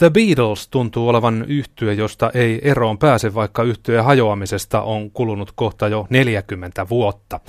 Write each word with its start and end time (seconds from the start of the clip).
The 0.00 0.10
Beatles 0.10 0.68
tuntuu 0.68 1.08
olevan 1.08 1.44
yhtye, 1.48 1.92
josta 1.92 2.30
ei 2.34 2.60
eroon 2.62 2.98
pääse, 2.98 3.34
vaikka 3.34 3.62
yhtyeen 3.62 4.04
hajoamisesta 4.04 4.82
on 4.82 5.10
kulunut 5.10 5.52
kohta 5.54 5.88
jo 5.88 6.06
40 6.10 6.88
vuotta. 6.88 7.40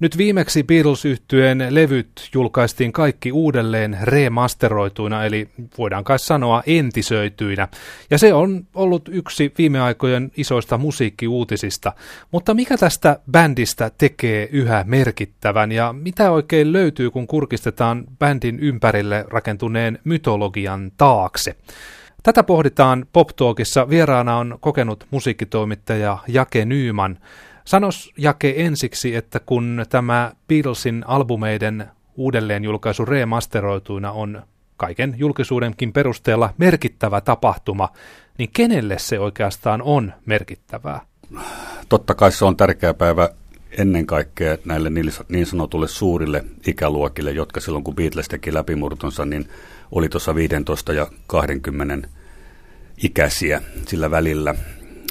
Nyt 0.00 0.18
viimeksi 0.18 0.62
Beatles-yhtyeen 0.62 1.66
levyt 1.70 2.10
julkaistiin 2.34 2.92
kaikki 2.92 3.32
uudelleen 3.32 3.98
remasteroituina, 4.02 5.24
eli 5.24 5.48
voidaan 5.78 6.04
kai 6.04 6.18
sanoa 6.18 6.62
entisöityinä. 6.66 7.68
Ja 8.10 8.18
se 8.18 8.34
on 8.34 8.66
ollut 8.74 9.08
yksi 9.12 9.52
viime 9.58 9.80
aikojen 9.80 10.30
isoista 10.36 10.78
musiikkiuutisista. 10.78 11.92
Mutta 12.30 12.54
mikä 12.54 12.76
tästä 12.76 13.18
bändistä 13.30 13.90
tekee 13.98 14.48
yhä 14.52 14.84
merkittävän 14.86 15.72
ja 15.72 15.92
mitä 15.92 16.30
oikein 16.30 16.72
löytyy, 16.72 17.10
kun 17.10 17.26
kurkistetaan 17.26 18.04
bändin 18.18 18.60
ympärille 18.60 19.24
rakentuneen 19.28 19.98
mytologian 20.04 20.92
taakse? 20.96 21.56
Tätä 22.26 22.42
pohditaan 22.42 23.06
Pop 23.12 23.28
Talkissa. 23.36 23.88
Vieraana 23.88 24.36
on 24.36 24.58
kokenut 24.60 25.06
musiikkitoimittaja 25.10 26.18
Jake 26.28 26.64
Nyyman. 26.64 27.18
Sanos 27.64 28.12
Jake 28.18 28.54
ensiksi, 28.56 29.16
että 29.16 29.40
kun 29.40 29.84
tämä 29.88 30.32
Beatlesin 30.48 31.04
albumeiden 31.06 31.86
uudelleenjulkaisu 32.16 33.04
remasteroituina 33.04 34.12
on 34.12 34.42
kaiken 34.76 35.14
julkisuudenkin 35.18 35.92
perusteella 35.92 36.54
merkittävä 36.58 37.20
tapahtuma, 37.20 37.88
niin 38.38 38.50
kenelle 38.52 38.98
se 38.98 39.18
oikeastaan 39.18 39.82
on 39.82 40.12
merkittävää? 40.24 41.00
Totta 41.88 42.14
kai 42.14 42.32
se 42.32 42.44
on 42.44 42.56
tärkeä 42.56 42.94
päivä 42.94 43.28
ennen 43.78 44.06
kaikkea 44.06 44.56
näille 44.64 44.90
niin 45.28 45.46
sanotulle 45.46 45.88
suurille 45.88 46.44
ikäluokille, 46.66 47.30
jotka 47.30 47.60
silloin 47.60 47.84
kun 47.84 47.94
Beatles 47.94 48.28
teki 48.28 48.54
läpimurtonsa, 48.54 49.24
niin 49.24 49.48
oli 49.92 50.08
tuossa 50.08 50.34
15 50.34 50.92
ja 50.92 51.06
20 51.26 52.08
ikäisiä 53.04 53.62
sillä 53.86 54.10
välillä. 54.10 54.54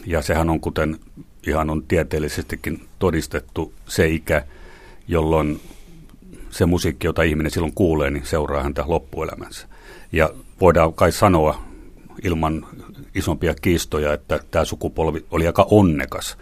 Ja 0.05 0.21
sehän 0.21 0.49
on, 0.49 0.59
kuten 0.59 0.99
ihan 1.47 1.69
on 1.69 1.83
tieteellisestikin 1.83 2.87
todistettu, 2.99 3.73
se 3.87 4.07
ikä, 4.07 4.45
jolloin 5.07 5.61
se 6.49 6.65
musiikki, 6.65 7.07
jota 7.07 7.23
ihminen 7.23 7.51
silloin 7.51 7.73
kuulee, 7.73 8.11
niin 8.11 8.25
seuraa 8.25 8.63
häntä 8.63 8.83
loppuelämänsä. 8.87 9.67
Ja 10.11 10.29
voidaan 10.61 10.93
kai 10.93 11.11
sanoa 11.11 11.63
ilman 12.23 12.67
isompia 13.15 13.55
kiistoja, 13.61 14.13
että 14.13 14.39
tämä 14.51 14.65
sukupolvi 14.65 15.25
oli 15.31 15.47
aika 15.47 15.67
onnekas, 15.71 16.37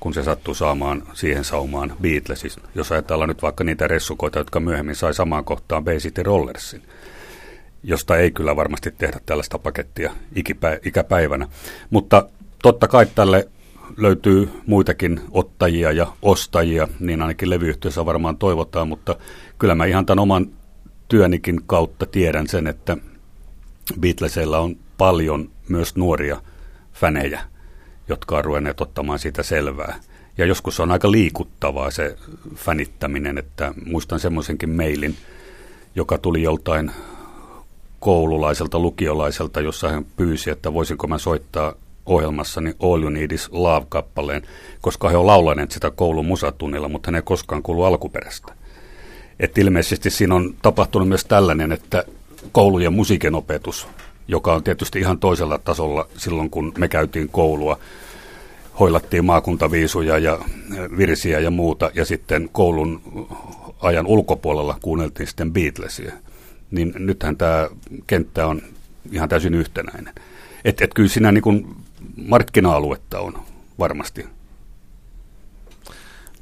kun 0.00 0.14
se 0.14 0.22
sattui 0.22 0.54
saamaan 0.54 1.02
siihen 1.12 1.44
saumaan 1.44 1.96
Beatlesis. 2.02 2.56
Jos 2.74 2.92
ajatellaan 2.92 3.28
nyt 3.28 3.42
vaikka 3.42 3.64
niitä 3.64 3.88
ressukoita, 3.88 4.38
jotka 4.38 4.60
myöhemmin 4.60 4.96
sai 4.96 5.14
samaan 5.14 5.44
kohtaan 5.44 5.84
Bay 5.84 5.98
City 5.98 6.22
Rollersin 6.22 6.82
josta 7.84 8.16
ei 8.16 8.30
kyllä 8.30 8.56
varmasti 8.56 8.90
tehdä 8.98 9.20
tällaista 9.26 9.58
pakettia 9.58 10.12
ikipä, 10.34 10.78
ikäpäivänä. 10.84 11.48
Mutta 11.90 12.28
totta 12.62 12.88
kai 12.88 13.06
tälle 13.14 13.48
löytyy 13.96 14.50
muitakin 14.66 15.20
ottajia 15.30 15.92
ja 15.92 16.06
ostajia, 16.22 16.88
niin 17.00 17.22
ainakin 17.22 17.50
levyyhtiössä 17.50 18.06
varmaan 18.06 18.36
toivotaan, 18.36 18.88
mutta 18.88 19.16
kyllä 19.58 19.74
mä 19.74 19.84
ihan 19.84 20.06
tämän 20.06 20.22
oman 20.22 20.46
työnikin 21.08 21.60
kautta 21.66 22.06
tiedän 22.06 22.48
sen, 22.48 22.66
että 22.66 22.96
Beatlesilla 24.00 24.58
on 24.58 24.76
paljon 24.98 25.50
myös 25.68 25.96
nuoria 25.96 26.42
fänejä, 26.92 27.40
jotka 28.08 28.36
on 28.36 28.44
ruvenneet 28.44 28.80
ottamaan 28.80 29.18
siitä 29.18 29.42
selvää. 29.42 30.00
Ja 30.38 30.46
joskus 30.46 30.80
on 30.80 30.90
aika 30.90 31.10
liikuttavaa 31.10 31.90
se 31.90 32.16
fänittäminen, 32.54 33.38
että 33.38 33.74
muistan 33.86 34.20
semmoisenkin 34.20 34.70
mailin, 34.70 35.16
joka 35.94 36.18
tuli 36.18 36.42
joltain 36.42 36.90
koululaiselta, 38.04 38.78
lukiolaiselta, 38.78 39.60
jossa 39.60 39.88
hän 39.88 40.06
pyysi, 40.16 40.50
että 40.50 40.74
voisinko 40.74 41.06
mä 41.06 41.18
soittaa 41.18 41.72
ohjelmassani 42.06 42.74
All 42.82 43.02
You 43.02 43.10
Need 43.10 43.30
Is 43.30 43.48
Love-kappaleen, 43.52 44.42
koska 44.80 45.08
he 45.08 45.16
on 45.16 45.26
laulaneet 45.26 45.70
sitä 45.70 45.90
koulun 45.90 46.26
musatunnilla, 46.26 46.88
mutta 46.88 47.06
hän 47.08 47.14
ei 47.14 47.22
koskaan 47.22 47.62
kuulu 47.62 47.84
alkuperäistä. 47.84 48.54
Et 49.40 49.58
ilmeisesti 49.58 50.10
siinä 50.10 50.34
on 50.34 50.54
tapahtunut 50.62 51.08
myös 51.08 51.24
tällainen, 51.24 51.72
että 51.72 52.04
koulujen 52.52 52.92
musiikin 52.92 53.34
opetus, 53.34 53.88
joka 54.28 54.54
on 54.54 54.64
tietysti 54.64 54.98
ihan 54.98 55.18
toisella 55.18 55.58
tasolla 55.58 56.06
silloin, 56.16 56.50
kun 56.50 56.72
me 56.78 56.88
käytiin 56.88 57.28
koulua, 57.28 57.78
hoilattiin 58.80 59.24
maakuntaviisuja 59.24 60.18
ja 60.18 60.38
virsiä 60.96 61.40
ja 61.40 61.50
muuta, 61.50 61.90
ja 61.94 62.04
sitten 62.04 62.48
koulun 62.52 63.00
ajan 63.80 64.06
ulkopuolella 64.06 64.78
kuunneltiin 64.82 65.26
sitten 65.26 65.52
Beatlesia 65.52 66.12
niin 66.70 66.94
nythän 66.98 67.36
tämä 67.36 67.68
kenttä 68.06 68.46
on 68.46 68.62
ihan 69.12 69.28
täysin 69.28 69.54
yhtenäinen. 69.54 70.14
Että 70.64 70.84
et 70.84 70.94
kyllä 70.94 71.08
siinä 71.08 71.32
niin 71.32 71.42
kuin 71.42 71.76
markkina-aluetta 72.16 73.20
on 73.20 73.38
varmasti. 73.78 74.26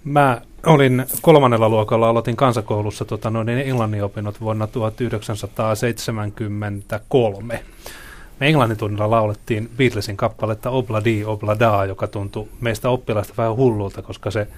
Mä 0.04 0.40
olin 0.66 1.06
kolmannella 1.22 1.68
luokalla, 1.68 2.08
aloitin 2.08 2.36
kansakoulussa 2.36 3.04
tota, 3.04 3.30
noin 3.30 3.48
englannin 3.48 4.04
opinnot 4.04 4.40
vuonna 4.40 4.66
1973. 4.66 7.64
Me 8.40 8.48
englannin 8.48 8.78
tunnilla 8.78 9.10
laulettiin 9.10 9.70
Beatlesin 9.76 10.16
kappaletta 10.16 10.70
Obladi 10.70 11.24
Oblada, 11.24 11.84
joka 11.84 12.06
tuntui 12.06 12.48
meistä 12.60 12.90
oppilaista 12.90 13.34
vähän 13.36 13.56
hullulta, 13.56 14.02
koska 14.02 14.30
se 14.30 14.48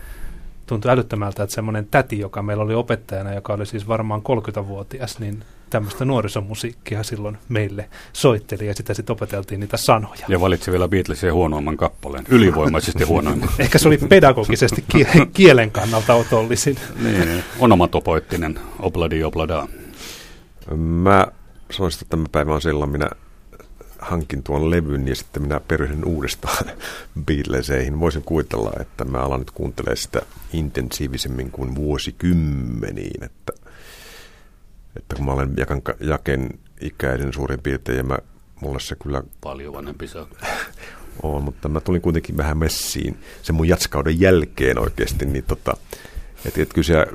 tuntui 0.67 0.91
älyttömältä, 0.91 1.43
että 1.43 1.55
semmoinen 1.55 1.87
täti, 1.91 2.19
joka 2.19 2.43
meillä 2.43 2.63
oli 2.63 2.75
opettajana, 2.75 3.35
joka 3.35 3.53
oli 3.53 3.67
siis 3.67 3.89
varmaan 3.89 4.23
30-vuotias, 4.23 5.19
niin 5.19 5.45
tämmöistä 5.71 6.05
nuorisomusiikkia 6.05 7.03
silloin 7.03 7.39
meille 7.49 7.89
soitteli 8.13 8.67
ja 8.67 8.75
sitä 8.75 8.95
sitten 8.95 9.13
opeteltiin 9.13 9.61
niitä 9.61 9.77
sanoja. 9.77 10.25
Ja 10.29 10.41
valitsi 10.41 10.71
vielä 10.71 10.89
Beatlesin 10.89 11.33
huonoimman 11.33 11.77
kappaleen, 11.77 12.25
ylivoimaisesti 12.29 13.05
huonoimman. 13.05 13.49
Ehkä 13.59 13.79
se 13.79 13.89
oli 13.89 13.99
pedagogisesti 13.99 14.85
kielen 15.33 15.71
kannalta 15.71 16.15
otollisin. 16.15 16.77
niin, 17.03 17.45
onomatopoittinen, 17.59 18.59
obladi 18.79 19.25
oblada. 19.25 19.69
Mä 20.77 21.27
sanoisin, 21.71 21.99
että 22.03 22.11
tämä 22.11 22.25
päivä 22.33 22.55
on 22.55 22.63
silloin, 22.63 22.91
minä 22.91 23.11
hankin 24.05 24.43
tuon 24.43 24.71
levyn 24.71 25.09
ja 25.09 25.15
sitten 25.15 25.43
minä 25.43 25.61
perhyn 25.61 26.05
uudestaan 26.05 26.67
Beatleseihin. 27.27 28.01
Voisin 28.01 28.23
kuvitella, 28.23 28.73
että 28.81 29.05
mä 29.05 29.19
alan 29.19 29.41
nyt 29.41 29.51
kuuntelemaan 29.51 29.97
sitä 29.97 30.23
intensiivisemmin 30.53 31.51
kuin 31.51 31.75
vuosikymmeniin, 31.75 33.25
että 33.25 33.53
että 34.97 35.17
kun 35.17 35.25
mä 35.25 35.33
olen 35.33 35.55
jakan, 35.57 35.83
jaken 36.01 36.59
ikäisen 36.81 37.33
suurin 37.33 37.61
piirtein 37.63 37.99
ja 37.99 38.05
mä, 38.05 38.19
mulle 38.61 38.81
se 38.81 38.97
kyllä... 39.03 39.23
Paljon 39.41 39.75
vanhempi 39.75 40.07
se 40.07 40.19
on. 41.23 41.43
mutta 41.43 41.69
mä 41.69 41.81
tulin 41.81 42.01
kuitenkin 42.01 42.37
vähän 42.37 42.59
messiin 42.59 43.19
sen 43.43 43.55
mun 43.55 43.69
jatskauden 43.69 44.21
jälkeen 44.21 44.79
oikeasti, 44.79 45.27
niin 45.27 45.45
tota, 45.45 45.77
että 46.45 46.63
et 46.63 46.73
kyllä 46.73 46.87
se, 46.87 47.07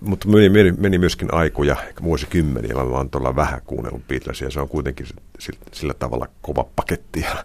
mutta 0.00 0.28
meni, 0.28 0.48
meni, 0.48 0.72
meni 0.72 0.98
myöskin 0.98 1.34
aikoja, 1.34 1.76
vuosikymmeniä, 2.02 2.76
oon 2.76 3.10
tuolla 3.10 3.36
vähän 3.36 3.60
kuunnellut 3.66 4.08
Beatlesia, 4.08 4.50
se 4.50 4.60
on 4.60 4.68
kuitenkin 4.68 5.06
sillä, 5.72 5.94
tavalla 5.94 6.26
kova 6.42 6.64
paketti. 6.76 7.20
Ja, 7.20 7.44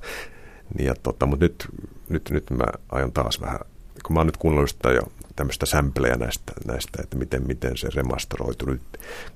niin 0.77 0.85
ja 0.87 0.95
tota, 1.03 1.25
mutta 1.25 1.45
nyt, 1.45 1.67
nyt, 2.09 2.29
nyt 2.29 2.49
mä 2.49 2.65
aion 2.91 3.11
taas 3.11 3.41
vähän, 3.41 3.59
kun 4.05 4.13
mä 4.13 4.19
oon 4.19 4.27
nyt 4.27 4.37
kuunnellut 4.37 4.77
jo 4.95 5.11
tämmöistä 5.35 5.65
sämplejä 5.65 6.15
näistä, 6.15 6.53
näistä, 6.65 7.03
että 7.03 7.17
miten, 7.17 7.47
miten 7.47 7.77
se 7.77 7.89
remasteroitu 7.95 8.65
nyt. 8.65 8.81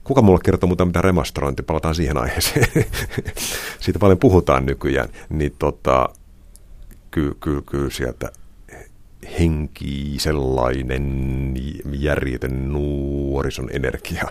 Kuka 0.03 0.21
mulle 0.21 0.39
kertoo 0.43 0.67
muuta 0.67 0.85
mitä 0.85 1.01
remasterointi, 1.01 1.63
palataan 1.63 1.95
siihen 1.95 2.17
aiheeseen. 2.17 2.67
Siitä 3.79 3.99
paljon 3.99 4.19
puhutaan 4.19 4.65
nykyään, 4.65 5.09
niin 5.29 5.55
tota, 5.59 6.09
kyllä 7.11 7.33
ky, 7.41 7.61
ky 7.61 7.89
sieltä 7.89 8.31
henki 9.39 10.15
sellainen 10.17 11.53
järjetön 11.91 12.73
nuorison 12.73 13.69
energia, 13.71 14.27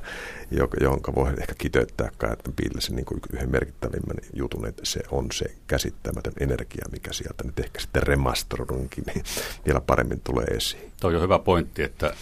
jonka 0.80 1.14
voi 1.14 1.30
ehkä 1.40 1.54
kiteyttää 1.58 2.08
että 2.08 2.52
Beatlesin 2.56 2.96
niin 2.96 3.04
kuin 3.04 3.20
yhden 3.32 3.50
merkittävimmän 3.50 4.16
jutun, 4.34 4.66
että 4.66 4.82
se 4.84 5.00
on 5.10 5.26
se 5.32 5.46
käsittämätön 5.66 6.32
energia, 6.40 6.84
mikä 6.92 7.12
sieltä 7.12 7.44
nyt 7.44 7.58
ehkä 7.58 7.80
sitten 7.80 8.02
remasteroidunkin 8.02 9.04
niin 9.06 9.24
vielä 9.66 9.80
paremmin 9.80 10.20
tulee 10.24 10.44
esiin. 10.44 10.92
Tuo 11.00 11.10
on 11.10 11.22
hyvä 11.22 11.38
pointti, 11.38 11.82
että 11.82 12.14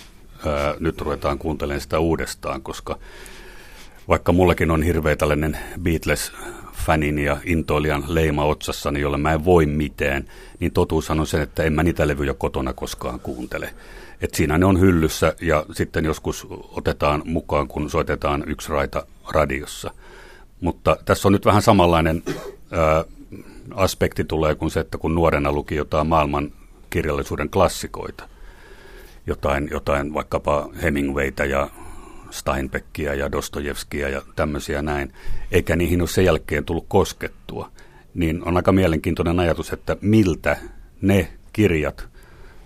ää, 0.46 0.74
nyt 0.80 1.00
ruvetaan 1.00 1.38
kuuntelemaan 1.38 1.80
sitä 1.80 1.98
uudestaan, 1.98 2.62
koska 2.62 2.98
vaikka 4.08 4.32
mullakin 4.32 4.70
on 4.70 4.82
hirveä 4.82 5.16
tällainen 5.16 5.58
Beatles 5.82 6.32
fanin 6.72 7.18
ja 7.18 7.36
intoilijan 7.44 8.04
leima 8.06 8.44
otsassani, 8.44 9.00
jolle 9.00 9.18
mä 9.18 9.32
en 9.32 9.44
voi 9.44 9.66
mitään, 9.66 10.24
niin 10.60 10.72
totuus 10.72 11.10
on 11.10 11.26
se, 11.26 11.42
että 11.42 11.62
en 11.62 11.72
mä 11.72 11.82
niitä 11.82 12.08
levyjä 12.08 12.34
kotona 12.34 12.72
koskaan 12.72 13.20
kuuntele. 13.20 13.74
Et 14.20 14.34
siinä 14.34 14.58
ne 14.58 14.66
on 14.66 14.80
hyllyssä 14.80 15.34
ja 15.40 15.66
sitten 15.72 16.04
joskus 16.04 16.46
otetaan 16.50 17.22
mukaan, 17.24 17.68
kun 17.68 17.90
soitetaan 17.90 18.44
yksi 18.46 18.68
raita 18.68 19.06
radiossa. 19.32 19.90
Mutta 20.60 20.96
tässä 21.04 21.28
on 21.28 21.32
nyt 21.32 21.46
vähän 21.46 21.62
samanlainen 21.62 22.22
ää, 22.70 23.04
aspekti 23.74 24.24
tulee 24.24 24.54
kuin 24.54 24.70
se, 24.70 24.80
että 24.80 24.98
kun 24.98 25.14
nuorena 25.14 25.52
luki 25.52 25.74
jotain 25.74 26.06
maailman 26.06 26.52
kirjallisuuden 26.90 27.50
klassikoita, 27.50 28.28
jotain, 29.26 29.68
jotain 29.70 30.14
vaikkapa 30.14 30.68
Hemingwaytä 30.82 31.44
ja 31.44 31.70
Steinbeckia 32.30 33.14
ja 33.14 33.32
Dostojevskia 33.32 34.08
ja 34.08 34.22
tämmöisiä 34.36 34.82
näin, 34.82 35.12
eikä 35.52 35.76
niihin 35.76 36.02
ole 36.02 36.08
sen 36.08 36.24
jälkeen 36.24 36.64
tullut 36.64 36.86
koskettua, 36.88 37.70
niin 38.14 38.48
on 38.48 38.56
aika 38.56 38.72
mielenkiintoinen 38.72 39.40
ajatus, 39.40 39.72
että 39.72 39.96
miltä 40.00 40.56
ne 41.02 41.28
kirjat 41.52 42.08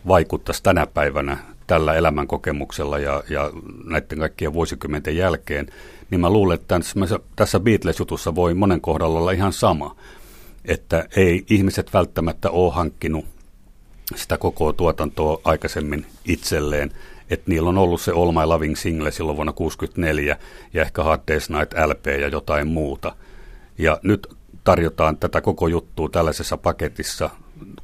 vaikuttaisi 0.09 0.63
tänä 0.63 0.87
päivänä 0.87 1.39
tällä 1.67 1.95
elämänkokemuksella 1.95 2.99
ja, 2.99 3.23
ja 3.29 3.51
näiden 3.85 4.19
kaikkien 4.19 4.53
vuosikymmenten 4.53 5.17
jälkeen, 5.17 5.67
niin 6.11 6.21
mä 6.21 6.31
luulen, 6.31 6.55
että 6.55 6.81
tässä, 7.37 7.61
Beatles-jutussa 7.61 8.35
voi 8.35 8.55
monen 8.55 8.81
kohdalla 8.81 9.19
olla 9.19 9.33
ihan 9.33 9.53
sama, 9.53 9.97
että 10.65 11.09
ei 11.17 11.45
ihmiset 11.51 11.93
välttämättä 11.95 12.51
ole 12.51 12.73
hankkinut 12.73 13.25
sitä 14.17 14.39
koko 14.39 14.73
tuotantoa 14.73 15.41
aikaisemmin 15.45 16.07
itselleen, 16.25 16.91
että 17.31 17.51
niillä 17.51 17.69
on 17.69 17.79
ollut 17.79 18.01
se 18.01 18.13
All 18.13 18.33
My 18.33 18.45
Loving 18.45 18.77
single 18.77 19.11
silloin 19.11 19.37
vuonna 19.37 19.53
1964 19.53 20.37
ja 20.75 20.83
ehkä 20.83 21.03
Hard 21.03 21.21
Day's 21.21 21.59
Night 21.59 21.73
LP 21.87 22.07
ja 22.07 22.29
jotain 22.29 22.69
muuta. 22.69 23.17
Ja 23.79 24.01
nyt 24.03 24.27
tarjotaan 24.65 25.17
tätä 25.17 25.41
koko 25.41 25.69
juttua 25.69 26.09
tällaisessa 26.09 26.57
paketissa 26.57 27.31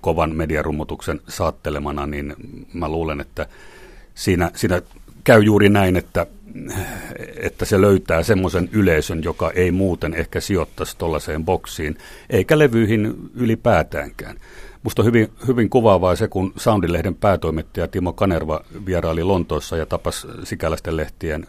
kovan 0.00 0.36
mediarummutuksen 0.36 1.20
saattelemana, 1.28 2.06
niin 2.06 2.34
mä 2.72 2.88
luulen, 2.88 3.20
että 3.20 3.46
siinä, 4.14 4.50
siinä 4.54 4.82
käy 5.24 5.42
juuri 5.42 5.68
näin, 5.68 5.96
että, 5.96 6.26
että 7.36 7.64
se 7.64 7.80
löytää 7.80 8.22
semmoisen 8.22 8.68
yleisön, 8.72 9.24
joka 9.24 9.50
ei 9.50 9.70
muuten 9.70 10.14
ehkä 10.14 10.40
sijoittaisi 10.40 10.98
tuollaiseen 10.98 11.44
boksiin, 11.44 11.98
eikä 12.30 12.58
levyihin 12.58 13.14
ylipäätäänkään. 13.34 14.36
Musta 14.82 15.02
on 15.02 15.06
hyvin, 15.06 15.28
hyvin 15.46 15.70
kuvaavaa 15.70 16.16
se, 16.16 16.28
kun 16.28 16.52
Soundilehden 16.56 17.14
päätoimittaja 17.14 17.88
Timo 17.88 18.12
Kanerva 18.12 18.60
vieraili 18.86 19.22
Lontoossa 19.22 19.76
ja 19.76 19.86
tapasi 19.86 20.26
sikäläisten 20.44 20.96
lehtien 20.96 21.46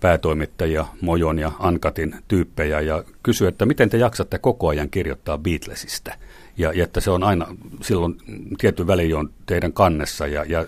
päätoimittajia, 0.00 0.86
Mojon 1.00 1.38
ja 1.38 1.52
Ankatin 1.58 2.14
tyyppejä 2.28 2.80
ja 2.80 3.04
kysyi, 3.22 3.48
että 3.48 3.66
miten 3.66 3.90
te 3.90 3.96
jaksatte 3.96 4.38
koko 4.38 4.68
ajan 4.68 4.90
kirjoittaa 4.90 5.38
Beatlesista. 5.38 6.14
Ja, 6.58 6.72
ja 6.72 6.84
että 6.84 7.00
se 7.00 7.10
on 7.10 7.22
aina 7.22 7.46
silloin 7.82 8.16
tietty 8.58 8.86
väli 8.86 9.14
on 9.14 9.30
teidän 9.46 9.72
kannessa 9.72 10.26
ja, 10.26 10.44
ja 10.44 10.66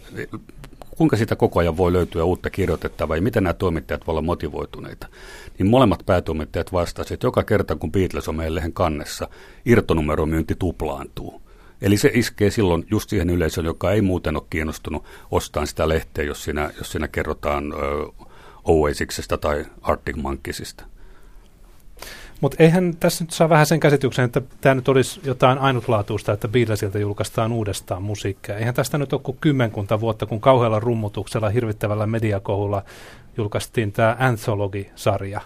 kuinka 0.96 1.16
sitä 1.16 1.36
koko 1.36 1.60
ajan 1.60 1.76
voi 1.76 1.92
löytyä 1.92 2.24
uutta 2.24 2.50
kirjoitettavaa 2.50 3.16
ja 3.16 3.22
miten 3.22 3.42
nämä 3.42 3.54
toimittajat 3.54 4.06
voi 4.06 4.12
olla 4.12 4.22
motivoituneita. 4.22 5.08
Niin 5.58 5.66
molemmat 5.66 6.02
päätoimittajat 6.06 6.72
vastasivat, 6.72 7.12
että 7.12 7.26
joka 7.26 7.42
kerta 7.42 7.76
kun 7.76 7.92
Beatles 7.92 8.28
on 8.28 8.36
meidän 8.36 8.72
kannessa, 8.72 9.28
irtonumeromyynti 9.66 10.54
tuplaantuu. 10.58 11.42
Eli 11.82 11.96
se 11.96 12.10
iskee 12.14 12.50
silloin 12.50 12.86
just 12.90 13.10
siihen 13.10 13.30
yleisöön, 13.30 13.66
joka 13.66 13.92
ei 13.92 14.02
muuten 14.02 14.36
ole 14.36 14.46
kiinnostunut 14.50 15.04
ostamaan 15.30 15.66
sitä 15.66 15.88
lehteä, 15.88 16.24
jos 16.24 16.44
siinä, 16.44 16.70
jos 16.78 16.92
siinä 16.92 17.08
kerrotaan 17.08 17.72
ö, 17.72 17.76
Oasicsesta 18.64 19.38
tai 19.38 19.64
Arctic 19.82 20.16
Monkeysista. 20.16 20.84
Mutta 22.40 22.56
eihän 22.62 22.96
tässä 23.00 23.24
nyt 23.24 23.30
saa 23.30 23.48
vähän 23.48 23.66
sen 23.66 23.80
käsityksen, 23.80 24.24
että 24.24 24.42
tämä 24.60 24.74
nyt 24.74 24.88
olisi 24.88 25.20
jotain 25.24 25.58
ainutlaatuista, 25.58 26.32
että 26.32 26.48
Beatlesilta 26.48 26.98
julkaistaan 26.98 27.52
uudestaan 27.52 28.02
musiikkia. 28.02 28.56
Eihän 28.56 28.74
tästä 28.74 28.98
nyt 28.98 29.12
ole 29.12 29.20
kuin 29.24 29.38
kymmenkunta 29.40 30.00
vuotta, 30.00 30.26
kun 30.26 30.40
kauhealla 30.40 30.80
rummutuksella, 30.80 31.48
hirvittävällä 31.48 32.06
mediakohulla 32.06 32.82
julkaistiin 33.36 33.92
tämä 33.92 34.16
Anthology-sarja, 34.18 35.40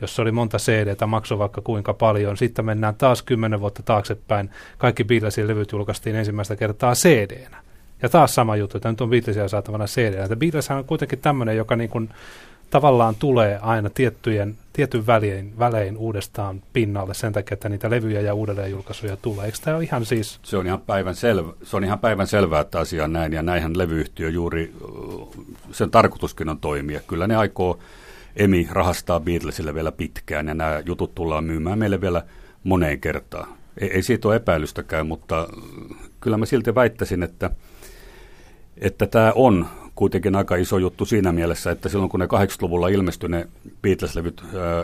jossa 0.00 0.22
oli 0.22 0.32
monta 0.32 0.58
CDtä, 0.58 1.06
maksoi 1.06 1.38
vaikka 1.38 1.60
kuinka 1.60 1.94
paljon. 1.94 2.36
Sitten 2.36 2.64
mennään 2.64 2.94
taas 2.94 3.22
kymmenen 3.22 3.60
vuotta 3.60 3.82
taaksepäin. 3.82 4.50
Kaikki 4.78 5.04
Beatlesin 5.04 5.48
levyt 5.48 5.72
julkaistiin 5.72 6.16
ensimmäistä 6.16 6.56
kertaa 6.56 6.94
CD-nä. 6.94 7.56
Ja 8.02 8.08
taas 8.08 8.34
sama 8.34 8.56
juttu, 8.56 8.78
että 8.78 8.90
nyt 8.90 9.00
on 9.00 9.10
Beatlesia 9.10 9.48
saatavana 9.48 9.86
CD. 9.86 10.36
Beatles 10.36 10.70
on 10.70 10.84
kuitenkin 10.84 11.18
tämmöinen, 11.18 11.56
joka 11.56 11.76
niin 11.76 11.90
kuin 11.90 12.10
tavallaan 12.70 13.14
tulee 13.14 13.58
aina 13.62 13.90
tiettyjen, 13.90 14.56
tietyn 14.78 15.06
välein, 15.06 15.58
välein 15.58 15.96
uudestaan 15.96 16.62
pinnalle 16.72 17.14
sen 17.14 17.32
takia, 17.32 17.54
että 17.54 17.68
niitä 17.68 17.90
levyjä 17.90 18.20
ja 18.20 18.34
uudelleenjulkaisuja 18.34 19.16
tulee. 19.16 19.46
Eikö 19.46 19.58
tämä 19.64 19.76
ole 19.76 19.84
ihan 19.84 20.04
siis... 20.04 20.40
Se 20.42 20.56
on 20.56 20.66
ihan 20.66 20.80
päivän, 20.80 21.14
selvä, 21.14 21.52
se 21.62 21.76
on 21.76 21.84
ihan 21.84 21.98
päivän 21.98 22.26
selvää, 22.26 22.60
että 22.60 22.78
asia 22.78 23.04
on 23.04 23.12
näin, 23.12 23.32
ja 23.32 23.42
näinhän 23.42 23.78
levyyhtiö 23.78 24.30
juuri, 24.30 24.74
sen 25.72 25.90
tarkoituskin 25.90 26.48
on 26.48 26.58
toimia. 26.58 27.00
Kyllä 27.00 27.26
ne 27.26 27.36
aikoo 27.36 27.78
Emi 28.36 28.68
rahastaa 28.70 29.20
Beatlesille 29.20 29.74
vielä 29.74 29.92
pitkään, 29.92 30.48
ja 30.48 30.54
nämä 30.54 30.82
jutut 30.86 31.14
tullaan 31.14 31.44
myymään 31.44 31.78
meille 31.78 32.00
vielä 32.00 32.22
moneen 32.64 33.00
kertaan. 33.00 33.48
Ei, 33.80 33.90
ei 33.90 34.02
siitä 34.02 34.28
ole 34.28 34.36
epäilystäkään, 34.36 35.06
mutta 35.06 35.48
kyllä 36.20 36.36
mä 36.36 36.46
silti 36.46 36.74
väittäisin, 36.74 37.22
että, 37.22 37.50
että 38.80 39.06
tämä 39.06 39.32
on 39.34 39.66
kuitenkin 39.94 40.36
aika 40.36 40.56
iso 40.56 40.78
juttu 40.78 41.04
siinä 41.04 41.32
mielessä, 41.32 41.70
että 41.70 41.88
silloin 41.88 42.10
kun 42.10 42.20
ne 42.20 42.26
80-luvulla 42.26 42.88
ilmestyi 42.88 43.28
ne 43.28 43.48
Beatles-levyt 43.82 44.42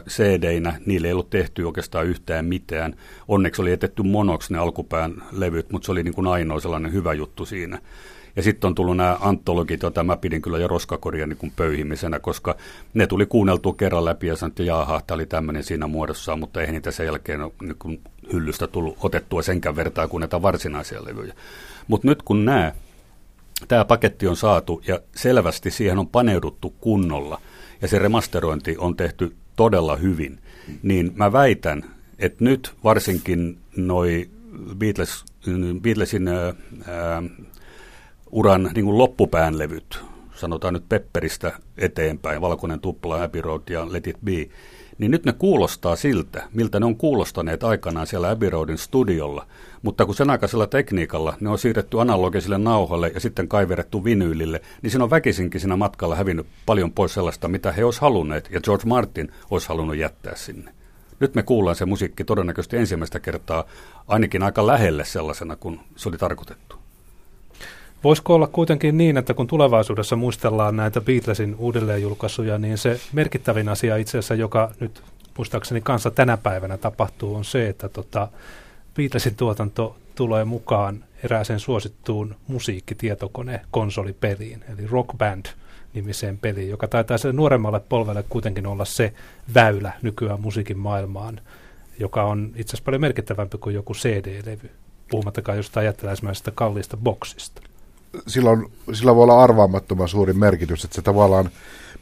CD-inä, 0.09 0.77
niille 0.87 1.07
ei 1.07 1.13
ollut 1.13 1.31
tehty 1.31 1.63
oikeastaan 1.63 2.07
yhtään 2.07 2.45
mitään. 2.45 2.97
Onneksi 3.29 3.63
oli 3.63 3.73
etetty 3.73 4.03
monoksi 4.03 4.53
ne 4.53 4.59
alkupään 4.59 5.15
levyt, 5.33 5.71
mutta 5.71 5.87
se 5.87 5.93
oli 5.93 6.03
niin 6.03 6.15
kuin 6.15 6.27
ainoa 6.27 6.61
sellainen 6.61 6.93
hyvä 6.93 7.13
juttu 7.13 7.45
siinä. 7.47 7.79
Ja 8.37 8.43
sitten 8.43 8.69
on 8.69 8.75
tullut 8.75 8.97
nämä 8.97 9.17
antologit, 9.21 9.83
joita 9.83 10.05
mä 10.05 10.17
pidin 10.17 10.43
kyllä 10.43 10.59
jo 10.59 10.69
roskakoria 10.69 11.27
niin 11.27 11.37
kuin 11.37 11.53
pöyhimisenä, 11.57 12.19
koska 12.19 12.57
ne 12.95 13.07
tuli 13.07 13.27
kuunneltua 13.27 13.75
kerran 13.75 14.05
läpi 14.05 14.27
ja 14.27 14.37
sanottiin, 14.37 14.65
että 14.65 14.77
jaaha, 14.77 15.01
tämä 15.07 15.15
oli 15.15 15.27
tämmöinen 15.27 15.65
siinä 15.65 15.87
muodossa, 15.87 16.37
mutta 16.37 16.61
eihän 16.61 16.75
niitä 16.75 16.91
sen 16.91 17.07
jälkeen 17.07 17.43
ole 17.43 17.53
niin 17.63 17.77
kuin 17.79 18.01
hyllystä 18.33 18.67
tullut 18.67 18.97
otettua 19.01 19.43
senkään 19.43 19.77
vertaa 19.77 20.09
kuin 20.09 20.21
näitä 20.21 20.43
varsinaisia 20.43 21.05
levyjä. 21.05 21.35
Mutta 21.89 22.09
nyt 22.09 22.23
kun 22.23 22.45
nämä 22.45 22.73
tämä 23.69 23.85
paketti 23.85 24.27
on 24.27 24.37
saatu 24.37 24.83
ja 24.87 25.01
selvästi 25.17 25.71
siihen 25.71 25.99
on 25.99 26.09
paneuduttu 26.09 26.75
kunnolla 26.81 27.41
ja 27.83 27.89
se 27.89 27.99
remasterointi 27.99 28.77
on 28.79 28.97
tehty 28.97 29.37
todella 29.57 29.97
hyvin, 29.97 30.39
niin 30.83 31.13
mä 31.15 31.33
väitän, 31.33 31.85
että 32.19 32.45
nyt 32.45 32.73
varsinkin 32.85 33.59
noi 33.77 34.31
Beatles, 34.79 35.25
Beatlesin 35.81 36.29
ää, 36.29 36.55
uran 38.31 38.71
niin 38.75 38.85
kuin 38.85 38.99
loppupään 38.99 39.59
levyt, 39.59 40.01
sanotaan 40.35 40.75
nyt 40.75 40.89
Pepperistä 40.89 41.53
eteenpäin, 41.79 42.41
Valkoinen 42.41 42.81
tupla, 42.81 43.23
Abbey 43.23 43.41
Road 43.41 43.63
ja 43.71 43.93
Let 43.93 44.07
It 44.07 44.17
Be, 44.25 44.49
niin 44.99 45.11
nyt 45.11 45.25
ne 45.25 45.33
kuulostaa 45.33 45.97
siltä, 45.97 46.43
miltä 46.53 46.81
ne 46.81 46.87
on 46.87 46.97
kuulostaneet 46.97 47.65
aikanaan 47.65 48.07
siellä 48.07 48.31
Abbey 48.31 48.51
Roadin 48.51 48.79
studiolla. 48.79 49.47
Mutta 49.83 50.07
kun 50.07 50.15
sen 50.15 50.31
aikaisella 50.31 50.67
tekniikalla 50.67 51.37
ne 51.41 51.51
on 51.51 51.59
siirretty 51.59 52.01
analogisille 52.01 52.59
nauhoille 52.59 53.11
ja 53.15 53.21
sitten 53.21 53.49
kaiverettu 53.49 54.05
vinyylille, 54.05 54.61
niin 54.83 54.91
siinä 54.91 55.05
on 55.05 55.11
väkisinkin 55.11 55.61
siinä 55.61 55.77
matkalla 55.77 56.15
hävinnyt 56.15 56.47
paljon 56.67 56.93
pois 56.93 57.15
sellaista, 57.15 57.49
mitä 57.49 57.73
he 57.73 57.85
olisivat 57.85 58.03
halunneet 58.03 58.49
ja 58.51 58.61
George 58.61 58.85
Martin 58.87 59.33
olisi 59.51 59.69
halunnut 59.69 59.97
jättää 59.97 60.37
sinne. 60.37 60.73
Nyt 61.21 61.35
me 61.35 61.43
kuullaan 61.43 61.77
se 61.77 61.85
musiikki 61.85 62.25
todennäköisesti 62.25 62.77
ensimmäistä 62.77 63.21
kertaa 63.21 63.65
ainakin 64.09 64.43
aika 64.43 64.67
lähelle 64.67 65.05
sellaisena, 65.05 65.57
kun 65.57 65.81
se 65.97 66.09
oli 66.09 66.19
tarkoitettu. 66.19 66.84
Voisiko 68.05 68.35
olla 68.35 68.47
kuitenkin 68.47 68.99
niin, 68.99 69.17
että 69.17 69.35
kun 69.35 69.47
tulevaisuudessa 69.47 70.17
muistellaan 70.17 70.77
näitä 70.77 71.01
Beatlesin 71.01 71.55
uudelleenjulkaisuja, 71.59 72.59
niin 72.59 72.79
se 72.79 73.01
merkittävin 73.13 73.69
asia 73.69 73.97
itse 73.97 74.19
asiassa, 74.19 74.35
joka 74.35 74.71
nyt 74.81 75.03
muistaakseni 75.39 75.81
kanssa 75.81 76.11
tänä 76.11 76.37
päivänä 76.37 76.77
tapahtuu, 76.77 77.35
on 77.35 77.45
se, 77.45 77.69
että 77.69 77.89
tota, 77.89 78.29
Beatlesin 78.97 79.37
tuotanto 79.37 79.97
tulee 80.15 80.45
mukaan 80.45 81.05
erääseen 81.23 81.61
suosittuun 81.61 82.37
musiikkitietokone-konsolipeliin, 82.47 84.65
eli 84.73 84.87
Rock 84.87 85.09
Band 85.19 85.47
nimiseen 85.95 86.39
peliin, 86.39 86.71
joka 86.71 86.89
taitaa 86.89 87.19
se 87.19 87.33
nuoremmalle 87.33 87.81
polvelle 87.81 88.25
kuitenkin 88.29 88.67
olla 88.67 88.85
se 88.85 89.13
väylä 89.55 89.93
nykyään 90.03 90.41
musiikin 90.41 90.79
maailmaan, 90.79 91.41
joka 92.01 92.25
on 92.25 92.53
itse 92.57 92.71
asiassa 92.71 92.85
paljon 92.85 93.01
merkittävämpi 93.01 93.59
kuin 93.59 93.75
joku 93.75 93.93
CD-levy, 93.93 94.71
puhumattakaan 95.11 95.59
jostain 95.59 95.85
jättiläismäisestä 95.85 96.53
kalliista 96.55 96.97
boksista 96.97 97.63
sillä, 98.27 98.51
on, 98.51 98.71
sillä 98.93 99.15
voi 99.15 99.23
olla 99.23 99.43
arvaamattoman 99.43 100.09
suuri 100.09 100.33
merkitys, 100.33 100.85
että 100.85 100.95
se 100.95 101.03
tavallaan, 101.03 101.51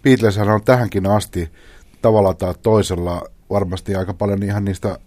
Beatles 0.03 0.39
on 0.39 0.65
tähänkin 0.65 1.07
asti 1.07 1.51
tavalla 2.03 2.35
tai 2.35 2.55
toisella 2.63 3.23
varmasti 3.51 3.95
aika 3.95 4.15
paljon 4.15 4.43
ihan 4.43 4.65
niistä 4.65 4.99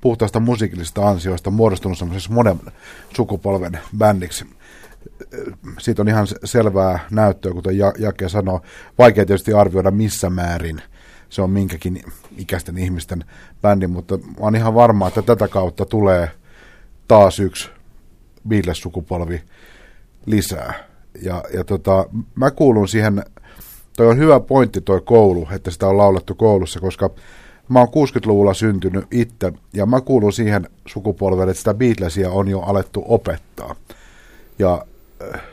puhtaista 0.00 0.40
musiikillisista 0.40 1.08
ansioista 1.08 1.50
muodostunut 1.50 1.98
semmoisessa 1.98 2.32
monen 2.32 2.60
sukupolven 3.16 3.78
bändiksi. 3.98 4.46
Siitä 5.78 6.02
on 6.02 6.08
ihan 6.08 6.26
selvää 6.44 6.98
näyttöä, 7.10 7.52
kuten 7.52 7.78
Jake 7.98 8.28
sanoi. 8.28 8.60
Vaikea 8.98 9.26
tietysti 9.26 9.52
arvioida 9.52 9.90
missä 9.90 10.30
määrin 10.30 10.82
se 11.28 11.42
on 11.42 11.50
minkäkin 11.50 12.02
ikäisten 12.36 12.78
ihmisten 12.78 13.24
bändi, 13.62 13.86
mutta 13.86 14.18
on 14.36 14.56
ihan 14.56 14.74
varma, 14.74 15.08
että 15.08 15.22
tätä 15.22 15.48
kautta 15.48 15.84
tulee 15.84 16.30
taas 17.08 17.40
yksi 17.40 17.70
Beatles-sukupolvi 18.48 19.40
lisää. 20.26 20.74
Ja, 21.22 21.42
ja 21.54 21.64
tota, 21.64 22.06
mä 22.34 22.50
kuulun 22.50 22.88
siihen, 22.88 23.24
toi 23.96 24.06
on 24.06 24.18
hyvä 24.18 24.40
pointti 24.40 24.80
toi 24.80 25.00
koulu, 25.00 25.48
että 25.54 25.70
sitä 25.70 25.86
on 25.86 25.96
laulettu 25.96 26.34
koulussa, 26.34 26.80
koska 26.80 27.10
mä 27.68 27.78
oon 27.78 27.88
60-luvulla 27.88 28.54
syntynyt 28.54 29.04
itse, 29.10 29.52
ja 29.72 29.86
mä 29.86 30.00
kuulun 30.00 30.32
siihen 30.32 30.68
sukupolvelle, 30.86 31.50
että 31.50 31.58
sitä 31.58 31.74
Beatlesia 31.74 32.30
on 32.30 32.48
jo 32.48 32.60
alettu 32.60 33.04
opettaa. 33.08 33.74
Ja 34.58 34.84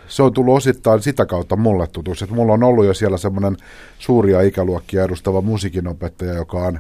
se 0.08 0.24
on 0.24 0.34
tullut 0.34 0.56
osittain 0.56 1.02
sitä 1.02 1.26
kautta 1.26 1.56
mulle 1.56 1.88
tutuksi, 1.88 2.24
että 2.24 2.36
mulla 2.36 2.54
on 2.54 2.64
ollut 2.64 2.86
jo 2.86 2.94
siellä 2.94 3.18
semmoinen 3.18 3.58
suuria 4.00 4.42
ikäluokkia 4.42 5.04
edustava 5.04 5.42
musiikinopettaja, 5.42 6.34
joka 6.34 6.58
on 6.58 6.80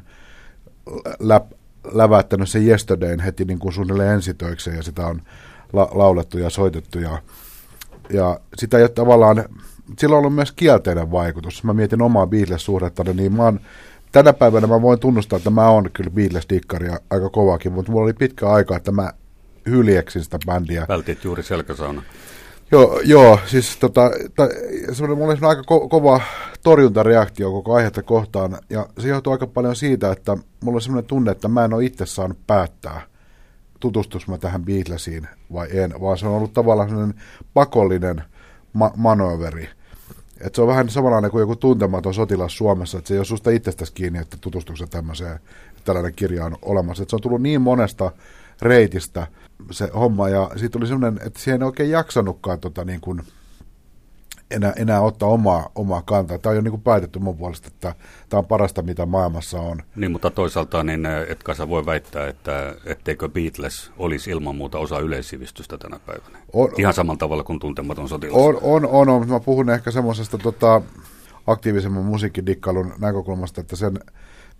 lä- 1.19 1.41
läväyttänyt 1.91 2.49
sen 2.49 2.67
Yesterdayn 2.67 3.19
heti 3.19 3.45
niin 3.45 3.59
kuin 3.59 3.73
suunnilleen 3.73 4.13
ensitöikseen 4.13 4.77
ja 4.77 4.83
sitä 4.83 5.07
on 5.07 5.21
la- 5.73 5.89
laulettu 5.91 6.37
ja 6.37 6.49
soitettu 6.49 6.99
ja, 6.99 7.21
ja 8.09 8.39
sitä 8.57 8.77
ei 8.77 8.83
ole 8.83 8.89
tavallaan, 8.89 9.45
sillä 9.99 10.13
on 10.13 10.19
ollut 10.19 10.35
myös 10.35 10.51
kielteinen 10.51 11.11
vaikutus. 11.11 11.63
Mä 11.63 11.73
mietin 11.73 12.01
omaa 12.01 12.27
Beatles-suhdetta, 12.27 13.03
niin 13.13 13.33
mä 13.33 13.43
oon, 13.43 13.59
tänä 14.11 14.33
päivänä 14.33 14.67
mä 14.67 14.81
voin 14.81 14.99
tunnustaa, 14.99 15.37
että 15.37 15.49
mä 15.49 15.69
oon 15.69 15.89
kyllä 15.93 16.09
Beatles-dikkari 16.09 16.97
aika 17.09 17.29
kovakin, 17.29 17.73
mutta 17.73 17.91
mulla 17.91 18.03
oli 18.03 18.13
pitkä 18.13 18.49
aika, 18.49 18.75
että 18.75 18.91
mä 18.91 19.11
hyljeksin 19.65 20.23
sitä 20.23 20.39
bändiä. 20.45 20.85
Vältit 20.89 21.23
juuri 21.23 21.43
selkäsauna. 21.43 22.03
Joo, 22.71 23.01
joo 23.05 23.39
siis 23.45 23.77
tota, 23.77 24.11
ta, 24.35 24.47
semmoinen, 24.91 25.17
mulla 25.17 25.33
oli 25.33 25.39
aika 25.41 25.61
ko- 25.61 25.87
kova 25.89 26.21
torjuntareaktio 26.63 27.51
koko 27.51 27.73
aihetta 27.73 28.03
kohtaan, 28.03 28.57
ja 28.69 28.87
se 28.99 29.07
johtuu 29.07 29.33
aika 29.33 29.47
paljon 29.47 29.75
siitä, 29.75 30.11
että 30.11 30.37
mulla 30.63 30.77
on 30.77 30.81
semmoinen 30.81 31.07
tunne, 31.07 31.31
että 31.31 31.47
mä 31.47 31.65
en 31.65 31.73
ole 31.73 31.85
itse 31.85 32.05
saanut 32.05 32.37
päättää, 32.47 33.01
tutustus 33.79 34.27
mä 34.27 34.37
tähän 34.37 34.65
Beatlesiin 34.65 35.27
vai 35.53 35.67
en, 35.71 35.93
vaan 36.01 36.17
se 36.17 36.27
on 36.27 36.33
ollut 36.33 36.53
tavallaan 36.53 36.89
semmoinen 36.89 37.21
pakollinen 37.53 38.23
ma- 38.73 38.93
manoveri. 38.95 39.69
Et 40.41 40.55
se 40.55 40.61
on 40.61 40.67
vähän 40.67 40.89
samanlainen 40.89 41.31
kuin 41.31 41.39
joku 41.39 41.55
tuntematon 41.55 42.13
sotilas 42.13 42.57
Suomessa, 42.57 42.97
että 42.97 43.07
se 43.07 43.13
ei 43.13 43.19
ole 43.19 43.25
susta 43.25 43.49
itsestäsi 43.49 43.93
kiinni, 43.93 44.19
että 44.19 44.37
tutustukset 44.41 44.89
tämmöiseen, 44.89 45.39
tällainen 45.85 46.13
kirja 46.15 46.45
on 46.45 46.57
olemassa. 46.61 47.03
Et 47.03 47.09
se 47.09 47.15
on 47.15 47.21
tullut 47.21 47.41
niin 47.41 47.61
monesta 47.61 48.11
reitistä 48.61 49.27
se 49.71 49.89
homma, 49.95 50.29
ja 50.29 50.51
siitä 50.55 50.73
tuli 50.73 50.87
semmoinen, 50.87 51.27
että 51.27 51.39
siihen 51.39 51.61
ei 51.61 51.65
oikein 51.65 51.89
jaksanutkaan 51.89 52.59
tota, 52.59 52.85
niin 52.85 53.01
kuin, 53.01 53.21
enää, 54.51 54.73
enää 54.75 55.01
ottaa 55.01 55.29
omaa, 55.29 55.69
omaa 55.75 56.01
kantaa. 56.01 56.37
Tämä 56.37 56.51
on 56.51 56.55
jo 56.55 56.61
niin 56.61 56.71
kuin 56.71 56.81
päätetty 56.81 57.19
mun 57.19 57.37
puolesta, 57.37 57.67
että 57.67 57.95
tämä 58.29 58.39
on 58.39 58.45
parasta, 58.45 58.81
mitä 58.81 59.05
maailmassa 59.05 59.59
on. 59.59 59.83
Niin, 59.95 60.11
mutta 60.11 60.31
toisaalta 60.31 60.83
niin 60.83 61.05
etkä 61.05 61.53
sä 61.53 61.69
voi 61.69 61.85
väittää, 61.85 62.27
että 62.27 62.75
etteikö 62.85 63.29
Beatles 63.29 63.91
olisi 63.97 64.31
ilman 64.31 64.55
muuta 64.55 64.79
osa 64.79 64.99
yleissivistystä 64.99 65.77
tänä 65.77 65.99
päivänä. 66.05 66.39
On, 66.53 66.69
Ihan 66.77 66.93
samalla 66.93 67.17
tavalla 67.17 67.43
kuin 67.43 67.59
tuntematon 67.59 68.09
sotilas. 68.09 68.35
On, 68.35 68.57
on, 68.61 68.85
on, 68.85 69.09
on. 69.09 69.29
Mä 69.29 69.39
puhun 69.39 69.69
ehkä 69.69 69.91
semmoisesta 69.91 70.37
tota, 70.37 70.81
aktiivisemman 71.47 72.05
musiikkidikkailun 72.05 72.93
näkökulmasta, 72.99 73.61
että 73.61 73.75
sen, 73.75 73.99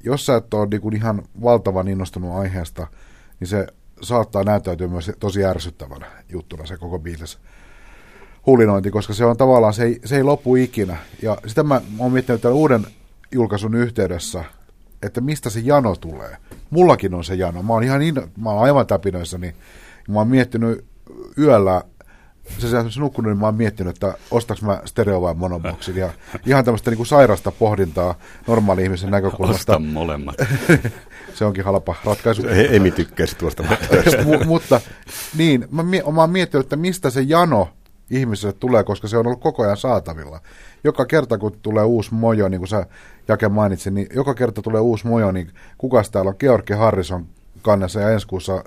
jos 0.04 0.26
sä 0.26 0.36
et 0.36 0.54
ole 0.54 0.68
niin 0.72 0.82
kuin 0.82 0.96
ihan 0.96 1.24
valtavan 1.42 1.88
innostunut 1.88 2.36
aiheesta, 2.36 2.88
niin 3.40 3.48
se 3.48 3.68
saattaa 4.02 4.44
näyttäytyä 4.44 4.88
myös 4.88 5.12
tosi 5.20 5.46
ärsyttävänä 5.46 6.06
juttuna 6.30 6.66
se 6.66 6.78
koko 6.78 7.00
Beatles 7.00 7.40
hulinointi, 8.46 8.92
koska 8.92 9.14
se 9.14 9.26
on 9.26 9.38
tavallaan, 9.38 9.74
se 9.74 9.84
ei, 9.84 10.00
se 10.06 10.16
ei 10.16 10.24
lopu 10.24 10.56
ikinä. 10.56 10.98
Ja 11.22 11.38
sitä 11.48 11.64
mä, 11.64 11.82
oon 12.00 12.12
miettinyt 12.12 12.42
tämän 12.42 12.58
uuden 12.58 12.88
julkaisun 13.32 13.76
yhteydessä, 13.76 14.44
että 15.02 15.22
mistä 15.22 15.50
se 15.50 15.60
jano 15.60 15.96
tulee. 15.96 16.38
Mullakin 16.70 17.14
on 17.14 17.24
se 17.24 17.36
jano. 17.36 17.64
Mä 17.64 17.74
oon 17.74 17.84
ihan 17.84 18.02
in, 18.02 18.16
mä 18.38 18.50
oon 18.50 18.64
aivan 18.64 18.88
täpinöissäni. 18.88 19.56
Mä 20.10 20.20
oon 20.20 20.28
miettinyt 20.28 20.86
yöllä, 21.38 21.84
se 22.58 22.68
se 22.70 23.00
nukkunut, 23.00 23.32
niin 23.32 23.40
mä 23.40 23.46
oon 23.46 23.56
miettinyt, 23.56 23.96
että 23.96 24.18
ostaks 24.32 24.62
mä 24.62 24.82
stereo 24.86 25.22
vai 25.22 25.34
monoboxin. 25.34 25.96
Ja 25.96 26.10
ihan 26.46 26.66
tämmöistä 26.66 26.92
niin 26.92 26.98
kuin 26.98 27.08
sairasta 27.08 27.52
pohdintaa 27.52 28.16
normaali 28.48 28.84
ihmisen 28.84 29.12
näkökulmasta. 29.12 29.74
Osta 29.74 29.80
molemmat. 29.80 30.36
se 31.36 31.46
onkin 31.46 31.64
halpa 31.64 31.96
ratkaisu. 32.06 32.48
Emi 32.70 32.92
tykkäisi 32.92 33.36
tuosta. 33.36 33.64
M- 34.44 34.48
mutta 34.48 34.82
niin, 35.38 35.68
mä, 35.72 35.84
mä 35.84 36.22
oon 36.22 36.30
miettinyt, 36.30 36.66
että 36.66 36.76
mistä 36.76 37.10
se 37.10 37.22
jano 37.22 37.70
ihmiselle 38.10 38.56
tulee, 38.60 38.84
koska 38.84 39.08
se 39.08 39.18
on 39.18 39.28
ollut 39.28 39.42
koko 39.42 39.64
ajan 39.64 39.78
saatavilla. 39.78 40.42
Joka 40.84 41.06
kerta, 41.06 41.38
kun 41.38 41.58
tulee 41.62 41.84
uusi 41.84 42.14
mojo, 42.14 42.50
niin 42.50 42.60
kuin 42.60 42.68
sä 42.68 42.86
Jake 43.28 43.50
mainitsin, 43.50 43.94
niin 43.94 44.08
joka 44.14 44.34
kerta 44.34 44.62
tulee 44.62 44.82
uusi 44.82 45.08
mojo, 45.08 45.32
niin 45.32 45.52
kuka 45.78 46.02
täällä 46.12 46.30
on? 46.30 46.36
George 46.40 46.76
Harrison 46.76 47.26
kannessa 47.62 48.00
ja 48.00 48.10
ensi 48.10 48.28
kuussa 48.28 48.64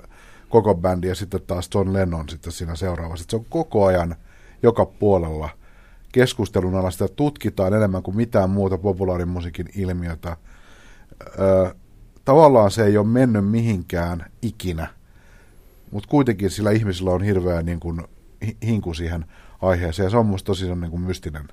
koko 0.49 0.75
bändi 0.75 1.07
ja 1.07 1.15
sitten 1.15 1.41
taas 1.47 1.69
John 1.75 1.93
Lennon 1.93 2.29
sitten 2.29 2.51
siinä 2.51 2.75
seuraavassa. 2.75 3.25
Se 3.29 3.35
on 3.35 3.45
koko 3.49 3.85
ajan 3.85 4.15
joka 4.63 4.85
puolella 4.85 5.49
keskustelun 6.11 6.75
alla. 6.75 6.91
Sitä 6.91 7.07
tutkitaan 7.07 7.73
enemmän 7.73 8.03
kuin 8.03 8.17
mitään 8.17 8.49
muuta 8.49 8.77
populaarimusiikin 8.77 9.69
ilmiötä. 9.75 10.37
Öö, 11.39 11.73
tavallaan 12.25 12.71
se 12.71 12.85
ei 12.85 12.97
ole 12.97 13.07
mennyt 13.07 13.49
mihinkään 13.49 14.25
ikinä, 14.41 14.87
mutta 15.91 16.09
kuitenkin 16.09 16.49
sillä 16.49 16.71
ihmisillä 16.71 17.11
on 17.11 17.23
hirveä 17.23 17.61
niin 17.61 17.79
kuin, 17.79 18.01
hinku 18.63 18.93
siihen 18.93 19.25
aiheeseen. 19.61 20.11
Se 20.11 20.17
on 20.17 20.25
musta 20.25 20.45
tosi 20.45 20.75
niin 20.75 20.91
kuin 20.91 21.01
mystinen, 21.01 21.47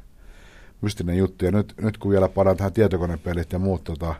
mystinen 0.80 1.16
juttu. 1.16 1.44
Ja 1.44 1.52
nyt, 1.52 1.74
nyt 1.80 1.98
kun 1.98 2.10
vielä 2.10 2.28
paran 2.28 2.56
tähän 2.56 2.72
tietokonepelit 2.72 3.52
ja 3.52 3.58
muut 3.58 3.84
tota, 3.84 4.14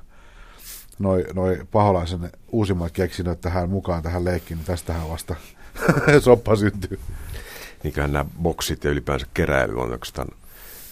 noi, 0.99 1.25
noi 1.35 1.61
paholaisen 1.71 2.31
uusimmat 2.53 2.93
keksinnöt 2.93 3.41
tähän 3.41 3.71
mukaan 3.71 4.03
tähän 4.03 4.25
leikkiin, 4.25 4.59
niin 4.59 4.67
tästähän 4.67 5.09
vasta 5.09 5.35
soppa 6.25 6.57
syntyy. 6.57 7.01
Niinköhän 7.83 8.13
nämä 8.13 8.25
boksit 8.43 8.85
ja 8.85 8.91
ylipäänsä 8.91 9.27
keräily 9.35 9.81
on 9.81 9.93
oikeastaan, 9.93 10.29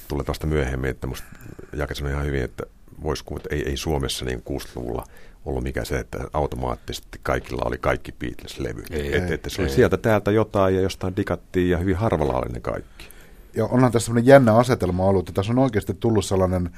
tulee 0.08 0.24
vasta 0.28 0.46
myöhemmin, 0.46 0.90
että 0.90 1.06
musta 1.06 1.26
sanoi 1.92 2.12
ihan 2.12 2.26
hyvin, 2.26 2.42
että 2.42 2.62
voisi 3.02 3.24
kuvata, 3.24 3.48
ei, 3.50 3.68
ei 3.68 3.76
Suomessa 3.76 4.24
niin 4.24 4.42
60-luvulla 4.50 5.04
ollut 5.46 5.62
mikä 5.62 5.84
se, 5.84 5.98
että 5.98 6.18
automaattisesti 6.32 7.20
kaikilla 7.22 7.62
oli 7.64 7.78
kaikki 7.78 8.12
Beatles-levy. 8.12 8.82
Että 8.90 9.34
et 9.34 9.44
se 9.48 9.62
oli 9.62 9.70
ei. 9.70 9.74
sieltä 9.74 9.96
täältä 9.96 10.30
jotain 10.30 10.74
ja 10.74 10.80
jostain 10.80 11.16
dikattiin 11.16 11.70
ja 11.70 11.78
hyvin 11.78 11.96
harvalla 11.96 12.38
oli 12.38 12.52
ne 12.52 12.60
kaikki. 12.60 13.08
Ja 13.56 13.66
onhan 13.66 13.92
tässä 13.92 14.06
sellainen 14.06 14.26
jännä 14.26 14.56
asetelma 14.56 15.04
ollut, 15.04 15.28
että 15.28 15.36
tässä 15.36 15.52
on 15.52 15.58
oikeasti 15.58 15.94
tullut 15.94 16.24
sellainen, 16.24 16.70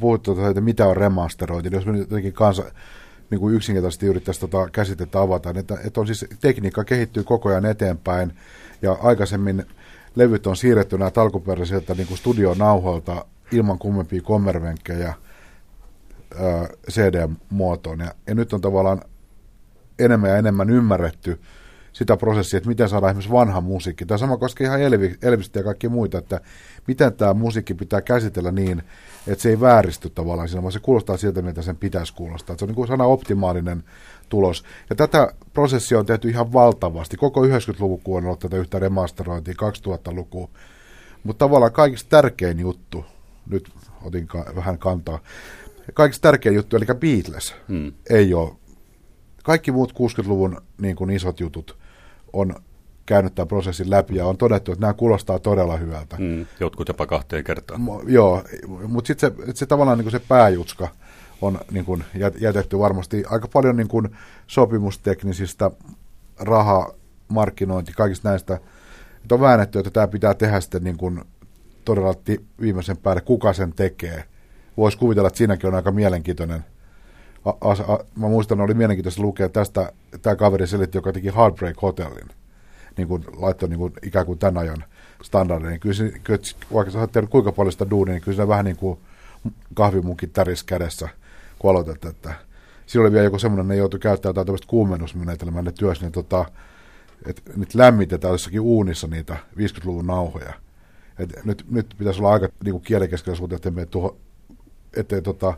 puhuttu, 0.00 0.46
että 0.46 0.60
mitä 0.60 0.86
on 0.86 0.96
remasterointi, 0.96 1.70
jos 1.72 1.86
me 1.86 1.92
nyt 1.92 2.00
jotenkin 2.00 2.32
kanssa 2.32 2.64
niin 3.30 3.40
kuin 3.40 3.54
yksinkertaisesti 3.54 4.06
yrittäisi 4.06 4.40
tota 4.40 4.68
käsitettä 4.72 5.20
avata, 5.20 5.52
että, 5.56 5.78
että 5.84 6.00
on 6.00 6.06
siis 6.06 6.26
tekniikka 6.40 6.84
kehittyy 6.84 7.24
koko 7.24 7.48
ajan 7.48 7.66
eteenpäin 7.66 8.32
ja 8.82 8.92
aikaisemmin 9.02 9.64
levyt 10.16 10.46
on 10.46 10.56
siirretty 10.56 10.98
näitä 10.98 11.22
alkuperäisiltä 11.22 11.94
niin 11.94 12.16
studionauhoilta 12.16 13.24
ilman 13.52 13.78
kummempia 13.78 14.22
kommervenkkejä– 14.22 15.14
CD-muotoon. 16.90 18.00
Ja, 18.00 18.14
ja 18.26 18.34
nyt 18.34 18.52
on 18.52 18.60
tavallaan 18.60 19.02
enemmän 19.98 20.30
ja 20.30 20.36
enemmän 20.36 20.70
ymmärretty 20.70 21.40
sitä 21.92 22.16
prosessia, 22.16 22.56
että 22.58 22.68
miten 22.68 22.88
saadaan 22.88 23.10
esimerkiksi 23.10 23.32
vanha 23.32 23.60
musiikki. 23.60 24.06
Tämä 24.06 24.18
sama 24.18 24.36
koskee 24.36 24.66
ihan 24.66 24.82
Elvi, 24.82 25.16
Elvistä 25.22 25.58
ja 25.58 25.62
kaikki 25.62 25.88
muita, 25.88 26.18
että 26.18 26.40
miten 26.86 27.12
tämä 27.12 27.34
musiikki 27.34 27.74
pitää 27.74 28.00
käsitellä 28.00 28.52
niin, 28.52 28.82
että 29.26 29.42
se 29.42 29.48
ei 29.48 29.60
vääristy 29.60 30.10
tavallaan 30.10 30.48
siinä, 30.48 30.62
vaan 30.62 30.72
se 30.72 30.78
kuulostaa 30.78 31.16
siltä, 31.16 31.42
mitä 31.42 31.62
sen 31.62 31.76
pitäisi 31.76 32.14
kuulostaa. 32.14 32.54
Että 32.54 32.58
se 32.60 32.64
on 32.64 32.68
niin 32.68 32.76
kuin 32.76 32.88
sana 32.88 33.04
optimaalinen 33.04 33.84
tulos. 34.28 34.64
Ja 34.90 34.96
tätä 34.96 35.32
prosessia 35.52 35.98
on 35.98 36.06
tehty 36.06 36.28
ihan 36.28 36.52
valtavasti. 36.52 37.16
Koko 37.16 37.44
90-luvun 37.44 38.00
on 38.06 38.24
ollut 38.24 38.38
tätä 38.38 38.56
yhtä 38.56 38.78
remasterointia, 38.78 39.54
2000-lukua. 39.54 40.48
Mutta 41.24 41.44
tavallaan 41.44 41.72
kaikista 41.72 42.10
tärkein 42.10 42.58
juttu, 42.58 43.04
nyt 43.46 43.70
otin 44.02 44.26
ka- 44.26 44.52
vähän 44.56 44.78
kantaa, 44.78 45.18
kaikista 45.94 46.22
tärkein 46.22 46.54
juttu, 46.54 46.76
eli 46.76 46.84
Beatles, 46.94 47.54
hmm. 47.68 47.92
ei 48.10 48.34
ole. 48.34 48.52
Kaikki 49.42 49.72
muut 49.72 49.92
60-luvun 49.92 50.62
niin 50.80 50.96
kuin 50.96 51.10
isot 51.10 51.40
jutut 51.40 51.78
on 52.32 52.54
käynyt 53.06 53.34
tämän 53.34 53.48
prosessin 53.48 53.90
läpi 53.90 54.16
ja 54.16 54.26
on 54.26 54.36
todettu, 54.36 54.72
että 54.72 54.80
nämä 54.80 54.94
kuulostaa 54.94 55.38
todella 55.38 55.76
hyvältä. 55.76 56.16
Hmm. 56.16 56.46
Jotkut 56.60 56.88
jopa 56.88 57.06
kahteen 57.06 57.44
kertaan. 57.44 57.80
Mo, 57.80 58.02
joo, 58.06 58.44
mutta 58.86 59.08
sitten 59.08 59.32
se, 59.46 59.52
se 59.54 59.66
tavallaan 59.66 59.98
niin 59.98 60.04
kuin 60.04 60.12
se 60.12 60.26
pääjutska 60.28 60.88
on 61.42 61.58
niin 61.70 61.84
kuin 61.84 62.04
jätetty 62.40 62.78
varmasti 62.78 63.24
aika 63.30 63.48
paljon 63.48 63.76
niin 63.76 63.88
kuin 63.88 64.16
sopimusteknisistä 64.46 65.70
raha, 66.38 66.94
markkinointi, 67.28 67.92
kaikista 67.92 68.28
näistä. 68.28 68.60
Että 69.22 69.34
on 69.34 69.40
väännetty, 69.40 69.78
että 69.78 69.90
tämä 69.90 70.08
pitää 70.08 70.34
tehdä 70.34 70.60
sitten 70.60 70.84
niin 70.84 70.96
kuin 70.96 71.24
todella 71.84 72.14
viimeisen 72.60 72.96
päälle, 72.96 73.20
kuka 73.20 73.52
sen 73.52 73.72
tekee 73.72 74.24
voisi 74.80 74.98
kuvitella, 74.98 75.26
että 75.26 75.38
siinäkin 75.38 75.68
on 75.68 75.74
aika 75.74 75.90
mielenkiintoinen. 75.90 76.64
A, 77.44 77.50
a, 77.50 77.70
a, 77.70 77.98
mä 78.16 78.28
muistan, 78.28 78.60
oli 78.60 78.74
mielenkiintoista 78.74 79.22
lukea 79.22 79.48
tästä, 79.48 79.92
tämä 80.22 80.36
kaveri 80.36 80.66
selitti, 80.66 80.98
joka 80.98 81.12
teki 81.12 81.34
Heartbreak 81.36 81.82
Hotellin, 81.82 82.28
niin 82.96 83.08
kuin 83.08 83.24
laittoi 83.36 83.68
niin 83.68 83.78
kuin, 83.78 83.92
ikään 84.02 84.26
kuin 84.26 84.38
tämän 84.38 84.58
ajan 84.58 84.84
standardin. 85.22 85.68
Niin 85.68 85.80
kyllä, 85.80 86.10
kyllä 86.24 86.40
vaikka 86.74 86.92
sä 86.92 86.98
oot 86.98 87.12
tehnyt 87.12 87.30
kuinka 87.30 87.52
paljon 87.52 87.72
sitä 87.72 87.90
duunia, 87.90 88.12
niin 88.12 88.22
kyllä 88.22 88.36
se 88.36 88.48
vähän 88.48 88.64
niin 88.64 88.76
kuin 88.76 88.98
kahvimunkin 89.74 90.30
täris 90.30 90.64
kädessä, 90.64 91.08
kun 91.58 91.70
aloitat, 91.70 92.04
että 92.04 92.34
siinä 92.86 93.02
oli 93.02 93.12
vielä 93.12 93.24
joku 93.24 93.38
semmoinen, 93.38 93.68
ne 93.68 93.76
joutui 93.76 94.00
käyttämään 94.00 94.30
jotain 94.30 94.46
tämmöistä 94.46 94.66
kuumennusmenetelmää 94.66 95.62
ne 95.62 95.72
työssä, 95.72 96.04
niin 96.04 96.12
tota, 96.12 96.44
että 97.26 97.42
nyt 97.56 97.74
lämmitetään 97.74 98.32
jossakin 98.32 98.60
uunissa 98.60 99.06
niitä 99.06 99.36
50-luvun 99.56 100.06
nauhoja. 100.06 100.52
Et 101.18 101.44
nyt, 101.44 101.64
nyt 101.70 101.94
pitäisi 101.98 102.20
olla 102.20 102.32
aika 102.32 102.48
niin 102.64 102.72
kuin 102.72 102.82
kielikeskellä 102.82 103.36
suhteen, 103.36 103.56
että 103.56 103.70
me 103.70 103.86
tuho, 103.86 104.16
ettei 104.96 105.22
tota, 105.22 105.54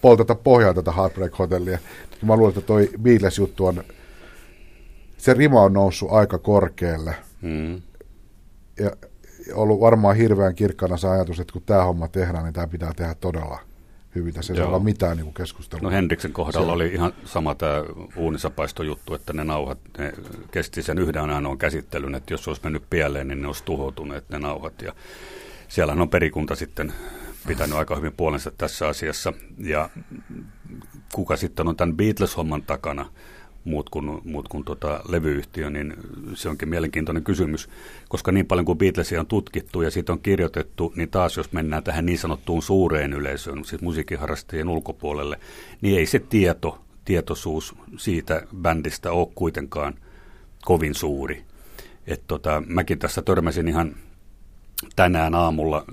polteta 0.00 0.34
pohjaa 0.34 0.74
tätä 0.74 0.92
Heartbreak 0.92 1.38
Hotellia. 1.38 1.78
Mä 2.22 2.36
luulen, 2.36 2.48
että 2.48 2.66
toi 2.66 2.90
Beatles-juttu 3.02 3.66
on, 3.66 3.84
se 5.18 5.34
rima 5.34 5.62
on 5.62 5.72
noussut 5.72 6.12
aika 6.12 6.38
korkealle. 6.38 7.14
Mm. 7.42 7.82
ja 8.78 8.90
ollut 9.54 9.80
varmaan 9.80 10.16
hirveän 10.16 10.54
kirkkana 10.54 10.96
se 10.96 11.08
ajatus, 11.08 11.40
että 11.40 11.52
kun 11.52 11.62
tämä 11.62 11.84
homma 11.84 12.08
tehdään, 12.08 12.44
niin 12.44 12.54
tämä 12.54 12.66
pitää 12.66 12.92
tehdä 12.96 13.14
todella 13.14 13.58
hyvin. 14.14 14.34
Tässä 14.34 14.52
ei 14.52 14.56
saa 14.56 14.66
olla 14.66 14.78
mitään 14.78 15.16
niin 15.16 15.34
keskustelua. 15.34 15.82
No 15.82 15.90
Hendriksen 15.90 16.32
kohdalla 16.32 16.66
se... 16.66 16.72
oli 16.72 16.88
ihan 16.88 17.12
sama 17.24 17.54
tämä 17.54 17.84
uunissa 18.16 18.50
juttu, 18.86 19.14
että 19.14 19.32
ne 19.32 19.44
nauhat 19.44 19.78
ne 19.98 20.12
kesti 20.50 20.82
sen 20.82 20.98
yhden 20.98 21.30
ainoan 21.30 21.58
käsittelyn, 21.58 22.14
että 22.14 22.34
jos 22.34 22.48
olisi 22.48 22.62
mennyt 22.64 22.82
pieleen, 22.90 23.28
niin 23.28 23.42
ne 23.42 23.46
olisi 23.46 23.64
tuhoutuneet 23.64 24.28
ne 24.28 24.38
nauhat. 24.38 24.82
Ja 24.82 24.92
siellähän 25.68 26.02
on 26.02 26.08
perikunta 26.08 26.54
sitten 26.54 26.92
pitänyt 27.46 27.76
aika 27.76 27.96
hyvin 27.96 28.12
puolensa 28.12 28.50
tässä 28.50 28.88
asiassa. 28.88 29.32
Ja 29.58 29.90
kuka 31.12 31.36
sitten 31.36 31.68
on 31.68 31.76
tämän 31.76 31.96
Beatles-homman 31.96 32.62
takana, 32.62 33.06
muut 33.64 33.90
kuin, 33.90 34.20
muut 34.24 34.48
kuin 34.48 34.64
tota 34.64 35.00
levyyhtiö, 35.08 35.70
niin 35.70 35.94
se 36.34 36.48
onkin 36.48 36.68
mielenkiintoinen 36.68 37.24
kysymys, 37.24 37.68
koska 38.08 38.32
niin 38.32 38.46
paljon 38.46 38.64
kuin 38.64 38.78
Beatlesia 38.78 39.20
on 39.20 39.26
tutkittu 39.26 39.82
ja 39.82 39.90
siitä 39.90 40.12
on 40.12 40.20
kirjoitettu, 40.20 40.92
niin 40.96 41.10
taas 41.10 41.36
jos 41.36 41.52
mennään 41.52 41.82
tähän 41.82 42.06
niin 42.06 42.18
sanottuun 42.18 42.62
suureen 42.62 43.12
yleisöön, 43.12 43.64
siis 43.64 43.82
musiikinharrastajien 43.82 44.68
ulkopuolelle, 44.68 45.40
niin 45.80 45.98
ei 45.98 46.06
se 46.06 46.18
tieto, 46.18 46.78
tietoisuus 47.04 47.74
siitä 47.96 48.42
bändistä 48.56 49.12
ole 49.12 49.28
kuitenkaan 49.34 49.94
kovin 50.64 50.94
suuri. 50.94 51.44
Et 52.06 52.22
tota, 52.26 52.62
mäkin 52.66 52.98
tässä 52.98 53.22
törmäsin 53.22 53.68
ihan 53.68 53.96
tänään 54.96 55.34
aamulla 55.34 55.84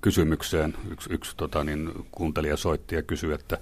kysymykseen, 0.00 0.74
yksi, 0.90 1.12
yksi 1.12 1.36
tota, 1.36 1.64
niin, 1.64 1.90
kuuntelija 2.12 2.56
soitti 2.56 2.94
ja 2.94 3.02
kysyi, 3.02 3.32
että 3.32 3.58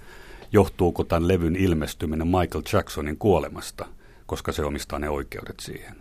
johtuuko 0.53 1.05
tämän 1.05 1.29
levyn 1.29 1.57
ilmestyminen 1.57 2.27
Michael 2.27 2.63
Jacksonin 2.73 3.19
kuolemasta, 3.19 3.87
koska 4.27 4.53
se 4.53 4.65
omistaa 4.65 4.99
ne 4.99 5.09
oikeudet 5.09 5.61
siihen. 5.61 5.97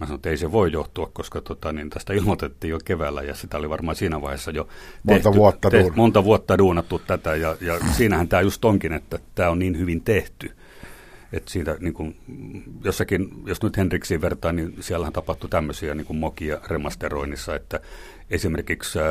Mä 0.00 0.06
sanoin, 0.06 0.18
että 0.18 0.30
ei 0.30 0.36
se 0.36 0.52
voi 0.52 0.72
johtua, 0.72 1.10
koska 1.12 1.40
tota, 1.40 1.72
niin 1.72 1.90
tästä 1.90 2.12
ilmoitettiin 2.12 2.70
jo 2.70 2.78
keväällä 2.84 3.22
ja 3.22 3.34
sitä 3.34 3.56
oli 3.56 3.70
varmaan 3.70 3.96
siinä 3.96 4.22
vaiheessa 4.22 4.50
jo 4.50 4.68
monta, 5.02 5.22
tehty, 5.22 5.38
vuotta, 5.38 5.70
te, 5.70 5.90
monta 5.96 6.24
vuotta 6.24 6.58
duunattu 6.58 6.98
tätä 6.98 7.36
ja, 7.36 7.56
ja 7.60 7.78
siinähän 7.92 8.28
tämä 8.28 8.42
just 8.42 8.64
onkin, 8.64 8.92
että 8.92 9.18
tämä 9.34 9.50
on 9.50 9.58
niin 9.58 9.78
hyvin 9.78 10.00
tehty. 10.00 10.50
Että 11.32 11.50
siitä 11.50 11.76
niin 11.80 11.94
kun, 11.94 12.14
jossakin, 12.84 13.28
jos 13.46 13.62
nyt 13.62 13.76
Henriksiin 13.76 14.20
vertaa, 14.20 14.52
niin 14.52 14.76
siellähän 14.80 15.12
tapahtui 15.12 15.50
tämmöisiä 15.50 15.94
niin 15.94 16.16
mokia 16.16 16.60
remasteroinnissa, 16.68 17.56
että 17.56 17.80
esimerkiksi 18.30 18.98
äh, 18.98 19.06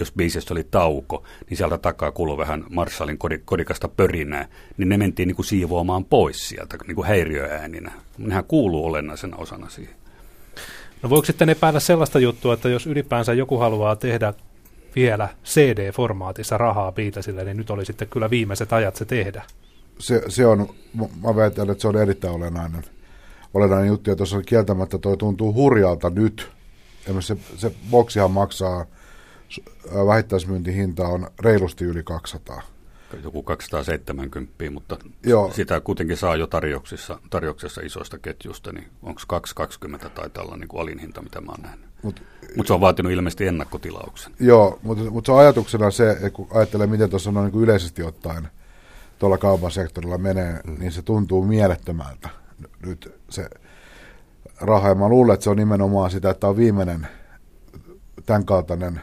jos 0.00 0.12
biisissä 0.12 0.54
oli 0.54 0.64
tauko, 0.70 1.24
niin 1.50 1.56
sieltä 1.56 1.78
takaa 1.78 2.12
kuului 2.12 2.36
vähän 2.36 2.64
Marshallin 2.70 3.18
kodikasta 3.44 3.88
pörinää, 3.88 4.48
niin 4.76 4.88
ne 4.88 4.96
mentiin 4.96 5.26
niin 5.26 5.36
kuin 5.36 5.46
siivoamaan 5.46 6.04
pois 6.04 6.48
sieltä 6.48 6.76
niin 6.86 6.94
kuin 6.94 7.08
häiriöääninä. 7.08 7.92
Nehän 8.18 8.44
kuuluu 8.44 8.86
olennaisena 8.86 9.36
osana 9.36 9.68
siihen. 9.68 9.94
No 11.02 11.10
voiko 11.10 11.24
sitten 11.24 11.48
epäillä 11.48 11.80
sellaista 11.80 12.18
juttua, 12.18 12.54
että 12.54 12.68
jos 12.68 12.86
ylipäänsä 12.86 13.32
joku 13.32 13.58
haluaa 13.58 13.96
tehdä 13.96 14.34
vielä 14.96 15.28
CD-formaatissa 15.44 16.58
rahaa 16.58 16.92
Beatlesille, 16.92 17.44
niin 17.44 17.56
nyt 17.56 17.70
oli 17.70 17.84
sitten 17.84 18.08
kyllä 18.08 18.30
viimeiset 18.30 18.72
ajat 18.72 18.96
se 18.96 19.04
tehdä. 19.04 19.42
Se, 19.98 20.22
se 20.28 20.46
on, 20.46 20.68
mä 21.22 21.36
väitän, 21.36 21.70
että 21.70 21.82
se 21.82 21.88
on 21.88 21.96
erittäin 21.96 22.34
olennainen, 22.34 22.84
olennainen 23.54 23.88
juttu, 23.88 24.10
ja 24.10 24.16
tuossa 24.16 24.42
kieltämättä 24.42 24.98
toi 24.98 25.16
tuntuu 25.16 25.54
hurjalta 25.54 26.10
nyt, 26.10 26.50
se, 27.20 27.36
se 27.56 27.72
boksihan 27.90 28.30
maksaa, 28.30 28.86
vähittäismyyntihinta 30.06 31.08
on 31.08 31.30
reilusti 31.40 31.84
yli 31.84 32.02
200. 32.02 32.62
Joku 33.22 33.42
270, 33.42 34.70
mutta 34.70 34.98
Joo. 35.26 35.52
sitä 35.52 35.80
kuitenkin 35.80 36.16
saa 36.16 36.36
jo 36.36 36.46
tarjouksissa, 36.46 37.18
tarjouksessa 37.30 37.80
isoista 37.80 38.18
ketjusta, 38.18 38.72
niin 38.72 38.86
onko 39.02 39.20
220 39.26 40.08
taitaa 40.08 40.44
olla 40.44 40.56
niin 40.56 40.68
kuin 40.68 40.80
alin 40.80 40.98
hinta, 40.98 41.22
mitä 41.22 41.40
mä 41.40 41.52
oon 41.52 41.62
nähnyt. 41.62 41.86
Mutta 42.02 42.22
Mut 42.56 42.66
se 42.66 42.72
on 42.72 42.80
vaatinut 42.80 43.12
ilmeisesti 43.12 43.46
ennakkotilauksen. 43.46 44.32
Joo, 44.40 44.78
mutta 44.82 45.10
mut 45.10 45.26
se 45.26 45.32
on 45.32 45.38
ajatuksena 45.38 45.90
se, 45.90 46.10
että 46.10 46.30
kun 46.30 46.48
ajattelee, 46.50 46.86
miten 46.86 47.10
tuossa 47.10 47.30
on 47.30 47.36
niin 47.36 47.52
kuin 47.52 47.64
yleisesti 47.64 48.02
ottaen 48.02 48.48
tuolla 49.24 49.38
kaupan 49.38 49.70
sektorilla 49.70 50.18
menee, 50.18 50.60
mm. 50.66 50.78
niin 50.78 50.92
se 50.92 51.02
tuntuu 51.02 51.44
mielettömältä. 51.44 52.28
Nyt 52.86 53.14
se 53.30 53.50
rahaa. 54.60 54.88
Ja 54.88 54.94
mä 54.94 55.08
luulen, 55.08 55.34
että 55.34 55.44
se 55.44 55.50
on 55.50 55.56
nimenomaan 55.56 56.10
sitä, 56.10 56.30
että 56.30 56.48
on 56.48 56.56
viimeinen 56.56 57.08
tämän 58.26 58.44
kaltainen, 58.44 59.00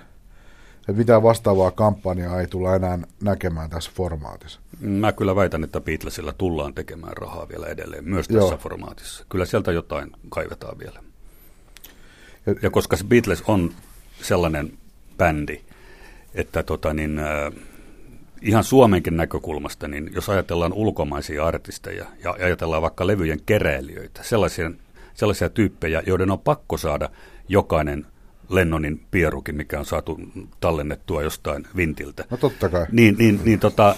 että 0.80 0.94
mitään 0.94 1.24
vastaavaa 1.24 1.72
kampanjaa 1.72 2.42
ei 2.42 2.48
tulla 2.48 2.76
enää 2.76 3.00
näkemään 3.24 3.70
tässä 3.70 3.92
formaatissa. 3.96 4.60
Mä 4.80 5.12
kyllä 5.12 5.36
väitän, 5.36 5.64
että 5.64 5.82
Beatlesilla 5.82 6.34
tullaan 6.34 6.74
tekemään 6.74 7.18
rahaa 7.18 7.50
vielä 7.50 7.68
edelleen, 7.68 8.10
myös 8.10 8.28
tässä 8.28 8.40
Joo. 8.40 8.58
formaatissa. 8.58 9.26
Kyllä 9.30 9.46
sieltä 9.46 9.72
jotain 9.72 10.12
kaivetaan 10.30 10.80
vielä. 10.80 11.04
Ja, 12.46 12.56
ja 12.62 12.70
koska 12.70 12.98
se 12.98 13.04
Beatles 13.04 13.44
on 13.48 13.72
sellainen 14.22 14.78
bändi, 15.18 15.62
että 16.34 16.64
tota 16.64 16.94
niin, 16.94 17.20
äh, 17.20 17.54
ihan 18.42 18.64
Suomenkin 18.64 19.18
näkökulmasta, 19.18 19.88
niin 19.88 20.12
jos 20.16 20.30
ajatellaan 20.30 20.74
ulkomaisia 20.74 21.46
artisteja 21.46 22.06
ja 22.24 22.32
ajatellaan 22.32 22.82
vaikka 22.82 23.08
levyjen 23.08 23.40
keräilijöitä, 23.46 24.24
sellaisia 24.24 24.72
sellaisia 25.14 25.50
tyyppejä, 25.50 26.04
joiden 26.08 26.32
on 26.32 26.40
pakko 26.40 26.78
saada 26.78 27.10
jokainen 27.48 28.06
Lennonin 28.50 29.02
pierukin, 29.12 29.56
mikä 29.56 29.80
on 29.80 29.86
saatu 29.86 30.20
tallennettua 30.60 31.24
jostain 31.24 31.68
vintiltä. 31.76 32.26
No 32.30 32.38
totta 32.38 32.70
kai. 32.70 32.86
Niin, 32.92 33.16
niin, 33.20 33.40
niin 33.44 33.60
tota, 33.60 33.96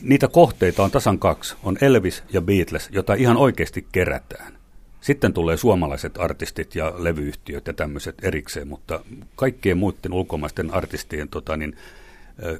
niitä 0.00 0.28
kohteita 0.28 0.84
on 0.84 0.90
tasan 0.90 1.18
kaksi. 1.18 1.56
On 1.62 1.78
Elvis 1.80 2.22
ja 2.32 2.40
Beatles, 2.40 2.88
jota 2.92 3.14
ihan 3.14 3.36
oikeasti 3.36 3.86
kerätään. 3.92 4.52
Sitten 5.00 5.32
tulee 5.32 5.56
suomalaiset 5.56 6.18
artistit 6.18 6.74
ja 6.74 6.92
levyyhtiöt 6.96 7.66
ja 7.66 7.72
tämmöiset 7.72 8.14
erikseen, 8.22 8.68
mutta 8.68 9.04
kaikkien 9.36 9.78
muiden 9.78 10.12
ulkomaisten 10.12 10.74
artistien 10.74 11.28
tota, 11.28 11.56
niin, 11.56 11.76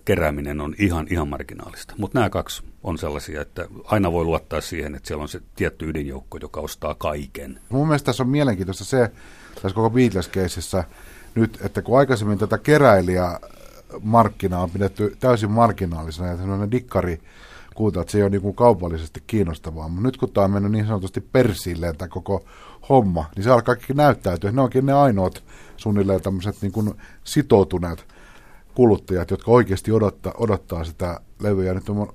kerääminen 0.04 0.60
on 0.60 0.74
ihan, 0.78 1.06
ihan 1.10 1.28
marginaalista. 1.28 1.94
Mutta 1.98 2.18
nämä 2.18 2.30
kaksi 2.30 2.62
on 2.82 2.98
sellaisia, 2.98 3.40
että 3.40 3.68
aina 3.84 4.12
voi 4.12 4.24
luottaa 4.24 4.60
siihen, 4.60 4.94
että 4.94 5.06
siellä 5.06 5.22
on 5.22 5.28
se 5.28 5.40
tietty 5.56 5.90
ydinjoukko, 5.90 6.38
joka 6.40 6.60
ostaa 6.60 6.94
kaiken. 6.94 7.60
Mun 7.68 7.88
mielestä 7.88 8.06
tässä 8.06 8.22
on 8.22 8.28
mielenkiintoista 8.28 8.84
se, 8.84 9.10
tässä 9.54 9.74
koko 9.74 9.90
beatles 9.90 10.30
nyt, 11.34 11.58
että 11.64 11.82
kun 11.82 11.98
aikaisemmin 11.98 12.38
tätä 12.38 12.58
keräilijä 12.58 13.40
markkinaa 14.02 14.62
on 14.62 14.70
pidetty 14.70 15.16
täysin 15.20 15.50
marginaalisena 15.50 16.28
ja 16.28 16.36
sellainen 16.36 16.70
dikkari 16.70 17.20
kuuta, 17.74 18.00
että 18.00 18.12
se 18.12 18.18
ei 18.18 18.22
ole 18.22 18.30
niin 18.30 18.42
kuin 18.42 18.54
kaupallisesti 18.54 19.22
kiinnostavaa. 19.26 19.88
Mutta 19.88 20.06
nyt 20.06 20.16
kun 20.16 20.30
tämä 20.30 20.44
on 20.44 20.50
mennyt 20.50 20.72
niin 20.72 20.86
sanotusti 20.86 21.20
persilleen 21.20 21.96
tämä 21.96 22.08
koko 22.08 22.44
homma, 22.88 23.24
niin 23.36 23.44
se 23.44 23.50
alkaa 23.50 23.74
kaikki 23.74 23.94
näyttäytyä. 23.94 24.52
Ne 24.52 24.60
onkin 24.60 24.86
ne 24.86 24.92
ainoat 24.92 25.44
suunnilleen 25.76 26.22
tämmöiset 26.22 26.56
niin 26.62 26.72
kuin 26.72 26.94
sitoutuneet 27.24 28.06
kuluttajat, 28.74 29.30
jotka 29.30 29.50
oikeasti 29.50 29.92
odottaa, 29.92 30.34
odottaa 30.38 30.84
sitä 30.84 31.20
levyä. 31.40 31.74
Nyt 31.74 31.88
on, 31.88 32.08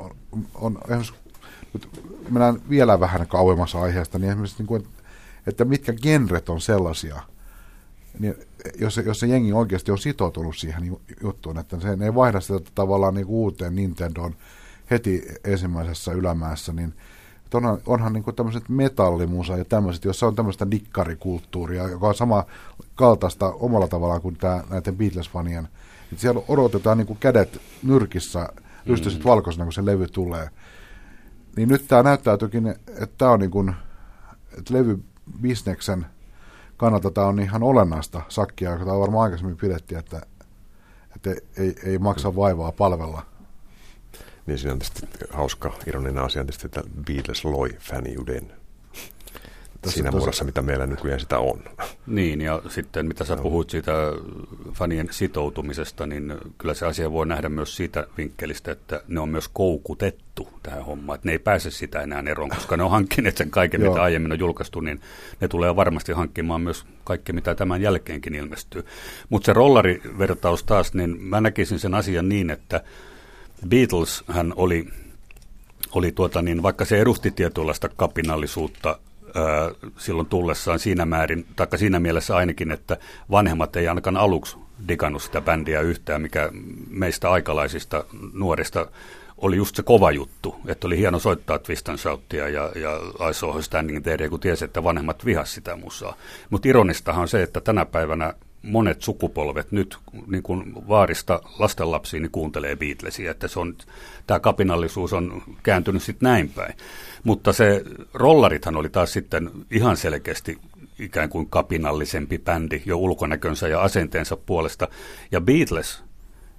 on, 0.55 0.79
on 0.83 1.03
nyt 1.73 1.89
mennään 2.29 2.61
vielä 2.69 2.99
vähän 2.99 3.27
kauemmas 3.27 3.75
aiheesta, 3.75 4.19
niin 4.19 4.29
esimerkiksi, 4.29 4.57
niin 4.57 4.67
kuin, 4.67 4.87
että 5.47 5.65
mitkä 5.65 5.93
genret 5.93 6.49
on 6.49 6.61
sellaisia, 6.61 7.21
niin 8.19 8.35
jos, 8.79 8.97
jos 8.97 9.19
se 9.19 9.27
jengi 9.27 9.53
oikeasti 9.53 9.91
on 9.91 9.97
sitoutunut 9.97 10.57
siihen 10.57 10.97
juttuun, 11.23 11.59
että 11.59 11.79
se 11.79 11.89
ei 11.89 12.15
vaihda 12.15 12.39
sitä 12.39 12.59
tavallaan 12.75 13.13
niin 13.13 13.27
uuteen 13.27 13.75
Nintendoon 13.75 14.35
heti 14.91 15.27
ensimmäisessä 15.43 16.11
ylämäessä, 16.11 16.73
niin 16.73 16.93
onhan, 17.53 17.77
onhan 17.85 18.13
niin 18.13 18.35
tämmöiset 18.35 18.69
metallimusa 18.69 19.57
ja 19.57 19.65
tämmöiset, 19.65 20.05
jossa 20.05 20.27
on 20.27 20.35
tämmöistä 20.35 20.71
dikkarikulttuuria, 20.71 21.89
joka 21.89 22.07
on 22.07 22.15
sama 22.15 22.45
kaltaista 22.95 23.49
omalla 23.51 23.87
tavallaan 23.87 24.21
kuin 24.21 24.35
tämä, 24.35 24.63
näiden 24.69 24.97
Beatles-fanien 24.97 25.67
että 26.11 26.21
siellä 26.21 26.41
odotetaan 26.47 26.97
niin 26.97 27.07
kuin 27.07 27.19
kädet 27.19 27.61
nyrkissä, 27.83 28.49
rystyset 28.85 29.19
mm. 29.19 29.29
valkoisena, 29.29 29.65
kun 29.65 29.73
se 29.73 29.85
levy 29.85 30.07
tulee. 30.07 30.49
Niin 31.55 31.69
nyt 31.69 31.87
tämä 31.87 32.03
näyttäytyykin, 32.03 32.67
että 32.67 33.07
tämä 33.17 33.31
on 33.31 33.39
niin 33.39 33.51
kuin, 33.51 33.75
että 34.57 34.73
levybisneksen 34.73 36.05
kannalta 36.77 37.11
tämä 37.11 37.27
on 37.27 37.39
ihan 37.39 37.63
olennaista 37.63 38.21
sakkia, 38.29 38.71
joka 38.71 38.85
tämä 38.85 38.99
varmaan 38.99 39.23
aikaisemmin 39.23 39.57
pidettiin, 39.57 39.99
että, 39.99 40.21
että 41.15 41.35
ei, 41.57 41.75
ei 41.83 41.97
maksa 41.97 42.35
vaivaa 42.35 42.71
palvella. 42.71 43.25
Niin 44.45 44.57
siinä 44.57 44.73
on 44.73 44.79
tietysti 44.79 45.07
hauska, 45.29 45.73
ironinen 45.87 46.23
asia 46.23 46.43
tietysti, 46.43 46.65
että 46.65 46.81
Beatles 47.05 47.45
loi 47.45 47.69
fäniuden 47.79 48.51
tässä 49.81 49.95
siinä 49.95 50.11
tosi... 50.11 50.19
muodossa, 50.19 50.45
mitä 50.45 50.61
meillä 50.61 50.87
nykyään 50.87 51.19
sitä 51.19 51.39
on. 51.39 51.59
Niin, 52.07 52.41
ja 52.41 52.61
sitten 52.69 53.05
mitä 53.05 53.23
sä 53.23 53.35
no. 53.35 53.41
puhuit 53.41 53.69
siitä 53.69 53.91
fanien 54.73 55.07
sitoutumisesta, 55.11 56.07
niin 56.07 56.35
kyllä 56.57 56.73
se 56.73 56.85
asia 56.85 57.11
voi 57.11 57.25
nähdä 57.25 57.49
myös 57.49 57.75
siitä 57.75 58.07
vinkkelistä, 58.17 58.71
että 58.71 59.01
ne 59.07 59.19
on 59.19 59.29
myös 59.29 59.47
koukutettu 59.47 60.49
tähän 60.63 60.85
hommaan, 60.85 61.15
että 61.15 61.27
ne 61.27 61.31
ei 61.31 61.39
pääse 61.39 61.71
sitä 61.71 62.01
enää 62.01 62.23
eroon, 62.27 62.49
koska 62.49 62.77
ne 62.77 62.83
on 62.83 62.91
hankkineet 62.91 63.37
sen 63.37 63.49
kaiken, 63.49 63.81
mitä 63.81 64.03
aiemmin 64.03 64.31
on 64.31 64.39
julkaistu, 64.39 64.79
niin 64.79 65.01
ne 65.41 65.47
tulee 65.47 65.75
varmasti 65.75 66.11
hankkimaan 66.11 66.61
myös 66.61 66.85
kaikki, 67.03 67.33
mitä 67.33 67.55
tämän 67.55 67.81
jälkeenkin 67.81 68.35
ilmestyy. 68.35 68.85
Mutta 69.29 69.45
se 69.45 69.53
rollarivertaus 69.53 70.63
taas, 70.63 70.93
niin 70.93 71.21
mä 71.21 71.41
näkisin 71.41 71.79
sen 71.79 71.93
asian 71.93 72.29
niin, 72.29 72.49
että 72.49 72.83
Beatles 73.67 74.23
hän 74.27 74.53
oli, 74.55 74.87
oli 75.91 76.11
tuota 76.11 76.41
niin, 76.41 76.63
vaikka 76.63 76.85
se 76.85 77.01
edusti 77.01 77.31
tietynlaista 77.31 77.89
kapinallisuutta 77.89 78.99
silloin 79.97 80.27
tullessaan 80.27 80.79
siinä 80.79 81.05
määrin, 81.05 81.45
taikka 81.55 81.77
siinä 81.77 81.99
mielessä 81.99 82.35
ainakin, 82.35 82.71
että 82.71 82.97
vanhemmat 83.31 83.75
ei 83.75 83.87
ainakaan 83.87 84.17
aluksi 84.17 84.57
digannut 84.87 85.21
sitä 85.21 85.41
bändiä 85.41 85.81
yhtään, 85.81 86.21
mikä 86.21 86.49
meistä 86.89 87.31
aikalaisista 87.31 88.03
nuorista 88.33 88.87
oli 89.37 89.55
just 89.57 89.75
se 89.75 89.83
kova 89.83 90.11
juttu, 90.11 90.55
että 90.67 90.87
oli 90.87 90.97
hieno 90.97 91.19
soittaa 91.19 91.59
Twist 91.59 91.89
and 91.89 91.97
Shoutia 91.97 92.49
ja, 92.49 92.71
ja 92.75 92.99
I 93.29 93.33
Saw 93.33 93.61
Standing 93.61 94.03
There, 94.03 94.29
kun 94.29 94.39
tiesi, 94.39 94.65
että 94.65 94.83
vanhemmat 94.83 95.25
vihas 95.25 95.53
sitä 95.53 95.75
musaa. 95.75 96.15
Mutta 96.49 96.67
ironistahan 96.67 97.21
on 97.21 97.27
se, 97.27 97.43
että 97.43 97.61
tänä 97.61 97.85
päivänä 97.85 98.33
monet 98.61 99.01
sukupolvet 99.01 99.71
nyt 99.71 99.97
niin 100.27 100.43
kuin 100.43 100.73
vaarista 100.87 101.41
lastenlapsiin 101.59 102.23
niin 102.23 102.31
kuuntelee 102.31 102.75
Beatlesia, 102.75 103.31
että 103.31 103.47
se 103.47 103.59
on, 103.59 103.75
tämä 104.27 104.39
kapinallisuus 104.39 105.13
on 105.13 105.43
kääntynyt 105.63 106.03
sitten 106.03 106.27
näin 106.27 106.49
päin. 106.49 106.73
Mutta 107.23 107.53
se 107.53 107.83
rollarithan 108.13 108.75
oli 108.75 108.89
taas 108.89 109.13
sitten 109.13 109.51
ihan 109.71 109.97
selkeästi 109.97 110.57
ikään 110.99 111.29
kuin 111.29 111.49
kapinallisempi 111.49 112.39
bändi 112.39 112.81
jo 112.85 112.97
ulkonäkönsä 112.97 113.67
ja 113.67 113.81
asenteensa 113.81 114.37
puolesta. 114.37 114.87
Ja 115.31 115.41
Beatles, 115.41 116.03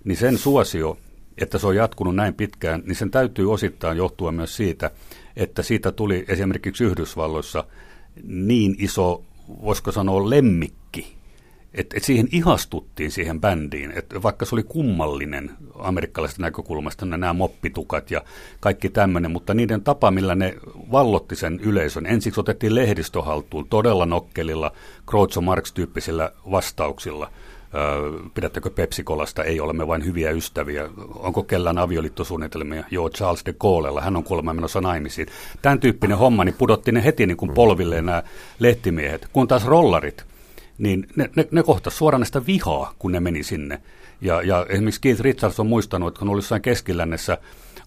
niin 0.04 0.16
sen 0.16 0.38
suosio, 0.38 0.98
että 1.38 1.58
se 1.58 1.66
on 1.66 1.76
jatkunut 1.76 2.16
näin 2.16 2.34
pitkään, 2.34 2.82
niin 2.86 2.96
sen 2.96 3.10
täytyy 3.10 3.52
osittain 3.52 3.96
johtua 3.98 4.32
myös 4.32 4.56
siitä, 4.56 4.90
että 5.36 5.62
siitä 5.62 5.92
tuli 5.92 6.24
esimerkiksi 6.28 6.84
Yhdysvalloissa 6.84 7.64
niin 8.22 8.76
iso, 8.78 9.24
voisiko 9.62 9.92
sanoa 9.92 10.30
lemmikki, 10.30 11.17
että 11.74 11.96
et 11.96 12.04
siihen 12.04 12.28
ihastuttiin 12.32 13.10
siihen 13.10 13.40
bändiin, 13.40 13.92
että 13.96 14.22
vaikka 14.22 14.44
se 14.44 14.54
oli 14.54 14.62
kummallinen 14.62 15.50
amerikkalaisesta 15.78 16.42
näkökulmasta, 16.42 17.06
nämä 17.06 17.32
moppitukat 17.32 18.10
ja 18.10 18.22
kaikki 18.60 18.88
tämmöinen, 18.88 19.30
mutta 19.30 19.54
niiden 19.54 19.82
tapa, 19.82 20.10
millä 20.10 20.34
ne 20.34 20.54
vallotti 20.92 21.36
sen 21.36 21.60
yleisön, 21.60 22.06
ensiksi 22.06 22.40
otettiin 22.40 22.74
lehdistöhaltuun 22.74 23.68
todella 23.68 24.06
nokkelilla, 24.06 24.72
Groucho 25.06 25.40
Marx-tyyppisillä 25.40 26.32
vastauksilla, 26.50 27.30
pidättekö 28.34 28.70
Pepsikolasta, 28.70 29.44
ei 29.44 29.60
olemme 29.60 29.86
vain 29.86 30.04
hyviä 30.04 30.30
ystäviä, 30.30 30.88
onko 31.14 31.42
kellään 31.42 31.78
avioliittosuunnitelmia, 31.78 32.84
joo 32.90 33.10
Charles 33.10 33.46
de 33.46 33.52
Gaulella, 33.52 34.00
hän 34.00 34.16
on 34.16 34.24
kuulemma 34.24 34.54
menossa 34.54 34.80
naimisiin. 34.80 35.28
Tämän 35.62 35.80
tyyppinen 35.80 36.18
homma, 36.18 36.44
niin 36.44 36.54
pudotti 36.58 36.92
ne 36.92 37.04
heti 37.04 37.26
niin 37.26 37.36
kuin 37.36 37.54
polvilleen 37.54 38.06
nämä 38.06 38.22
lehtimiehet, 38.58 39.28
kun 39.32 39.48
taas 39.48 39.64
rollarit, 39.66 40.24
niin 40.78 41.06
ne, 41.16 41.30
ne, 41.36 41.48
ne 41.50 41.62
kohtasi 41.62 41.96
suoranaista 41.96 42.46
vihaa, 42.46 42.94
kun 42.98 43.12
ne 43.12 43.20
meni 43.20 43.42
sinne. 43.42 43.80
Ja, 44.20 44.42
ja 44.42 44.66
esimerkiksi 44.68 45.00
Keith 45.00 45.20
Richards 45.20 45.60
on 45.60 45.66
muistanut, 45.66 46.08
että 46.08 46.18
kun 46.18 46.28
oli 46.28 46.38
jossain 46.38 46.62
keskilännessä 46.62 47.38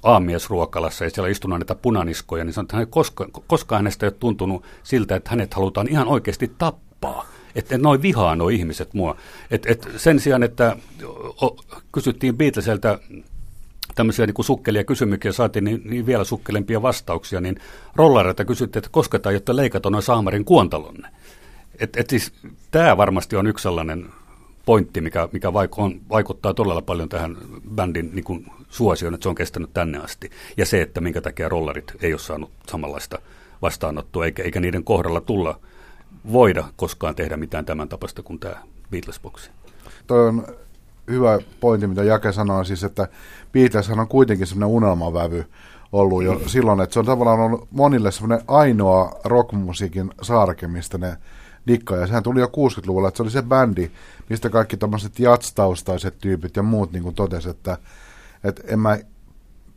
aamiesruokalassa 0.04 1.04
ja 1.04 1.10
siellä 1.10 1.30
istunut 1.30 1.60
näitä 1.60 1.76
punaniskoja, 1.76 2.44
niin 2.44 2.54
sanoi, 2.54 2.66
että 2.66 2.78
hän 2.78 2.88
koska, 2.88 3.28
koskaan 3.48 3.80
hänestä 3.80 4.06
ei 4.06 4.08
ole 4.08 4.18
tuntunut 4.20 4.64
siltä, 4.84 5.16
että 5.16 5.30
hänet 5.30 5.54
halutaan 5.54 5.88
ihan 5.88 6.08
oikeasti 6.08 6.52
tappaa. 6.58 7.26
Että 7.56 7.78
noin 7.78 8.02
vihaa 8.02 8.36
nuo 8.36 8.50
ihmiset 8.50 8.94
mua. 8.94 9.16
Et, 9.52 9.66
et 9.66 9.90
sen 9.98 10.20
sijaan, 10.20 10.44
että 10.44 10.78
o, 11.42 11.58
kysyttiin 11.92 12.38
Beatleseltä 12.38 13.00
tämmöisiä 13.96 14.26
niin 14.26 14.46
sukkelia 14.46 14.84
kysymyksiä 14.84 15.32
saatiin, 15.32 15.66
niin, 15.66 15.82
niin 15.86 16.06
vielä 16.06 16.24
sukkelempia 16.24 16.82
vastauksia, 16.82 17.42
niin 17.42 17.60
rollareita 17.96 18.46
kysyttiin, 18.46 18.80
että 18.80 18.90
koska 18.92 19.20
tai 19.20 19.34
jotta 19.34 19.56
leikata 19.56 19.90
noin 19.90 20.04
saamarin 20.04 20.46
kuontalonne. 20.46 21.08
Et, 21.82 21.98
et 21.98 22.10
siis, 22.10 22.34
tämä 22.72 22.98
varmasti 22.98 23.36
on 23.36 23.48
yksi 23.48 23.64
sellainen 23.64 24.10
pointti, 24.66 25.02
mikä, 25.02 25.30
mikä 25.32 25.50
vaik- 25.50 25.78
on, 25.78 26.02
vaikuttaa 26.10 26.54
todella 26.54 26.82
paljon 26.82 27.10
tähän 27.10 27.38
bändin 27.76 28.10
niin 28.14 28.24
kuin, 28.24 28.46
suosioon, 28.70 29.14
että 29.14 29.24
se 29.24 29.30
on 29.30 29.36
kestänyt 29.36 29.74
tänne 29.74 29.98
asti. 29.98 30.30
Ja 30.58 30.66
se, 30.66 30.82
että 30.82 31.02
minkä 31.02 31.22
takia 31.22 31.50
rollarit 31.50 31.94
ei 32.02 32.14
ole 32.14 32.20
saanut 32.20 32.52
samanlaista 32.70 33.20
vastaanottoa, 33.62 34.26
eikä, 34.26 34.44
eikä 34.44 34.60
niiden 34.60 34.84
kohdalla 34.84 35.22
tulla 35.22 35.60
voida 36.32 36.64
koskaan 36.76 37.16
tehdä 37.16 37.38
mitään 37.38 37.66
tämän 37.66 37.90
tapasta 37.90 38.24
kuin 38.24 38.40
tämä 38.40 38.56
Beatles-boksi. 38.92 39.52
Toi 40.08 40.28
on 40.28 40.48
hyvä 41.08 41.40
pointti, 41.60 41.88
mitä 41.88 42.04
Jake 42.04 42.32
sanoi, 42.32 42.66
siis 42.66 42.84
että 42.84 43.08
Beatles 43.52 43.90
on 43.90 44.08
kuitenkin 44.08 44.48
semmoinen 44.48 44.76
unelmavävy 44.76 45.46
ollut 45.92 46.24
jo 46.24 46.34
mm. 46.34 46.48
silloin, 46.48 46.82
että 46.82 46.94
se 46.94 47.00
on 47.00 47.06
tavallaan 47.06 47.40
ollut 47.40 47.68
monille 47.72 48.12
semmoinen 48.12 48.46
ainoa 48.48 49.20
rockmusiikin 49.24 50.12
saarke, 50.22 50.68
mistä 50.68 50.98
ne 50.98 51.18
dikkaa. 51.68 51.98
Ja 51.98 52.08
sehän 52.08 52.24
tuli 52.24 52.40
jo 52.40 52.48
60-luvulla, 52.48 53.08
että 53.08 53.18
se 53.18 53.24
oli 53.24 53.32
se 53.32 53.42
bändi, 53.42 53.92
mistä 54.30 54.50
kaikki 54.50 54.78
tämmöiset 54.78 55.20
jatstaustaiset 55.20 56.18
tyypit 56.18 56.56
ja 56.56 56.64
muut 56.64 56.92
niin 56.92 57.16
totesi, 57.16 57.50
että, 57.50 57.78
että 58.44 58.64
en 58.68 58.80
mä 58.80 58.98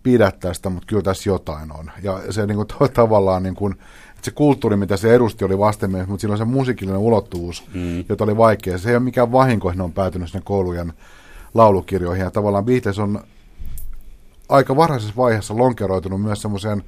pidä 0.02 0.32
tästä, 0.40 0.70
mutta 0.70 0.86
kyllä 0.86 1.02
tässä 1.02 1.30
jotain 1.30 1.72
on. 1.72 1.90
Ja 2.02 2.32
se 2.32 2.46
niin 2.46 2.56
kuin, 2.56 2.68
to, 2.78 2.88
tavallaan, 2.88 3.42
niin 3.42 3.54
kuin, 3.54 3.72
että 3.72 4.24
se 4.24 4.30
kulttuuri, 4.30 4.76
mitä 4.76 4.96
se 4.96 5.14
edusti, 5.14 5.44
oli 5.44 5.58
vastenmielistä, 5.58 6.10
mutta 6.10 6.20
silloin 6.20 6.38
se 6.38 6.44
musiikillinen 6.44 7.00
ulottuvuus, 7.00 7.64
mm. 7.74 8.04
jota 8.08 8.24
oli 8.24 8.36
vaikea. 8.36 8.78
Se 8.78 8.88
ei 8.90 8.96
ole 8.96 9.04
mikään 9.04 9.32
vahinko, 9.32 9.68
että 9.68 9.78
ne 9.78 9.84
on 9.84 9.92
päätynyt 9.92 10.30
sinne 10.30 10.42
koulujen 10.44 10.92
laulukirjoihin. 11.54 12.24
Ja 12.24 12.30
tavallaan 12.30 12.64
Beatles 12.64 12.98
on 12.98 13.20
aika 14.48 14.76
varhaisessa 14.76 15.16
vaiheessa 15.16 15.56
lonkeroitunut 15.56 16.22
myös 16.22 16.42
semmoiseen, 16.42 16.82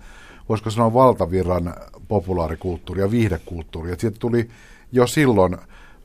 voisiko 0.48 0.70
sanoa 0.70 0.94
valtavirran 0.94 1.74
populaarikulttuuri 2.08 3.00
ja 3.00 3.10
viihdekulttuuri. 3.10 3.92
Et 3.92 4.00
siitä 4.00 4.18
tuli 4.18 4.48
jo 4.92 5.06
silloin 5.06 5.56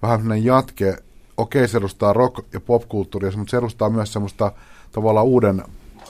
vähän 0.01 0.19
sellainen 0.19 0.45
jatke, 0.45 0.97
okei 1.37 1.67
se 1.67 1.77
edustaa 1.77 2.13
rock- 2.13 2.45
ja 2.53 2.59
popkulttuuria, 2.59 3.31
mutta 3.37 3.51
se 3.51 3.57
edustaa 3.57 3.89
myös 3.89 4.13
semmoista 4.13 4.51
tavallaan 4.91 5.25
uuden 5.25 5.63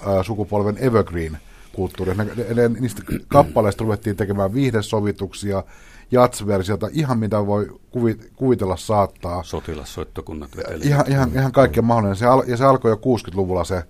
ää, 0.05 0.23
sukupolven 0.23 0.77
evergreen 0.77 1.38
kulttuuria. 1.73 2.15
Ne, 2.15 2.23
ne, 2.23 2.53
ne, 2.53 2.79
niistä 2.79 3.01
kappaleista 3.27 3.84
ruvettiin 3.84 4.15
tekemään 4.15 4.53
viihdesovituksia, 4.53 5.63
jatsversiota, 6.12 6.89
ihan 6.91 7.19
mitä 7.19 7.45
voi 7.47 7.79
kuvitella 8.36 8.77
saattaa. 8.77 9.43
Sotilassoittokunnat. 9.43 10.49
Ihan, 10.81 11.05
ihan, 11.07 11.31
ihan 11.34 11.51
kaikkea 11.51 11.84
mahdollinen. 11.84 12.15
Se 12.15 12.25
al, 12.25 12.43
ja 12.47 12.57
se 12.57 12.65
alkoi 12.65 12.91
jo 12.91 12.95
60-luvulla 12.95 13.63
se, 13.63 13.84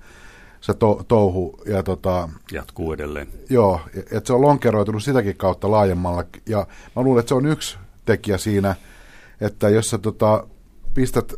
se 0.62 0.74
to, 0.74 1.06
touhu. 1.08 1.60
Ja 1.66 1.84
tota, 1.84 2.30
Jatkuu 2.52 2.94
edelleen. 2.94 3.28
Joo, 3.50 3.82
että 3.96 4.28
se 4.28 4.34
on 4.34 4.42
lonkeroitunut 4.42 5.04
sitäkin 5.04 5.38
kautta 5.38 5.72
laajemmalla. 5.72 6.24
Ja 6.50 6.68
mä 6.96 7.02
luulen, 7.02 7.20
että 7.20 7.30
se 7.30 7.36
on 7.36 7.46
yksi 7.46 7.78
tekijä 8.06 8.38
siinä, 8.38 8.76
että 9.42 9.70
jos 9.70 9.90
sä 9.90 9.98
tota, 9.98 10.48
pistät 10.94 11.34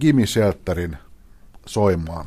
Gimme 0.00 0.26
Shelterin 0.26 0.96
soimaan, 1.66 2.26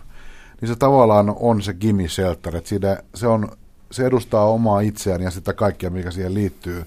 niin 0.62 0.70
se 0.70 0.76
tavallaan 0.76 1.36
on 1.40 1.62
se 1.62 1.74
Gimme 1.74 2.08
Shelter, 2.08 2.56
että 2.56 2.70
siinä, 2.70 3.04
se, 3.16 3.28
on, 3.28 3.52
se 3.92 4.06
edustaa 4.06 4.46
omaa 4.46 4.80
itseään 4.80 5.22
ja 5.22 5.32
sitä 5.32 5.54
kaikkea, 5.54 5.90
mikä 5.90 6.12
siihen 6.12 6.34
liittyy. 6.34 6.86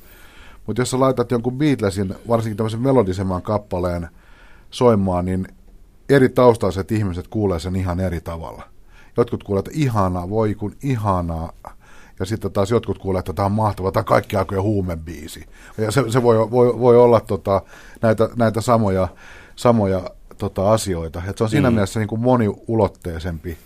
Mutta 0.67 0.83
jos 0.83 0.91
sä 0.91 1.01
laitat 1.01 1.31
jonkun 1.31 1.59
Beatlesin, 1.59 2.15
varsinkin 2.29 2.57
tämmöisen 2.57 2.81
melodisemman 2.81 3.43
kappaleen 3.43 4.09
soimaan, 4.71 5.25
niin 5.25 5.49
eri 6.09 6.29
taustaiset 6.29 6.93
ihmiset 6.93 7.29
kuulee 7.29 7.59
sen 7.59 7.77
ihan 7.77 8.01
eri 8.01 8.21
tavalla. 8.21 8.63
Jotkut 9.17 9.45
kuulee, 9.45 9.59
että 9.59 9.71
ihanaa, 9.75 10.31
voi 10.31 10.55
kun 10.55 10.77
ihanaa, 10.83 11.53
ja 12.21 12.27
sitten 12.27 12.53
taas 12.53 12.71
jotkut 12.71 12.99
kuulee, 12.99 13.19
että 13.19 13.33
tämä 13.33 13.47
on 13.47 13.53
mahtava, 13.53 13.93
tämä 13.93 14.05
kaikki 14.05 14.37
aikojen 14.37 14.63
huumebiisi. 14.63 15.47
Ja 15.79 15.91
se, 15.91 16.05
se 16.09 16.23
voi, 16.23 16.51
voi, 16.51 16.79
voi 16.79 16.97
olla 16.97 17.21
tota, 17.21 17.63
näitä, 18.03 18.29
näitä 18.37 18.61
samoja, 18.61 19.09
samoja 19.57 20.11
tota, 20.39 20.73
asioita. 20.73 21.23
Et 21.29 21.39
se 21.39 21.45
on 21.45 21.51
siinä 21.51 21.71
mm. 21.71 21.75
mielessä 21.75 22.01
niin 22.01 22.09
kuin 22.09 22.21
moniulotteisempi 22.21 23.57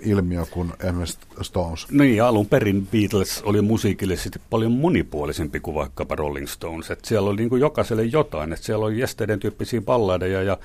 ilmiö 0.00 0.44
kuin 0.50 0.72
esimerkiksi 0.80 1.18
Stones. 1.42 1.86
Niin, 1.90 2.22
alun 2.22 2.46
perin 2.46 2.86
Beatles 2.86 3.42
oli 3.42 3.60
musiikillisesti 3.60 4.40
paljon 4.50 4.72
monipuolisempi 4.72 5.60
kuin 5.60 5.74
vaikkapa 5.74 6.14
Rolling 6.14 6.46
Stones. 6.46 6.90
Et 6.90 7.04
siellä 7.04 7.30
oli 7.30 7.36
niin 7.36 7.48
kuin 7.48 7.60
jokaiselle 7.60 8.04
jotain. 8.04 8.52
Et 8.52 8.62
siellä 8.62 8.84
oli 8.86 9.00
Yesterdayn 9.00 9.40
tyyppisiä 9.40 9.80
balladeja 9.80 10.42
ja, 10.42 10.58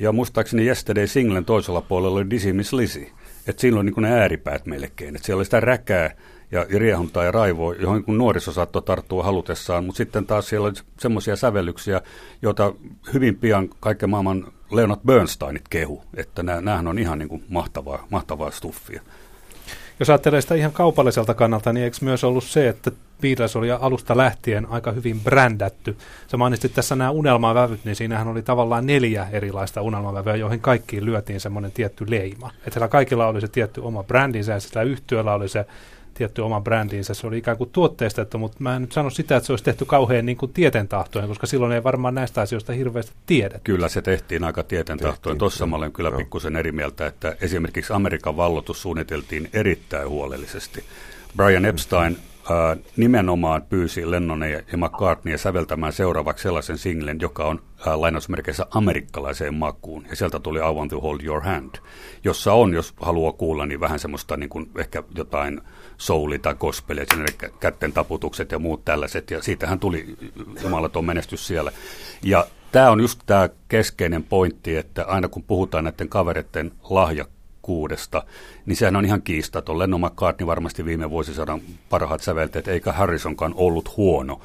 ja 0.00 0.12
muistaakseni 0.12 0.66
Yesterday 0.66 1.06
singlen 1.06 1.44
toisella 1.44 1.80
puolella 1.80 2.16
oli 2.16 2.30
Dizzy 2.30 2.52
Miss 2.52 2.72
Lizzy. 2.72 3.06
Et 3.46 3.58
siinä 3.58 3.76
oli 3.76 3.84
niin 3.84 3.94
kuin 3.94 4.02
ne 4.02 4.20
ääripäät 4.20 4.66
melkein. 4.66 5.16
Et 5.16 5.24
siellä 5.24 5.38
oli 5.38 5.44
sitä 5.44 5.60
räkää 5.60 6.16
ja 6.50 6.66
riehuntaa 6.78 7.24
ja 7.24 7.30
raivoa, 7.30 7.74
johon 7.74 8.04
kun 8.04 8.18
nuoriso 8.18 8.52
saattoi 8.52 8.82
tarttua 8.82 9.22
halutessaan, 9.22 9.84
mutta 9.84 9.96
sitten 9.96 10.26
taas 10.26 10.48
siellä 10.48 10.66
oli 10.66 10.74
semmoisia 10.98 11.36
sävellyksiä, 11.36 12.00
joita 12.42 12.72
hyvin 13.14 13.36
pian 13.36 13.68
kaiken 13.80 14.10
maailman 14.10 14.52
Leonard 14.70 15.00
Bernsteinit 15.06 15.68
kehu, 15.70 16.02
että 16.16 16.42
näähän 16.42 16.86
on 16.86 16.98
ihan 16.98 17.18
niin 17.18 17.28
kuin 17.28 17.44
mahtavaa, 17.48 18.06
mahtavaa 18.10 18.50
stuffia. 18.50 19.02
Jos 20.00 20.10
ajattelee 20.10 20.40
sitä 20.40 20.54
ihan 20.54 20.72
kaupalliselta 20.72 21.34
kannalta, 21.34 21.72
niin 21.72 21.84
eikö 21.84 21.96
myös 22.00 22.24
ollut 22.24 22.44
se, 22.44 22.68
että 22.68 22.90
Beatles 23.20 23.56
oli 23.56 23.70
alusta 23.70 24.16
lähtien 24.16 24.66
aika 24.66 24.92
hyvin 24.92 25.20
brändätty. 25.20 25.96
Sä 26.26 26.36
mainitsit 26.36 26.74
tässä 26.74 26.96
nämä 26.96 27.10
unelmavävyt, 27.10 27.84
niin 27.84 27.96
siinähän 27.96 28.28
oli 28.28 28.42
tavallaan 28.42 28.86
neljä 28.86 29.26
erilaista 29.32 29.82
unelmavävyä, 29.82 30.36
joihin 30.36 30.60
kaikkiin 30.60 31.04
lyötiin 31.04 31.40
semmoinen 31.40 31.72
tietty 31.72 32.10
leima. 32.10 32.50
Että 32.66 32.88
kaikilla 32.88 33.26
oli 33.26 33.40
se 33.40 33.48
tietty 33.48 33.80
oma 33.80 34.02
brändinsä 34.02 34.52
ja 34.52 34.60
sillä 34.60 34.82
yhtiöllä 34.82 35.34
oli 35.34 35.48
se 35.48 35.66
tietty 36.18 36.42
oma 36.42 36.60
brändiinsä. 36.60 37.14
Se 37.14 37.26
oli 37.26 37.38
ikään 37.38 37.56
kuin 37.56 37.70
tuotteistettu, 37.70 38.38
mutta 38.38 38.56
mä 38.60 38.76
en 38.76 38.82
nyt 38.82 38.92
sano 38.92 39.10
sitä, 39.10 39.36
että 39.36 39.46
se 39.46 39.52
olisi 39.52 39.64
tehty 39.64 39.84
kauhean 39.84 40.26
niin 40.26 40.36
kuin 40.36 40.52
tietentahtojen, 40.52 41.28
koska 41.28 41.46
silloin 41.46 41.72
ei 41.72 41.84
varmaan 41.84 42.14
näistä 42.14 42.40
asioista 42.40 42.72
hirveästi 42.72 43.12
tiedä. 43.26 43.60
Kyllä 43.64 43.88
se 43.88 44.02
tehtiin 44.02 44.44
aika 44.44 44.62
tietentahtojen. 44.62 45.38
Tuossa 45.38 45.66
mä 45.66 45.76
olen 45.76 45.92
kyllä 45.92 46.12
pikkusen 46.12 46.56
eri 46.56 46.72
mieltä, 46.72 47.06
että 47.06 47.36
esimerkiksi 47.40 47.92
Amerikan 47.92 48.36
vallotus 48.36 48.82
suunniteltiin 48.82 49.48
erittäin 49.52 50.08
huolellisesti. 50.08 50.84
Brian 51.36 51.64
Epstein 51.64 52.16
ää, 52.50 52.76
nimenomaan 52.96 53.62
pyysi 53.62 54.10
Lennonia 54.10 54.62
ja 54.72 54.78
McCartneya 54.78 55.38
säveltämään 55.38 55.92
seuraavaksi 55.92 56.42
sellaisen 56.42 56.78
singlen, 56.78 57.18
joka 57.20 57.44
on 57.44 57.62
ää, 57.86 58.00
lainausmerkeissä 58.00 58.66
amerikkalaiseen 58.70 59.54
makuun. 59.54 60.06
Ja 60.10 60.16
sieltä 60.16 60.40
tuli 60.40 60.58
I 60.58 60.74
Want 60.74 60.90
to 60.90 61.00
Hold 61.00 61.20
Your 61.24 61.42
Hand, 61.42 61.74
jossa 62.24 62.52
on, 62.52 62.74
jos 62.74 62.94
haluaa 63.00 63.32
kuulla, 63.32 63.66
niin 63.66 63.80
vähän 63.80 63.98
semmoista 63.98 64.36
niin 64.36 64.48
kuin 64.48 64.70
ehkä 64.78 65.02
jotain 65.14 65.60
souli 65.60 65.66
tai 66.42 66.54
gospelia, 66.54 67.04
sinne 67.14 67.50
kätten 67.60 67.92
taputukset 67.92 68.52
ja 68.52 68.58
muut 68.58 68.84
tällaiset. 68.84 69.30
Ja 69.30 69.42
siitähän 69.42 69.80
tuli 69.80 70.16
jumalaton 70.62 71.04
menestys 71.04 71.46
siellä. 71.46 71.72
Ja 72.22 72.46
tämä 72.72 72.90
on 72.90 73.00
just 73.00 73.20
tämä 73.26 73.48
keskeinen 73.68 74.24
pointti, 74.24 74.76
että 74.76 75.04
aina 75.04 75.28
kun 75.28 75.42
puhutaan 75.42 75.84
näiden 75.84 76.08
kavereiden 76.08 76.72
lahjakkuudesta, 76.90 78.24
niin 78.66 78.76
sehän 78.76 78.96
on 78.96 79.04
ihan 79.04 79.22
kiistaton. 79.22 79.78
Lennon 79.78 80.00
McCartney 80.00 80.46
varmasti 80.46 80.84
viime 80.84 81.10
vuosisadan 81.10 81.60
parhaat 81.90 82.20
sävelteet, 82.20 82.68
eikä 82.68 82.92
Harrisonkaan 82.92 83.54
ollut 83.56 83.96
huono. 83.96 84.40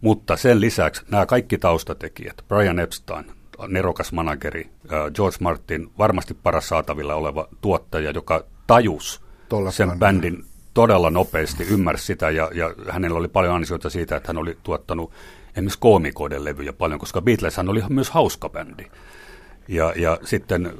Mutta 0.00 0.36
sen 0.36 0.60
lisäksi 0.60 1.02
nämä 1.10 1.26
kaikki 1.26 1.58
taustatekijät, 1.58 2.44
Brian 2.48 2.78
Epstein, 2.78 3.24
nerokas 3.68 4.12
manageri, 4.12 4.70
George 5.14 5.36
Martin, 5.40 5.90
varmasti 5.98 6.34
paras 6.34 6.68
saatavilla 6.68 7.14
oleva 7.14 7.48
tuottaja, 7.60 8.10
joka 8.10 8.44
tajus 8.66 9.22
Tolla 9.50 9.70
sen 9.70 9.98
bändin 9.98 10.44
todella 10.74 11.10
nopeasti, 11.10 11.66
ymmärsi 11.70 12.04
sitä 12.04 12.30
ja, 12.30 12.50
ja 12.54 12.74
hänellä 12.88 13.18
oli 13.18 13.28
paljon 13.28 13.54
ansioita 13.54 13.90
siitä, 13.90 14.16
että 14.16 14.28
hän 14.28 14.38
oli 14.38 14.58
tuottanut 14.62 15.12
esimerkiksi 15.50 15.78
koomikoiden 15.78 16.44
levyjä 16.44 16.72
paljon, 16.72 17.00
koska 17.00 17.22
Beatleshan 17.22 17.68
oli 17.68 17.82
myös 17.88 18.10
hauska 18.10 18.48
bändi. 18.48 18.84
Ja, 19.68 19.92
ja 19.96 20.18
sitten 20.24 20.72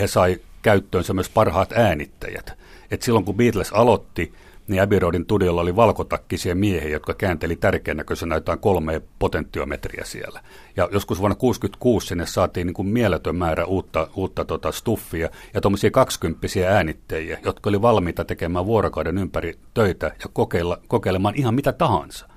he 0.00 0.06
sai 0.06 0.40
käyttöönsä 0.62 1.12
myös 1.14 1.28
parhaat 1.28 1.72
äänittäjät. 1.72 2.52
Et 2.90 3.02
silloin 3.02 3.24
kun 3.24 3.36
Beatles 3.36 3.72
aloitti, 3.72 4.34
niin 4.68 4.82
Abbey 4.82 4.98
Roadin 4.98 5.24
studiolla 5.24 5.60
oli 5.60 5.76
valkotakkisia 5.76 6.54
miehiä, 6.54 6.90
jotka 6.90 7.14
käänteli 7.14 7.56
tärkeän 7.56 7.96
näköisenä 7.96 8.34
jotain 8.34 8.58
kolme 8.58 9.02
potenttiometriä 9.18 10.04
siellä. 10.04 10.40
Ja 10.76 10.88
joskus 10.92 11.20
vuonna 11.20 11.34
1966 11.34 12.06
sinne 12.06 12.26
saatiin 12.26 12.66
niin 12.66 12.74
kuin 12.74 12.88
mieletön 12.88 13.36
määrä 13.36 13.64
uutta, 13.64 14.08
uutta 14.16 14.44
tota 14.44 14.72
stuffia 14.72 15.28
ja 15.54 15.60
tuommoisia 15.60 15.90
kaksikymppisiä 15.90 16.70
äänittäjiä, 16.70 17.38
jotka 17.44 17.70
oli 17.70 17.82
valmiita 17.82 18.24
tekemään 18.24 18.66
vuorokauden 18.66 19.18
ympäri 19.18 19.58
töitä 19.74 20.06
ja 20.06 20.30
kokeilla, 20.32 20.78
kokeilemaan 20.88 21.34
ihan 21.34 21.54
mitä 21.54 21.72
tahansa. 21.72 22.33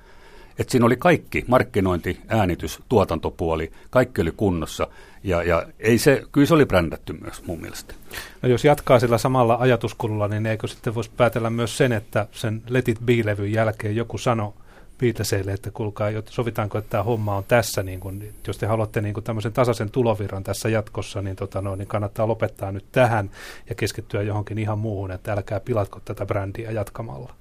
Et 0.58 0.68
siinä 0.68 0.86
oli 0.86 0.96
kaikki, 0.96 1.44
markkinointi, 1.48 2.20
äänitys, 2.28 2.80
tuotantopuoli, 2.88 3.72
kaikki 3.90 4.20
oli 4.20 4.32
kunnossa. 4.36 4.86
Ja, 5.22 5.42
ja 5.42 5.66
ei 5.78 5.98
se, 5.98 6.22
kyllä 6.32 6.46
se 6.46 6.54
oli 6.54 6.66
brändätty 6.66 7.12
myös 7.12 7.46
mun 7.46 7.60
mielestä. 7.60 7.94
No 8.42 8.48
jos 8.48 8.64
jatkaa 8.64 9.00
sillä 9.00 9.18
samalla 9.18 9.56
ajatuskululla, 9.60 10.28
niin 10.28 10.46
eikö 10.46 10.66
sitten 10.66 10.94
voisi 10.94 11.10
päätellä 11.16 11.50
myös 11.50 11.76
sen, 11.76 11.92
että 11.92 12.26
sen 12.32 12.62
Let 12.68 12.88
It 12.88 12.98
Be-levyn 13.04 13.52
jälkeen 13.52 13.96
joku 13.96 14.18
sanoi 14.18 14.52
Beatlesille, 14.98 15.52
että 15.52 15.70
kuulkaa, 15.70 16.08
sovitaanko, 16.30 16.78
että 16.78 16.90
tämä 16.90 17.02
homma 17.02 17.36
on 17.36 17.44
tässä, 17.48 17.82
niin 17.82 18.00
kun, 18.00 18.22
jos 18.46 18.58
te 18.58 18.66
haluatte 18.66 19.00
niin 19.00 19.14
kun 19.14 19.22
tämmöisen 19.22 19.52
tasaisen 19.52 19.90
tulovirran 19.90 20.44
tässä 20.44 20.68
jatkossa, 20.68 21.22
niin, 21.22 21.36
tota 21.36 21.60
no, 21.60 21.76
niin 21.76 21.88
kannattaa 21.88 22.28
lopettaa 22.28 22.72
nyt 22.72 22.84
tähän 22.92 23.30
ja 23.68 23.74
keskittyä 23.74 24.22
johonkin 24.22 24.58
ihan 24.58 24.78
muuhun, 24.78 25.10
että 25.10 25.32
älkää 25.32 25.60
pilatko 25.60 26.00
tätä 26.04 26.26
brändiä 26.26 26.70
jatkamalla. 26.70 27.34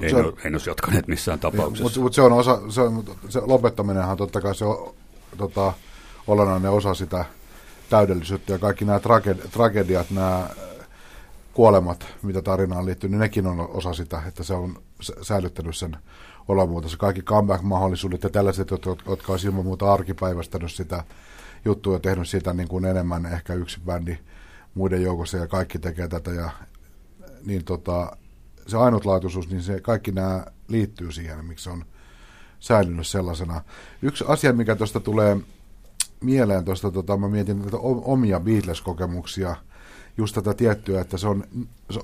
Ei, 0.00 0.10
se 0.10 0.16
on, 0.16 0.32
ei 0.44 0.52
olisi 0.52 0.70
jatkaneet 0.70 1.08
missään 1.08 1.38
tapauksessa. 1.38 1.82
Mutta 1.82 2.00
mut 2.00 2.14
se 2.14 2.22
on 2.22 2.32
osa, 2.32 2.60
se, 2.70 2.80
on, 2.80 3.04
se 3.28 3.40
lopettaminenhan 3.40 4.16
totta 4.16 4.40
kai 4.40 4.54
se 4.54 4.64
on 4.64 4.94
tota, 5.38 5.72
olennainen 6.26 6.70
osa 6.70 6.94
sitä 6.94 7.24
täydellisyyttä 7.90 8.52
ja 8.52 8.58
kaikki 8.58 8.84
nämä 8.84 9.00
traged, 9.00 9.36
tragediat, 9.36 10.10
nämä 10.10 10.48
kuolemat, 11.54 12.06
mitä 12.22 12.42
tarinaan 12.42 12.86
liittyy, 12.86 13.10
niin 13.10 13.20
nekin 13.20 13.46
on 13.46 13.60
osa 13.60 13.92
sitä, 13.92 14.22
että 14.26 14.42
se 14.42 14.54
on 14.54 14.82
säilyttänyt 15.22 15.76
sen 15.76 15.96
olomuutensa. 16.48 16.96
Kaikki 16.96 17.22
comeback-mahdollisuudet 17.22 18.22
ja 18.22 18.30
tällaiset, 18.30 18.70
jotka, 18.70 18.96
jotka 19.08 19.32
olisi 19.32 19.46
ilman 19.46 19.64
muuta 19.64 19.92
arkipäivästänyt 19.92 20.72
sitä 20.72 21.04
juttua 21.64 21.94
ja 21.94 22.00
tehnyt 22.00 22.28
sitä 22.28 22.52
niin 22.52 22.68
kuin 22.68 22.84
enemmän 22.84 23.26
ehkä 23.26 23.54
yksi 23.54 23.80
bändi 23.86 24.18
muiden 24.74 25.02
joukossa 25.02 25.36
ja 25.36 25.46
kaikki 25.46 25.78
tekee 25.78 26.08
tätä 26.08 26.30
ja 26.30 26.50
niin 27.46 27.64
tota, 27.64 28.16
se 28.68 28.76
ainutlaatuisuus, 28.76 29.50
niin 29.50 29.62
se, 29.62 29.80
kaikki 29.80 30.12
nämä 30.12 30.46
liittyy 30.68 31.12
siihen, 31.12 31.44
miksi 31.44 31.64
se 31.64 31.70
on 31.70 31.84
säilynyt 32.60 33.06
sellaisena. 33.06 33.60
Yksi 34.02 34.24
asia, 34.28 34.52
mikä 34.52 34.76
tuosta 34.76 35.00
tulee 35.00 35.36
mieleen, 36.20 36.64
tuosta, 36.64 36.90
tota, 36.90 37.16
mä 37.16 37.28
mietin 37.28 37.58
näitä 37.58 37.76
omia 37.80 38.40
Beatles-kokemuksia, 38.40 39.56
just 40.16 40.34
tätä 40.34 40.54
tiettyä, 40.54 41.00
että 41.00 41.18
se 41.18 41.28
on, 41.28 41.44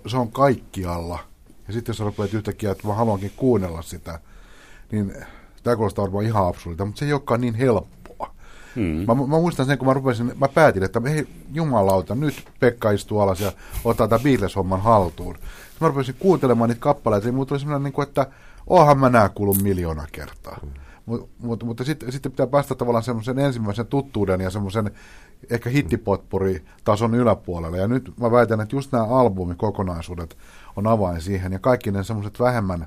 se 0.07 0.17
on 0.17 0.33
kaikkialla. 0.33 1.19
Ja 1.67 1.73
sitten 1.73 1.93
jos 1.93 2.01
rupeat 2.01 2.35
yhtäkkiä, 2.35 2.71
että 2.71 2.89
mä 2.89 2.95
haluankin 2.95 3.33
kuunnella 3.37 3.83
sitä, 3.83 4.21
niin 4.93 5.15
tämä 5.63 5.77
kuulostaa 5.77 6.03
varmaan 6.03 6.25
ihan 6.25 6.47
absurdilta, 6.47 6.85
mutta 6.85 6.99
se 6.99 7.05
ei 7.05 7.13
olekaan 7.13 7.41
niin 7.41 7.55
helppoa. 7.55 8.04
Hmm. 8.77 9.05
Mä, 9.07 9.15
mä, 9.15 9.27
muistan 9.27 9.67
sen, 9.67 9.79
kun 9.79 9.89
mä 9.89 9.95
rupesin, 9.95 10.33
mä 10.41 10.49
päätin, 10.49 10.83
että 10.83 11.01
hei 11.01 11.27
jumalauta, 11.53 12.15
nyt 12.15 12.45
Pekka 12.61 12.91
istuu 12.91 13.21
alas 13.21 13.41
ja 13.41 13.53
ottaa 13.85 14.09
tämän 14.09 14.23
Beatles-homman 14.23 14.83
haltuun 14.83 15.37
mä 15.81 15.89
rupesin 15.89 16.15
kuuntelemaan 16.19 16.71
niitä 16.71 16.81
kappaleita, 16.81 17.27
niin 17.27 17.35
mulla 17.35 17.47
tuli 17.47 17.61
semmoinen, 17.61 17.83
niin 17.83 17.93
kuin, 17.93 18.09
että 18.09 18.27
oonhan 18.67 18.99
mä 18.99 19.09
nää 19.09 19.29
kuullut 19.29 19.63
miljoona 19.63 20.07
kertaa. 20.13 20.59
Mm. 20.63 20.71
Mut, 21.07 21.31
mutta, 21.39 21.67
mutta 21.67 21.85
sitten, 21.85 22.13
sitten 22.13 22.33
pitää 22.33 22.47
päästä 22.47 22.75
tavallaan 22.75 23.03
semmoisen 23.03 23.39
ensimmäisen 23.39 23.87
tuttuuden 23.87 24.41
ja 24.41 24.51
semmoisen 24.51 24.91
ehkä 25.51 25.71
hittipotpuri-tason 25.71 27.15
yläpuolelle. 27.15 27.79
Ja 27.79 27.89
nyt 27.89 28.13
mä 28.21 28.31
väitän, 28.31 28.61
että 28.61 28.77
just 28.77 28.93
nämä 28.93 29.05
albumikokonaisuudet 29.05 30.37
on 30.77 30.87
avain 30.87 31.21
siihen. 31.21 31.53
Ja 31.53 31.59
kaikki 31.59 31.91
ne 31.91 32.05
semmoiset 32.05 32.41
vähemmän, 32.41 32.87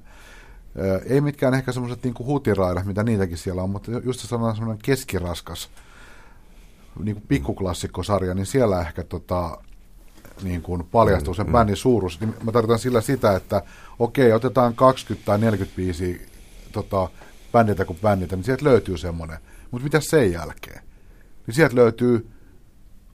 ei 1.05 1.21
mitkään 1.21 1.53
ehkä 1.53 1.71
semmoiset 1.71 2.03
niin 2.03 2.15
hutiraidat, 2.19 2.85
mitä 2.85 3.03
niitäkin 3.03 3.37
siellä 3.37 3.63
on, 3.63 3.69
mutta 3.69 3.91
just 3.91 4.19
se 4.19 4.27
semmoinen 4.27 4.77
keskiraskas 4.83 5.69
niin 7.03 7.15
kuin 7.15 7.25
pikkuklassikkosarja, 7.27 8.33
niin 8.33 8.45
siellä 8.45 8.81
ehkä 8.81 9.03
tota, 9.03 9.57
niin 10.43 10.61
kuin 10.61 10.83
paljastuu 10.83 11.33
sen 11.33 11.45
mm, 11.45 11.51
bändin 11.51 11.75
suuruus, 11.75 12.19
niin 12.19 12.35
mä 12.43 12.51
tarkoitan 12.51 12.79
sillä 12.79 13.01
sitä, 13.01 13.35
että 13.35 13.61
okei, 13.99 14.33
otetaan 14.33 14.75
20 14.75 15.25
tai 15.25 15.39
40 15.39 15.75
biisiä 15.75 16.15
tota, 16.71 17.09
bändiltä 17.51 17.85
kuin 17.85 17.99
bändiltä, 18.01 18.35
niin 18.35 18.43
sieltä 18.43 18.65
löytyy 18.65 18.97
semmoinen. 18.97 19.37
Mutta 19.71 19.83
mitä 19.83 19.99
sen 20.01 20.31
jälkeen? 20.31 20.81
Niin 21.47 21.55
sieltä 21.55 21.75
löytyy 21.75 22.29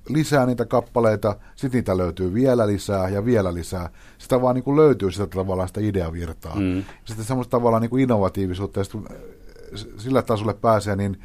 lisää 0.09 0.45
niitä 0.45 0.65
kappaleita, 0.65 1.35
sitten 1.55 1.77
niitä 1.77 1.97
löytyy 1.97 2.33
vielä 2.33 2.67
lisää 2.67 3.09
ja 3.09 3.25
vielä 3.25 3.53
lisää. 3.53 3.89
Sitä 4.17 4.41
vaan 4.41 4.55
niin 4.55 4.63
kuin 4.63 4.77
löytyy 4.77 5.11
sitä 5.11 5.27
tavallaan 5.27 5.67
sitä 5.67 5.81
ideavirtaa. 5.81 6.55
Mm. 6.55 6.83
Sitten 7.05 7.25
semmoista 7.25 7.51
tavallaan 7.51 7.81
niin 7.81 7.89
kuin 7.89 8.03
innovatiivisuutta, 8.03 8.79
ja 8.79 8.83
sitten 8.83 9.03
sillä 9.97 10.21
tasolle 10.21 10.53
pääsee, 10.53 10.95
niin 10.95 11.19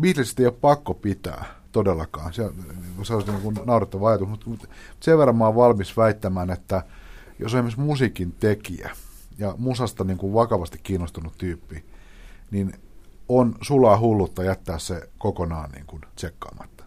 Beatlesista 0.00 0.42
ei 0.42 0.46
ole 0.46 0.54
pakko 0.60 0.94
pitää 0.94 1.44
todellakaan. 1.72 2.32
Se, 2.32 2.50
se 3.02 3.14
olisi 3.14 3.30
niin 3.30 3.42
kuin 3.42 3.56
naurettava 3.64 4.08
ajatus, 4.08 4.28
mutta, 4.28 4.50
mutta 4.50 4.68
sen 5.00 5.18
verran 5.18 5.36
mä 5.36 5.44
olen 5.44 5.56
valmis 5.56 5.96
väittämään, 5.96 6.50
että 6.50 6.82
jos 7.38 7.54
on 7.54 7.58
esimerkiksi 7.58 7.80
musiikin 7.80 8.34
tekijä 8.40 8.90
ja 9.38 9.54
musasta 9.58 10.04
niin 10.04 10.18
kuin 10.18 10.34
vakavasti 10.34 10.78
kiinnostunut 10.82 11.38
tyyppi, 11.38 11.84
niin 12.50 12.72
on 13.28 13.54
sulaa 13.60 13.98
hullutta 13.98 14.44
jättää 14.44 14.78
se 14.78 15.08
kokonaan 15.18 15.70
niin 15.70 15.86
kuin 15.86 16.02
tsekkaamatta. 16.16 16.77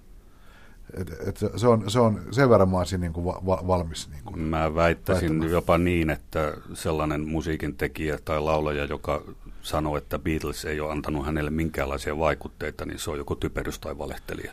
Et, 0.93 1.27
et 1.27 1.37
se, 1.55 1.67
on, 1.67 1.89
se 1.89 1.99
on 1.99 2.21
sen 2.31 2.49
verran 2.49 2.69
mä 2.69 2.77
olisin 2.77 3.01
niin 3.01 3.13
kuin 3.13 3.25
va, 3.25 3.41
va, 3.45 3.59
valmis. 3.67 4.09
Niin 4.09 4.23
kuin 4.23 4.39
mä 4.39 4.75
väittäisin 4.75 5.43
jopa 5.49 5.77
niin, 5.77 6.09
että 6.09 6.53
sellainen 6.73 7.27
musiikin 7.27 7.75
tekijä 7.75 8.17
tai 8.25 8.39
laulaja, 8.39 8.85
joka 8.85 9.23
sanoo, 9.61 9.97
että 9.97 10.19
Beatles 10.19 10.65
ei 10.65 10.79
ole 10.79 10.91
antanut 10.91 11.25
hänelle 11.25 11.51
minkäänlaisia 11.51 12.17
vaikutteita, 12.17 12.85
niin 12.85 12.99
se 12.99 13.11
on 13.11 13.17
joku 13.17 13.35
typerys 13.35 13.79
tai 13.79 13.97
valehtelija. 13.97 14.51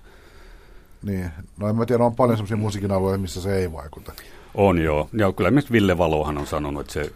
Niin, 1.02 1.30
no 1.56 1.68
en 1.68 1.76
mä 1.76 1.86
tiedä, 1.86 2.04
on 2.04 2.16
paljon 2.16 2.36
sellaisia 2.36 2.56
musiikin 2.56 2.92
alueita, 2.92 3.18
missä 3.18 3.40
se 3.40 3.56
ei 3.56 3.72
vaikuta. 3.72 4.12
On 4.54 4.78
joo, 4.78 5.08
ja 5.12 5.32
kyllä 5.32 5.50
myös 5.50 5.72
Ville 5.72 5.98
Valohan 5.98 6.38
on 6.38 6.46
sanonut, 6.46 6.80
että 6.80 6.92
se 6.92 7.12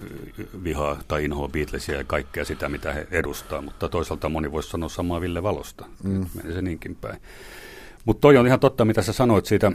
vihaa 0.64 0.98
tai 1.08 1.24
inhoa 1.24 1.48
Beatlesia 1.48 1.98
ja 1.98 2.04
kaikkea 2.04 2.44
sitä, 2.44 2.68
mitä 2.68 2.92
he 2.92 3.06
edustaa, 3.10 3.62
mutta 3.62 3.88
toisaalta 3.88 4.28
moni 4.28 4.52
voisi 4.52 4.70
sanoa 4.70 4.88
samaa 4.88 5.20
Ville 5.20 5.42
Valosta, 5.42 5.86
mm. 6.02 6.26
menee 6.34 6.52
se 6.52 6.62
niinkin 6.62 6.94
päin. 6.94 7.20
Mutta 8.04 8.20
toi 8.20 8.36
on 8.36 8.46
ihan 8.46 8.60
totta, 8.60 8.84
mitä 8.84 9.02
sä 9.02 9.12
sanoit 9.12 9.46
siitä, 9.46 9.72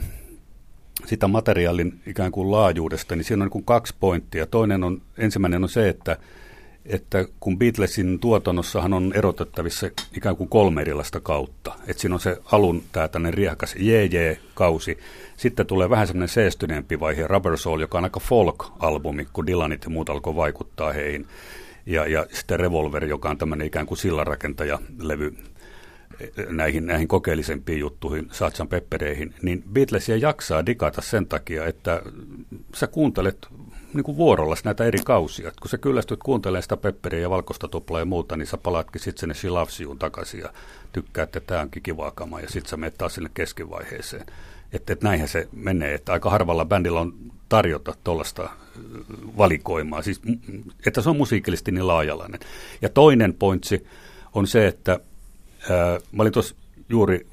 sitä 1.06 1.28
materiaalin 1.28 2.00
ikään 2.06 2.32
kuin 2.32 2.50
laajuudesta, 2.50 3.16
niin 3.16 3.24
siinä 3.24 3.44
on 3.44 3.50
niin 3.54 3.64
kaksi 3.64 3.94
pointtia. 4.00 4.46
Toinen 4.46 4.84
on, 4.84 5.02
ensimmäinen 5.18 5.62
on 5.62 5.68
se, 5.68 5.88
että 5.88 6.16
että 6.88 7.24
kun 7.40 7.58
Beatlesin 7.58 8.18
tuotannossahan 8.18 8.92
on 8.92 9.12
erotettavissa 9.14 9.90
ikään 10.16 10.36
kuin 10.36 10.48
kolme 10.48 10.80
erilaista 10.80 11.20
kautta. 11.20 11.74
Että 11.86 12.00
siinä 12.00 12.14
on 12.14 12.20
se 12.20 12.36
alun 12.52 12.82
tämä 12.92 13.08
tänne 13.08 13.30
riehkas 13.30 13.74
JJ-kausi, 13.78 14.98
sitten 15.36 15.66
tulee 15.66 15.90
vähän 15.90 16.06
semmoinen 16.06 16.28
seestyneempi 16.28 17.00
vaihe 17.00 17.26
Rubber 17.26 17.56
Soul, 17.56 17.80
joka 17.80 17.98
on 17.98 18.04
aika 18.04 18.20
folk-albumi, 18.20 19.26
kun 19.32 19.46
Dylanit 19.46 19.84
ja 19.84 19.90
muut 19.90 20.10
alkoi 20.10 20.36
vaikuttaa 20.36 20.92
heihin. 20.92 21.26
Ja, 21.86 22.06
ja 22.06 22.26
sitten 22.32 22.60
Revolver, 22.60 23.04
joka 23.04 23.30
on 23.30 23.38
tämmöinen 23.38 23.66
ikään 23.66 23.86
kuin 23.86 23.98
sillanrakentaja-levy 23.98 25.36
näihin, 26.48 26.86
näihin 26.86 27.08
kokeellisempiin 27.08 27.80
juttuihin, 27.80 28.28
Satsan 28.32 28.68
peppereihin, 28.68 29.34
niin 29.42 29.64
Beatlesia 29.72 30.16
jaksaa 30.16 30.66
digata 30.66 31.00
sen 31.00 31.26
takia, 31.26 31.66
että 31.66 32.02
sä 32.74 32.86
kuuntelet 32.86 33.48
niin 33.94 34.04
kuin 34.04 34.16
vuorolla 34.16 34.56
näitä 34.64 34.84
eri 34.84 34.98
kausia. 35.04 35.52
Kun 35.60 35.68
sä 35.68 35.78
kyllästyt 35.78 36.20
kuuntelemaan 36.24 36.62
sitä 36.62 36.76
pepperiä 36.76 37.20
ja 37.20 37.30
valkoista 37.30 37.68
tuplaa 37.68 38.00
ja 38.00 38.04
muuta, 38.04 38.36
niin 38.36 38.46
sä 38.46 38.56
palaatkin 38.56 39.00
sitten 39.00 39.20
sinne 39.20 39.34
She 39.34 39.50
Loves 39.50 39.80
Youun 39.80 39.98
takaisin 39.98 40.40
ja 40.40 40.52
tykkää, 40.92 41.22
että 41.22 41.40
tämä 41.40 41.60
onkin 41.60 41.82
kivaa 41.82 42.10
kamaa 42.10 42.40
ja 42.40 42.48
sitten 42.48 42.70
sä 42.70 42.76
menet 42.76 42.98
taas 42.98 43.14
sinne 43.14 43.30
keskivaiheeseen. 43.34 44.26
Että 44.72 44.92
et 44.92 45.02
näinhän 45.02 45.28
se 45.28 45.48
menee, 45.52 45.94
että 45.94 46.12
aika 46.12 46.30
harvalla 46.30 46.64
bändillä 46.64 47.00
on 47.00 47.14
tarjota 47.48 47.94
tuollaista 48.04 48.50
valikoimaa, 49.36 50.02
siis 50.02 50.20
että 50.86 51.02
se 51.02 51.10
on 51.10 51.16
musiikillisesti 51.16 51.72
niin 51.72 51.86
laajalainen. 51.86 52.40
Ja 52.82 52.88
toinen 52.88 53.34
pointsi 53.34 53.86
on 54.34 54.46
se, 54.46 54.66
että 54.66 55.00
mä 56.12 56.22
olin 56.22 56.32
tuossa 56.32 56.54
juuri 56.88 57.26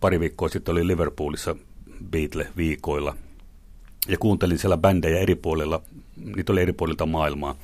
pari 0.00 0.20
viikkoa 0.20 0.48
sitten 0.48 0.72
oli 0.72 0.86
Liverpoolissa 0.86 1.56
Beatle-viikoilla 2.10 3.16
ja 4.08 4.18
kuuntelin 4.18 4.58
siellä 4.58 4.76
bändejä 4.76 5.18
eri 5.18 5.34
puolilla, 5.34 5.82
niitä 6.36 6.52
oli 6.52 6.62
eri 6.62 6.72
puolilta 6.72 7.06
maailmaa. 7.06 7.56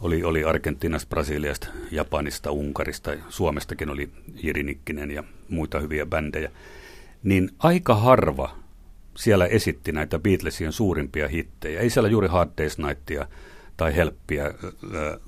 Oli, 0.00 0.24
oli 0.24 0.44
Argentiinasta, 0.44 1.08
Brasiliasta, 1.08 1.68
Japanista, 1.90 2.50
Unkarista, 2.50 3.10
Suomestakin 3.28 3.90
oli 3.90 4.10
Jiri 4.42 4.62
Nikkinen 4.62 5.10
ja 5.10 5.24
muita 5.48 5.80
hyviä 5.80 6.06
bändejä. 6.06 6.50
Niin 7.22 7.50
aika 7.58 7.94
harva 7.94 8.54
siellä 9.16 9.46
esitti 9.46 9.92
näitä 9.92 10.18
Beatlesien 10.18 10.72
suurimpia 10.72 11.28
hittejä. 11.28 11.80
Ei 11.80 11.90
siellä 11.90 12.08
juuri 12.08 12.28
Hard 12.28 12.50
Day's 12.50 12.86
Nightia 12.86 13.28
tai 13.76 13.96
Helppiä, 13.96 14.46
äh, 14.46 15.20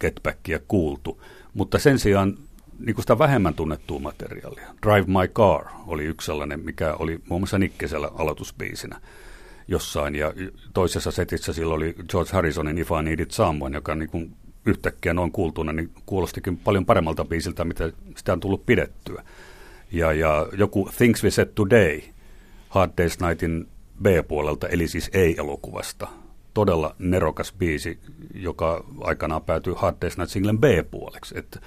Getbackia 0.00 0.58
kuultu, 0.68 1.22
mutta 1.54 1.78
sen 1.78 1.98
sijaan 1.98 2.38
niin 2.78 2.94
kuin 2.94 3.02
sitä 3.02 3.18
vähemmän 3.18 3.54
tunnettua 3.54 3.98
materiaalia. 3.98 4.74
Drive 4.82 5.06
My 5.06 5.28
Car 5.28 5.64
oli 5.86 6.04
yksi 6.04 6.26
sellainen, 6.26 6.60
mikä 6.60 6.94
oli 6.94 7.20
muun 7.28 7.40
muassa 7.40 7.58
Nikkesellä 7.58 8.10
aloitusbiisinä 8.18 9.00
jossain. 9.68 10.14
Ja 10.14 10.32
toisessa 10.74 11.10
setissä 11.10 11.52
silloin 11.52 11.76
oli 11.76 11.94
George 12.08 12.30
Harrisonin 12.32 12.78
If 12.78 12.90
I 13.00 13.02
Needed 13.02 13.30
Someone, 13.30 13.76
joka 13.76 13.94
niin 13.94 14.08
kuin 14.08 14.36
yhtäkkiä 14.66 15.14
noin 15.14 15.32
kuultuna 15.32 15.72
niin 15.72 15.90
kuulostikin 16.06 16.56
paljon 16.56 16.86
paremmalta 16.86 17.24
biisiltä, 17.24 17.64
mitä 17.64 17.92
sitä 18.16 18.32
on 18.32 18.40
tullut 18.40 18.66
pidettyä. 18.66 19.22
Ja, 19.92 20.12
ja 20.12 20.48
joku 20.52 20.90
Things 20.96 21.22
We 21.24 21.30
Said 21.30 21.48
Today, 21.54 22.00
Hard 22.68 22.90
Day's 22.90 23.28
Nightin 23.28 23.68
B-puolelta, 24.02 24.68
eli 24.68 24.88
siis 24.88 25.10
ei-elokuvasta. 25.12 26.08
Todella 26.54 26.96
nerokas 26.98 27.52
biisi, 27.52 27.98
joka 28.34 28.84
aikanaan 29.00 29.42
päätyi 29.42 29.74
Hard 29.76 29.96
Day's 29.96 30.18
Night 30.18 30.30
singlen 30.30 30.58
B-puoleksi. 30.58 31.38
Että 31.38 31.60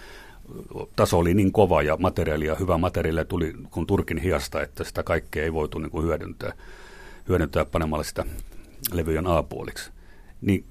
taso 0.96 1.18
oli 1.18 1.34
niin 1.34 1.52
kova 1.52 1.82
ja 1.82 1.98
materiaalia, 1.98 2.56
hyvä 2.56 2.78
materiaalia 2.78 3.26
tuli 3.26 3.54
kun 3.72 3.88
Turkin 3.88 4.18
hiasta, 4.18 4.62
että 4.62 4.84
sitä 4.84 5.04
kaikkea 5.04 5.44
ei 5.44 5.54
voitu 5.54 5.80
niin 5.80 5.92
kuin 5.92 6.06
hyödyntää, 6.06 6.54
hyödyntää 7.30 7.66
panemalla 7.66 8.04
sitä 8.04 8.26
levyjen 8.92 9.28
A-puoliksi. 9.28 9.92
Niin 10.42 10.66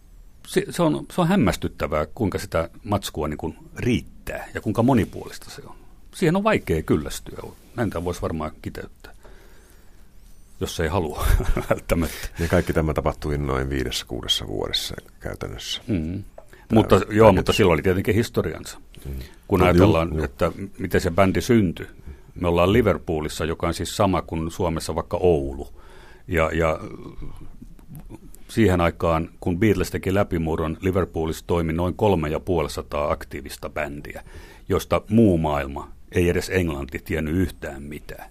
se, 0.46 0.64
se, 0.70 0.82
on, 0.82 1.06
se 1.12 1.20
on 1.20 1.28
hämmästyttävää, 1.28 2.06
kuinka 2.14 2.38
sitä 2.38 2.70
matskua 2.84 3.28
niin 3.28 3.38
kuin 3.38 3.56
riittää 3.76 4.48
ja 4.54 4.60
kuinka 4.60 4.82
monipuolista 4.82 5.50
se 5.50 5.62
on. 5.66 5.74
Siihen 6.14 6.36
on 6.36 6.44
vaikea 6.44 6.82
kyllästyä. 6.82 7.38
Näin 7.76 7.90
tämä 7.90 8.04
voisi 8.04 8.22
varmaan 8.22 8.50
kiteyttää, 8.62 9.14
jos 10.60 10.80
ei 10.80 10.88
halua 10.88 11.26
välttämättä. 11.70 12.28
Ja 12.38 12.48
kaikki 12.48 12.72
tämä 12.72 12.94
tapahtui 12.94 13.38
noin 13.38 13.70
viidessä 13.70 14.06
kuudessa 14.06 14.46
vuodessa 14.46 14.94
käytännössä. 15.20 15.82
Mm. 15.86 16.24
Mutta, 16.72 17.00
joo, 17.10 17.32
mutta 17.32 17.52
silloin 17.52 17.74
oli 17.74 17.82
tietenkin 17.82 18.14
historiansa. 18.14 18.78
Mm. 19.04 19.12
Kun 19.48 19.60
no, 19.60 19.66
ajatellaan, 19.66 20.10
joo, 20.14 20.24
että 20.24 20.52
miten 20.78 21.00
se 21.00 21.10
bändi 21.10 21.40
syntyi. 21.40 21.86
Me 22.34 22.48
ollaan 22.48 22.72
Liverpoolissa, 22.72 23.44
joka 23.44 23.66
on 23.66 23.74
siis 23.74 23.96
sama 23.96 24.22
kuin 24.22 24.50
Suomessa 24.50 24.94
vaikka 24.94 25.16
Oulu. 25.16 25.68
Ja, 26.28 26.50
ja 26.52 26.80
siihen 28.48 28.80
aikaan, 28.80 29.28
kun 29.40 29.58
Beatles 29.58 29.90
teki 29.90 30.14
läpimurron, 30.14 30.76
Liverpoolissa 30.80 31.44
toimi 31.46 31.72
noin 31.72 31.94
kolme 31.94 32.28
ja 32.28 32.40
puolisataa 32.40 33.10
aktiivista 33.10 33.70
bändiä, 33.70 34.22
josta 34.68 35.02
muu 35.10 35.38
maailma, 35.38 35.92
ei 36.12 36.28
edes 36.28 36.50
Englanti, 36.50 36.98
tiennyt 36.98 37.34
yhtään 37.34 37.82
mitään. 37.82 38.30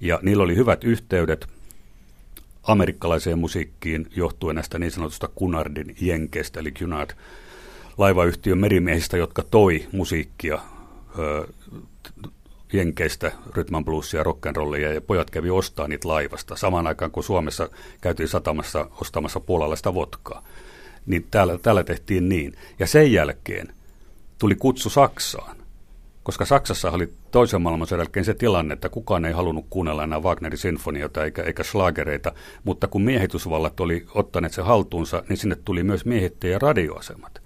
Ja 0.00 0.18
niillä 0.22 0.42
oli 0.42 0.56
hyvät 0.56 0.84
yhteydet 0.84 1.46
amerikkalaiseen 2.62 3.38
musiikkiin 3.38 4.06
johtuen 4.16 4.54
näistä 4.54 4.78
niin 4.78 4.90
sanotusta 4.90 5.28
Cunardin 5.38 5.96
jenkeistä, 6.00 6.60
eli 6.60 6.72
Cunard 6.72 7.10
laivayhtiön 7.98 8.58
merimiehistä, 8.58 9.16
jotka 9.16 9.42
toi 9.42 9.86
musiikkia 9.92 10.58
ö, 11.18 11.46
jenkeistä, 12.72 13.32
rytman 13.54 13.84
bluesia, 13.84 14.22
rock'n'rollia, 14.22 14.94
ja 14.94 15.00
pojat 15.00 15.30
kävi 15.30 15.50
ostaa 15.50 15.88
niitä 15.88 16.08
laivasta, 16.08 16.56
samaan 16.56 16.86
aikaan 16.86 17.10
kun 17.10 17.24
Suomessa 17.24 17.68
käytiin 18.00 18.28
satamassa 18.28 18.86
ostamassa 19.00 19.40
puolalaista 19.40 19.94
votkaa. 19.94 20.44
Niin 21.06 21.26
täällä, 21.30 21.58
täällä 21.58 21.84
tehtiin 21.84 22.28
niin. 22.28 22.56
Ja 22.78 22.86
sen 22.86 23.12
jälkeen 23.12 23.74
tuli 24.38 24.54
kutsu 24.54 24.90
Saksaan, 24.90 25.56
koska 26.22 26.44
Saksassa 26.44 26.90
oli 26.90 27.12
toisen 27.30 27.62
maailmansodan 27.62 28.00
jälkeen 28.00 28.24
se 28.24 28.34
tilanne, 28.34 28.74
että 28.74 28.88
kukaan 28.88 29.24
ei 29.24 29.32
halunnut 29.32 29.66
kuunnella 29.70 30.04
enää 30.04 30.20
Wagnerin 30.20 30.58
sinfoniota 30.58 31.24
eikä, 31.24 31.42
eikä 31.42 31.62
schlagereita, 31.62 32.32
mutta 32.64 32.86
kun 32.86 33.02
miehitysvallat 33.02 33.80
oli 33.80 34.06
ottaneet 34.14 34.52
se 34.52 34.62
haltuunsa, 34.62 35.22
niin 35.28 35.36
sinne 35.36 35.56
tuli 35.64 35.82
myös 35.82 36.04
miehittäjä 36.04 36.58
radioasemat. 36.58 37.41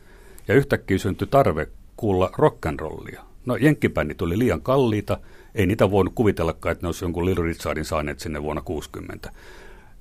Ja 0.48 0.54
yhtäkkiä 0.54 0.98
syntyi 0.98 1.28
tarve 1.30 1.68
kuulla 1.96 2.30
rock'n'rollia. 2.32 3.20
No 3.46 3.56
jenkkibändit 3.56 4.22
oli 4.22 4.38
liian 4.38 4.60
kalliita, 4.60 5.18
ei 5.54 5.66
niitä 5.66 5.90
voinut 5.90 6.14
kuvitellakaan, 6.14 6.72
että 6.72 6.84
ne 6.84 6.88
olisi 6.88 7.04
jonkun 7.04 7.26
Little 7.26 7.44
Richardin 7.44 7.84
saaneet 7.84 8.20
sinne 8.20 8.42
vuonna 8.42 8.62
60. 8.62 9.30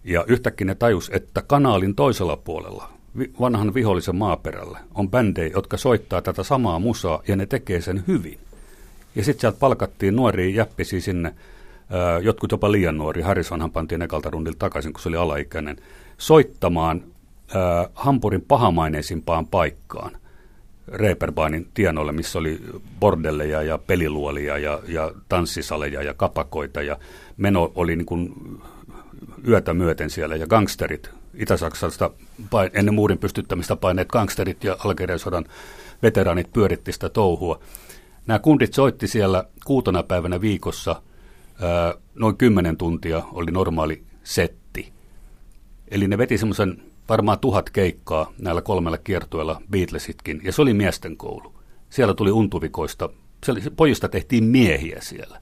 Ja 0.03 0.25
yhtäkkiä 0.27 0.65
ne 0.65 0.75
tajus, 0.75 1.11
että 1.13 1.41
kanaalin 1.41 1.95
toisella 1.95 2.37
puolella, 2.37 2.89
vanhan 3.39 3.73
vihollisen 3.73 4.15
maaperällä, 4.15 4.79
on 4.93 5.09
bändejä, 5.09 5.51
jotka 5.53 5.77
soittaa 5.77 6.21
tätä 6.21 6.43
samaa 6.43 6.79
musaa 6.79 7.21
ja 7.27 7.35
ne 7.35 7.45
tekee 7.45 7.81
sen 7.81 8.03
hyvin. 8.07 8.39
Ja 9.15 9.23
sitten 9.23 9.41
sieltä 9.41 9.59
palkattiin 9.59 10.15
nuoria 10.15 10.55
jäppisiä 10.55 11.01
sinne, 11.01 11.35
jotkut 12.21 12.51
jopa 12.51 12.71
liian 12.71 12.97
nuori, 12.97 13.21
Harrisonhan 13.21 13.71
pantiin 13.71 14.01
ekalta 14.01 14.29
rundilta 14.29 14.59
takaisin, 14.59 14.93
kun 14.93 15.01
se 15.01 15.09
oli 15.09 15.17
alaikäinen, 15.17 15.77
soittamaan 16.17 17.03
Hampurin 17.93 18.41
pahamaineisimpaan 18.41 19.47
paikkaan– 19.47 20.17
Reeperbahnin 20.87 21.67
tienoille, 21.73 22.11
missä 22.11 22.39
oli 22.39 22.61
bordelleja 22.99 23.61
ja 23.61 23.77
peliluolia 23.77 24.57
ja, 24.57 24.79
ja 24.87 25.11
tanssisaleja 25.29 26.03
ja 26.03 26.13
kapakoita 26.13 26.81
ja 26.81 26.97
meno 27.37 27.71
oli 27.75 27.95
niin 27.95 28.05
kuin 28.05 28.33
yötä 29.47 29.73
myöten 29.73 30.09
siellä 30.09 30.35
ja 30.35 30.47
gangsterit, 30.47 31.09
Itä-Saksasta 31.33 32.11
ennen 32.73 32.93
muurin 32.93 33.17
pystyttämistä 33.17 33.75
paineet 33.75 34.07
gangsterit 34.07 34.63
ja 34.63 34.77
Algerian 34.79 35.19
sodan 35.19 35.45
veteraanit 36.03 36.53
pyöritti 36.53 36.91
sitä 36.91 37.09
touhua. 37.09 37.59
Nämä 38.27 38.39
kundit 38.39 38.73
soitti 38.73 39.07
siellä 39.07 39.43
kuutona 39.65 40.03
päivänä 40.03 40.41
viikossa, 40.41 41.01
noin 42.15 42.37
kymmenen 42.37 42.77
tuntia 42.77 43.23
oli 43.31 43.51
normaali 43.51 44.03
setti. 44.23 44.93
Eli 45.87 46.07
ne 46.07 46.17
veti 46.17 46.37
semmoisen 46.37 46.81
varmaan 47.09 47.39
tuhat 47.39 47.69
keikkaa 47.69 48.31
näillä 48.37 48.61
kolmella 48.61 48.97
kiertueella 48.97 49.61
Beatlesitkin, 49.71 50.41
ja 50.43 50.51
se 50.51 50.61
oli 50.61 50.73
miesten 50.73 51.17
koulu. 51.17 51.53
Siellä 51.89 52.13
tuli 52.13 52.31
untuvikoista, 52.31 53.09
siellä, 53.45 53.61
pojista 53.75 54.09
tehtiin 54.09 54.43
miehiä 54.43 54.97
siellä. 55.01 55.41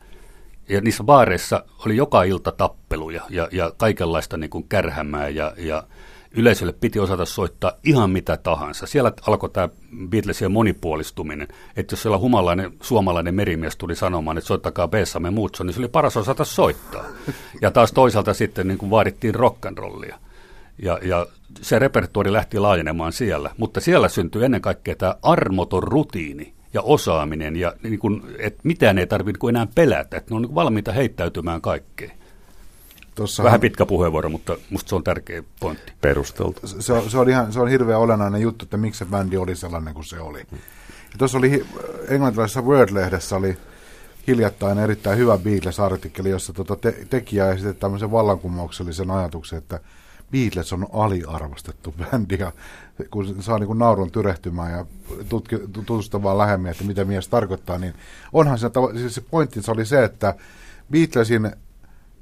Ja 0.69 0.81
niissä 0.81 1.03
baareissa 1.03 1.65
oli 1.85 1.95
joka 1.95 2.23
ilta 2.23 2.51
tappeluja 2.51 3.23
ja, 3.29 3.49
ja 3.51 3.71
kaikenlaista 3.77 4.37
niin 4.37 4.49
kuin 4.49 4.67
kärhämää 4.69 5.29
ja, 5.29 5.53
ja 5.57 5.83
yleisölle 6.31 6.73
piti 6.73 6.99
osata 6.99 7.25
soittaa 7.25 7.71
ihan 7.83 8.09
mitä 8.09 8.37
tahansa. 8.37 8.85
Siellä 8.85 9.11
alkoi 9.27 9.49
tämä 9.49 9.69
Beatlesien 10.09 10.51
monipuolistuminen, 10.51 11.47
että 11.75 11.93
jos 11.93 12.01
siellä 12.01 12.17
humalainen 12.17 12.73
suomalainen 12.81 13.35
merimies 13.35 13.77
tuli 13.77 13.95
sanomaan, 13.95 14.37
että 14.37 14.47
soittakaa 14.47 14.87
Bessamme 14.87 15.29
Muutso, 15.29 15.63
niin 15.63 15.73
se 15.73 15.79
oli 15.79 15.87
paras 15.87 16.17
osata 16.17 16.45
soittaa. 16.45 17.05
Ja 17.61 17.71
taas 17.71 17.91
toisaalta 17.91 18.33
sitten 18.33 18.67
niin 18.67 18.77
kuin 18.77 18.89
vaadittiin 18.89 19.35
rock'n'rollia. 19.35 20.15
Ja, 20.77 20.99
ja 21.01 21.25
se 21.61 21.79
repertuori 21.79 22.33
lähti 22.33 22.59
laajenemaan 22.59 23.13
siellä, 23.13 23.51
mutta 23.57 23.81
siellä 23.81 24.09
syntyi 24.09 24.43
ennen 24.43 24.61
kaikkea 24.61 24.95
tämä 24.95 25.15
armoton 25.21 25.83
rutiini 25.83 26.53
ja 26.73 26.81
osaaminen, 26.81 27.55
ja 27.55 27.73
niin 27.83 27.99
kuin, 27.99 28.21
että 28.39 28.59
mitään 28.63 28.97
ei 28.97 29.07
tarvitse 29.07 29.39
niin 29.41 29.49
enää 29.49 29.67
pelätä, 29.75 30.17
että 30.17 30.31
ne 30.31 30.35
on 30.35 30.41
niin 30.41 30.55
valmiita 30.55 30.91
heittäytymään 30.91 31.61
kaikkeen. 31.61 32.11
Tossahan, 33.15 33.45
Vähän 33.45 33.59
pitkä 33.59 33.85
puheenvuoro, 33.85 34.29
mutta 34.29 34.57
musta 34.69 34.89
se 34.89 34.95
on 34.95 35.03
tärkeä 35.03 35.43
pointti. 35.59 35.93
Perusteltu. 36.01 36.67
Se 36.67 36.93
on, 36.93 37.09
se 37.09 37.17
on, 37.17 37.29
ihan, 37.29 37.53
se 37.53 37.59
on 37.59 37.67
hirveän 37.67 37.99
olennainen 37.99 38.41
juttu, 38.41 38.65
että 38.65 38.77
miksi 38.77 38.99
se 38.99 39.05
bändi 39.05 39.37
oli 39.37 39.55
sellainen 39.55 39.93
kuin 39.93 40.05
se 40.05 40.19
oli. 40.19 40.39
Ja 40.51 41.17
tuossa 41.17 41.37
oli 41.37 41.65
englantilaisessa 42.07 42.61
Word-lehdessä 42.61 43.35
oli 43.35 43.57
hiljattain 44.27 44.77
erittäin 44.77 45.17
hyvä 45.17 45.37
Beatles-artikkeli, 45.37 46.29
jossa 46.29 46.53
tuota 46.53 46.75
te, 46.75 47.05
tekijä 47.09 47.51
esitti 47.51 47.79
tämmöisen 47.79 48.11
vallankumouksellisen 48.11 49.11
ajatuksen, 49.11 49.57
että– 49.57 49.79
Beatles 50.33 50.73
on 50.73 50.87
aliarvostettu 50.93 51.95
bändi 51.99 52.37
ja 52.39 52.51
kun 53.11 53.35
saa 53.39 53.59
niin 53.59 53.77
naurun 53.77 54.11
tyrehtymään 54.11 54.71
ja 54.71 54.85
tutki, 55.29 55.59
tutustumaan 55.73 56.37
lähemmin, 56.37 56.71
että 56.71 56.83
mitä 56.83 57.05
mies 57.05 57.27
tarkoittaa, 57.27 57.77
niin 57.77 57.93
onhan 58.33 58.59
se, 58.59 58.69
siis 58.97 59.15
se 59.15 59.21
pointti 59.21 59.59
oli 59.67 59.85
se, 59.85 60.03
että 60.03 60.35
Beatlesin 60.91 61.51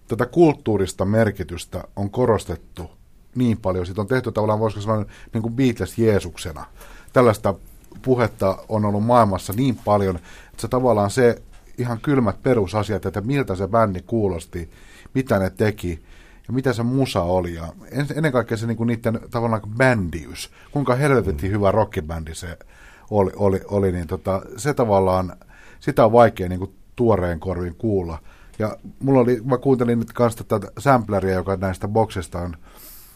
tätä 0.07 0.26
kulttuurista 0.26 1.05
merkitystä 1.05 1.84
on 1.95 2.09
korostettu 2.09 2.91
niin 3.36 3.57
paljon. 3.57 3.86
Siitä 3.86 4.01
on 4.01 4.07
tehty 4.07 4.32
tavallaan, 4.32 4.59
voisiko 4.59 4.82
sanoa, 4.82 5.05
niin 5.34 5.41
kuin 5.41 5.53
Beatles 5.53 5.97
Jeesuksena. 5.97 6.66
Tällaista 7.14 7.53
puhetta 8.01 8.57
on 8.70 8.86
ollut 8.86 9.05
maailmassa 9.05 9.53
niin 9.53 9.76
paljon, 9.86 10.16
että 10.16 10.62
se 10.62 10.68
tavallaan 10.68 11.09
se 11.09 11.41
ihan 11.78 11.99
kylmät 12.01 12.43
perusasiat, 12.43 13.05
että 13.05 13.22
miltä 13.22 13.55
se 13.55 13.68
bändi 13.68 14.01
kuulosti, 14.01 14.70
mitä 15.14 15.39
ne 15.39 15.49
teki 15.49 16.03
ja 16.52 16.56
mitä 16.56 16.74
se 16.74 16.84
musa 16.84 17.22
oli. 17.22 17.54
Ja 17.54 17.74
ennen 18.16 18.32
kaikkea 18.32 18.58
se 18.58 18.68
niinku 18.68 18.84
niiden 18.84 19.20
tavallaan 19.30 19.62
bändiys, 19.78 20.52
kuinka 20.72 20.95
helvetin 20.95 21.49
mm. 21.49 21.56
hyvä 21.56 21.72
rockibändi 21.72 22.36
se 22.36 22.58
oli, 23.10 23.32
oli, 23.36 23.62
oli 23.68 23.91
niin 23.91 24.08
tota, 24.08 24.41
se 24.58 24.74
tavallaan, 24.74 25.34
sitä 25.80 26.06
on 26.06 26.12
vaikea 26.12 26.49
niinku 26.49 26.74
tuoreen 26.95 27.39
korvin 27.39 27.76
kuulla. 27.76 28.20
Ja 28.60 28.78
mulla 28.99 29.20
oli, 29.20 29.41
mä 29.45 29.58
kuuntelin 29.58 29.99
nyt 29.99 30.14
kanssa 30.14 30.43
tätä 30.43 30.72
sampleria, 30.78 31.36
joka 31.36 31.56
näistä 31.56 31.88
boksista 31.88 32.39
on 32.39 32.58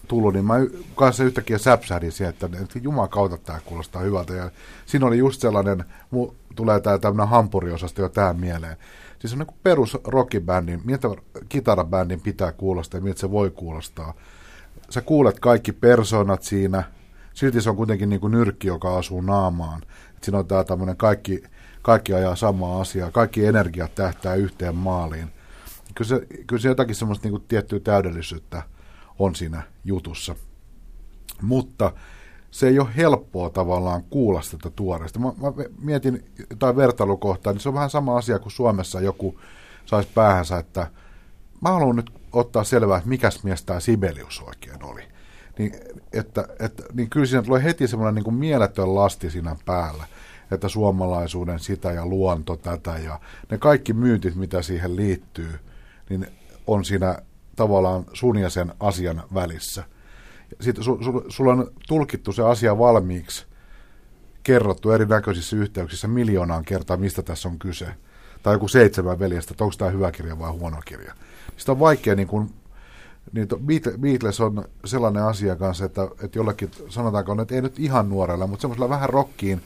tullut, 0.07 0.33
niin 0.33 0.45
mä 0.45 0.53
kanssa 0.95 1.23
yhtäkkiä 1.23 1.57
säpsähdin 1.57 2.11
siihen, 2.11 2.29
että, 2.29 2.49
että 2.61 2.79
juman 2.79 3.09
kautta 3.09 3.37
tämä 3.37 3.59
kuulostaa 3.65 4.01
hyvältä. 4.01 4.33
Ja 4.33 4.51
siinä 4.85 5.05
oli 5.05 5.17
just 5.17 5.41
sellainen, 5.41 5.85
mu, 6.11 6.31
tulee 6.55 6.79
tämä 6.79 6.97
tämmöinen 6.97 7.29
hampuriosasto 7.29 8.01
jo 8.01 8.09
tähän 8.09 8.39
mieleen. 8.39 8.77
Siis 9.19 9.33
on 9.33 9.39
niin 9.39 9.57
perus 9.63 9.97
rockibändin, 10.03 10.81
miltä 10.83 11.07
kitarabändin 11.49 12.21
pitää 12.21 12.51
kuulostaa 12.51 12.97
ja 12.97 13.03
miltä 13.03 13.19
se 13.19 13.31
voi 13.31 13.51
kuulostaa. 13.51 14.13
Sä 14.89 15.01
kuulet 15.01 15.39
kaikki 15.39 15.71
persoonat 15.71 16.43
siinä, 16.43 16.83
silti 17.33 17.61
se 17.61 17.69
on 17.69 17.75
kuitenkin 17.75 18.09
niin 18.09 18.21
kuin 18.21 18.31
nyrkki, 18.31 18.67
joka 18.67 18.97
asuu 18.97 19.21
naamaan. 19.21 19.81
Et 20.17 20.23
siinä 20.23 20.39
on 20.39 20.47
tämä 20.47 20.63
tämmöinen 20.63 20.97
kaikki, 20.97 21.43
kaikki 21.81 22.13
ajaa 22.13 22.35
samaa 22.35 22.81
asiaa, 22.81 23.11
kaikki 23.11 23.45
energiat 23.45 23.95
tähtää 23.95 24.35
yhteen 24.35 24.75
maaliin. 24.75 25.27
Kyllä 25.95 26.09
se, 26.09 26.27
kyllä 26.47 26.61
se 26.61 26.67
jotakin 26.67 26.95
semmoista 26.95 27.25
niin 27.25 27.31
kuin 27.31 27.43
tiettyä 27.47 27.79
täydellisyyttä 27.79 28.63
on 29.19 29.35
siinä 29.35 29.63
jutussa. 29.83 30.35
Mutta 31.41 31.91
se 32.55 32.67
ei 32.67 32.79
ole 32.79 32.95
helppoa 32.97 33.49
tavallaan 33.49 34.03
kuulla 34.03 34.41
sitä 34.41 34.69
tuoreesta. 34.69 35.19
Mä, 35.19 35.27
mä 35.27 35.53
mietin 35.81 36.25
jotain 36.49 36.75
vertailukohtaa, 36.75 37.53
niin 37.53 37.59
se 37.61 37.69
on 37.69 37.75
vähän 37.75 37.89
sama 37.89 38.17
asia 38.17 38.39
kuin 38.39 38.51
Suomessa 38.51 39.01
joku 39.01 39.39
saisi 39.85 40.09
päähänsä, 40.15 40.57
että 40.57 40.87
mä 41.61 41.69
haluan 41.69 41.95
nyt 41.95 42.11
ottaa 42.33 42.63
selvää, 42.63 42.97
että 42.97 43.09
mikäs 43.09 43.43
mies 43.43 43.63
tämä 43.63 43.79
Sibelius 43.79 44.41
oikein 44.41 44.83
oli. 44.83 45.01
Niin, 45.57 45.73
että, 46.13 46.47
että, 46.59 46.83
niin 46.93 47.09
kyllä 47.09 47.25
siinä 47.25 47.41
tulee 47.41 47.63
heti 47.63 47.87
semmoinen 47.87 48.15
niin 48.15 48.23
kuin 48.23 48.35
mieletön 48.35 48.95
lasti 48.95 49.29
siinä 49.29 49.55
päällä, 49.65 50.05
että 50.51 50.69
suomalaisuuden 50.69 51.59
sitä 51.59 51.91
ja 51.91 52.05
luonto 52.05 52.55
tätä 52.55 52.97
ja 52.97 53.19
ne 53.51 53.57
kaikki 53.57 53.93
myytit, 53.93 54.35
mitä 54.35 54.61
siihen 54.61 54.95
liittyy, 54.95 55.59
niin 56.09 56.27
on 56.67 56.85
siinä 56.85 57.19
tavallaan 57.55 58.05
sun 58.13 58.37
ja 58.37 58.49
sen 58.49 58.73
asian 58.79 59.23
välissä. 59.33 59.83
Sitten 60.61 60.83
su, 60.83 60.97
su, 61.03 61.23
sulla 61.29 61.51
on 61.51 61.71
tulkittu 61.87 62.31
se 62.31 62.43
asia 62.43 62.77
valmiiksi, 62.77 63.45
kerrottu 64.43 64.91
erinäköisissä 64.91 65.55
yhteyksissä 65.55 66.07
miljoonaan 66.07 66.65
kertaa, 66.65 66.97
mistä 66.97 67.21
tässä 67.21 67.49
on 67.49 67.59
kyse. 67.59 67.87
Tai 68.43 68.55
joku 68.55 68.67
seitsemän 68.67 69.19
veljestä, 69.19 69.53
että 69.53 69.63
onko 69.63 69.75
tämä 69.77 69.91
hyvä 69.91 70.11
kirja 70.11 70.39
vai 70.39 70.51
huono 70.51 70.77
kirja. 70.85 71.13
Sitä 71.57 71.71
on 71.71 71.79
vaikea, 71.79 72.15
niin 72.15 72.27
kuin, 72.27 72.53
niin 73.31 73.47
Beatles 73.99 74.41
on 74.41 74.65
sellainen 74.85 75.23
asia 75.23 75.55
kanssa, 75.55 75.85
että, 75.85 76.03
että 76.23 76.39
jollakin 76.39 76.71
sanotaanko, 76.89 77.41
että 77.41 77.55
ei 77.55 77.61
nyt 77.61 77.79
ihan 77.79 78.09
nuorella, 78.09 78.47
mutta 78.47 78.61
semmoisella 78.61 78.89
vähän 78.89 79.09
rokkiin 79.09 79.61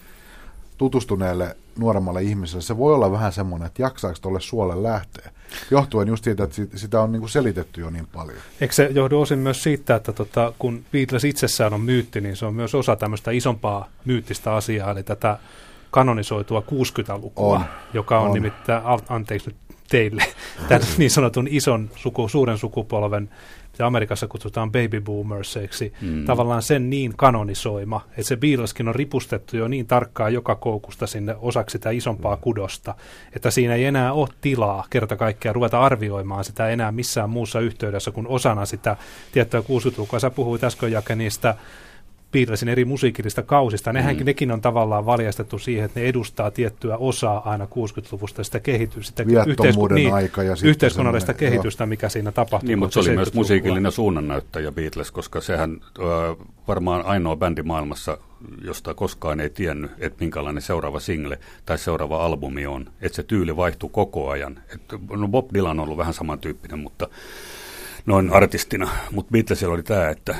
tutustuneelle 0.79 1.57
nuoremmalle 1.79 2.23
ihmiselle, 2.23 2.61
se 2.61 2.77
voi 2.77 2.93
olla 2.93 3.11
vähän 3.11 3.31
semmoinen, 3.31 3.67
että 3.67 3.81
jaksaako 3.81 4.17
tuolle 4.21 4.39
suolle 4.39 4.83
lähteä. 4.83 5.31
Johtuen 5.71 6.07
just 6.07 6.23
siitä, 6.23 6.43
että 6.43 6.55
sitä 6.75 7.01
on 7.01 7.11
niin 7.11 7.19
kuin 7.19 7.29
selitetty 7.29 7.81
jo 7.81 7.89
niin 7.89 8.07
paljon. 8.07 8.37
Eikö 8.61 8.73
se 8.73 8.89
johdu 8.93 9.21
osin 9.21 9.39
myös 9.39 9.63
siitä, 9.63 9.95
että 9.95 10.13
tota, 10.13 10.53
kun 10.59 10.85
Beatles 10.91 11.23
itsessään 11.23 11.73
on 11.73 11.81
myytti, 11.81 12.21
niin 12.21 12.35
se 12.35 12.45
on 12.45 12.55
myös 12.55 12.75
osa 12.75 12.95
tämmöistä 12.95 13.31
isompaa 13.31 13.87
myyttistä 14.05 14.53
asiaa, 14.53 14.91
eli 14.91 15.03
tätä 15.03 15.37
kanonisoitua 15.91 16.63
60-lukua, 16.71 17.55
on, 17.55 17.65
joka 17.93 18.19
on, 18.19 18.27
on. 18.27 18.33
nimittäin, 18.33 18.83
anteeksi 19.09 19.49
nyt 19.49 19.57
teille, 19.89 20.23
tämän 20.69 20.87
niin 20.97 21.11
sanotun 21.11 21.47
ison, 21.51 21.89
suku, 21.95 22.27
suuren 22.27 22.57
sukupolven 22.57 23.29
mitä 23.79 23.87
Amerikassa 23.87 24.27
kutsutaan 24.27 24.71
baby 24.71 25.01
boomersiksi, 25.01 25.93
mm. 26.01 26.25
tavallaan 26.25 26.61
sen 26.61 26.89
niin 26.89 27.13
kanonisoima, 27.17 28.01
että 28.09 28.23
se 28.23 28.37
Beatleskin 28.37 28.87
on 28.87 28.95
ripustettu 28.95 29.57
jo 29.57 29.67
niin 29.67 29.87
tarkkaan 29.87 30.33
joka 30.33 30.55
koukusta 30.55 31.07
sinne 31.07 31.35
osaksi 31.39 31.71
sitä 31.71 31.89
isompaa 31.89 32.35
mm. 32.35 32.41
kudosta, 32.41 32.95
että 33.35 33.51
siinä 33.51 33.75
ei 33.75 33.85
enää 33.85 34.13
ole 34.13 34.27
tilaa 34.41 34.85
kerta 34.89 35.15
kaikkiaan 35.15 35.55
ruveta 35.55 35.79
arvioimaan 35.79 36.43
sitä 36.43 36.69
enää 36.69 36.91
missään 36.91 37.29
muussa 37.29 37.59
yhteydessä 37.59 38.11
kuin 38.11 38.27
osana 38.27 38.65
sitä 38.65 38.97
tiettyä 39.31 39.59
60-lukua. 39.59 40.19
Sä 40.19 40.29
puhuit 40.29 40.63
äsken 40.63 40.91
Jake 40.91 41.15
niistä 41.15 41.55
Beatlesin 42.31 42.69
eri 42.69 42.85
musiikillista 42.85 43.43
kausista. 43.43 43.93
Nehän, 43.93 44.17
mm. 44.17 44.25
Nekin 44.25 44.51
on 44.51 44.61
tavallaan 44.61 45.05
valjastettu 45.05 45.59
siihen, 45.59 45.85
että 45.85 45.99
ne 45.99 46.05
edustaa 46.05 46.51
tiettyä 46.51 46.97
osaa 46.97 47.49
aina 47.49 47.65
60-luvusta 47.65 48.43
sitä 48.43 48.59
kehitystä, 48.59 49.23
sitä 49.23 49.43
yhteisku- 49.43 49.87
niin, 49.87 50.13
aika 50.13 50.43
ja 50.43 50.55
yhteiskunnallista 50.63 51.33
kehitystä, 51.33 51.83
jo. 51.83 51.87
mikä 51.87 52.09
siinä 52.09 52.31
tapahtui. 52.31 52.67
Niin, 52.67 52.79
mutta 52.79 52.93
se 52.93 52.99
oli 52.99 53.15
myös 53.15 53.33
musiikillinen 53.33 53.91
suunnannäyttäjä 53.91 54.71
Beatles, 54.71 55.11
koska 55.11 55.41
sehän 55.41 55.77
äh, 55.99 56.47
varmaan 56.67 57.05
ainoa 57.05 57.35
bändi 57.35 57.63
maailmassa, 57.63 58.17
josta 58.63 58.93
koskaan 58.93 59.39
ei 59.39 59.49
tiennyt, 59.49 59.91
että 59.99 60.17
minkälainen 60.19 60.61
seuraava 60.61 60.99
single 60.99 61.39
tai 61.65 61.77
seuraava 61.77 62.25
albumi 62.25 62.67
on. 62.67 62.89
Että 63.01 63.15
se 63.15 63.23
tyyli 63.23 63.55
vaihtuu 63.55 63.89
koko 63.89 64.29
ajan. 64.29 64.59
Et, 64.73 64.81
no 65.09 65.27
Bob 65.27 65.49
Dylan 65.53 65.79
on 65.79 65.83
ollut 65.83 65.97
vähän 65.97 66.13
samantyyppinen, 66.13 66.79
mutta 66.79 67.07
noin 68.05 68.29
artistina. 68.29 68.89
Mutta 69.11 69.31
Beatlesilla 69.31 69.73
oli 69.73 69.83
tämä, 69.83 70.09
että 70.09 70.35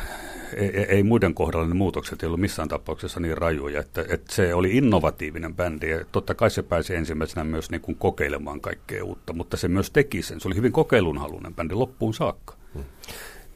ei, 0.57 0.69
ei 0.69 1.03
muiden 1.03 1.33
kohdalla 1.33 1.67
ne 1.67 1.73
muutokset 1.73 2.23
ei 2.23 2.27
ollut 2.27 2.39
missään 2.39 2.69
tapauksessa 2.69 3.19
niin 3.19 3.37
rajuja, 3.37 3.79
että, 3.79 4.05
että 4.09 4.35
se 4.35 4.53
oli 4.53 4.77
innovatiivinen 4.77 5.55
bändi 5.55 5.89
ja 5.89 6.05
totta 6.11 6.35
kai 6.35 6.51
se 6.51 6.63
pääsi 6.63 6.95
ensimmäisenä 6.95 7.43
myös 7.43 7.71
niin 7.71 7.81
kuin 7.81 7.95
kokeilemaan 7.95 8.61
kaikkea 8.61 9.05
uutta, 9.05 9.33
mutta 9.33 9.57
se 9.57 9.67
myös 9.67 9.91
teki 9.91 10.21
sen. 10.21 10.39
Se 10.39 10.47
oli 10.47 10.55
hyvin 10.55 10.71
kokeilunhaluinen 10.71 11.55
bändi 11.55 11.73
loppuun 11.73 12.13
saakka. 12.13 12.55
Hmm. 12.73 12.83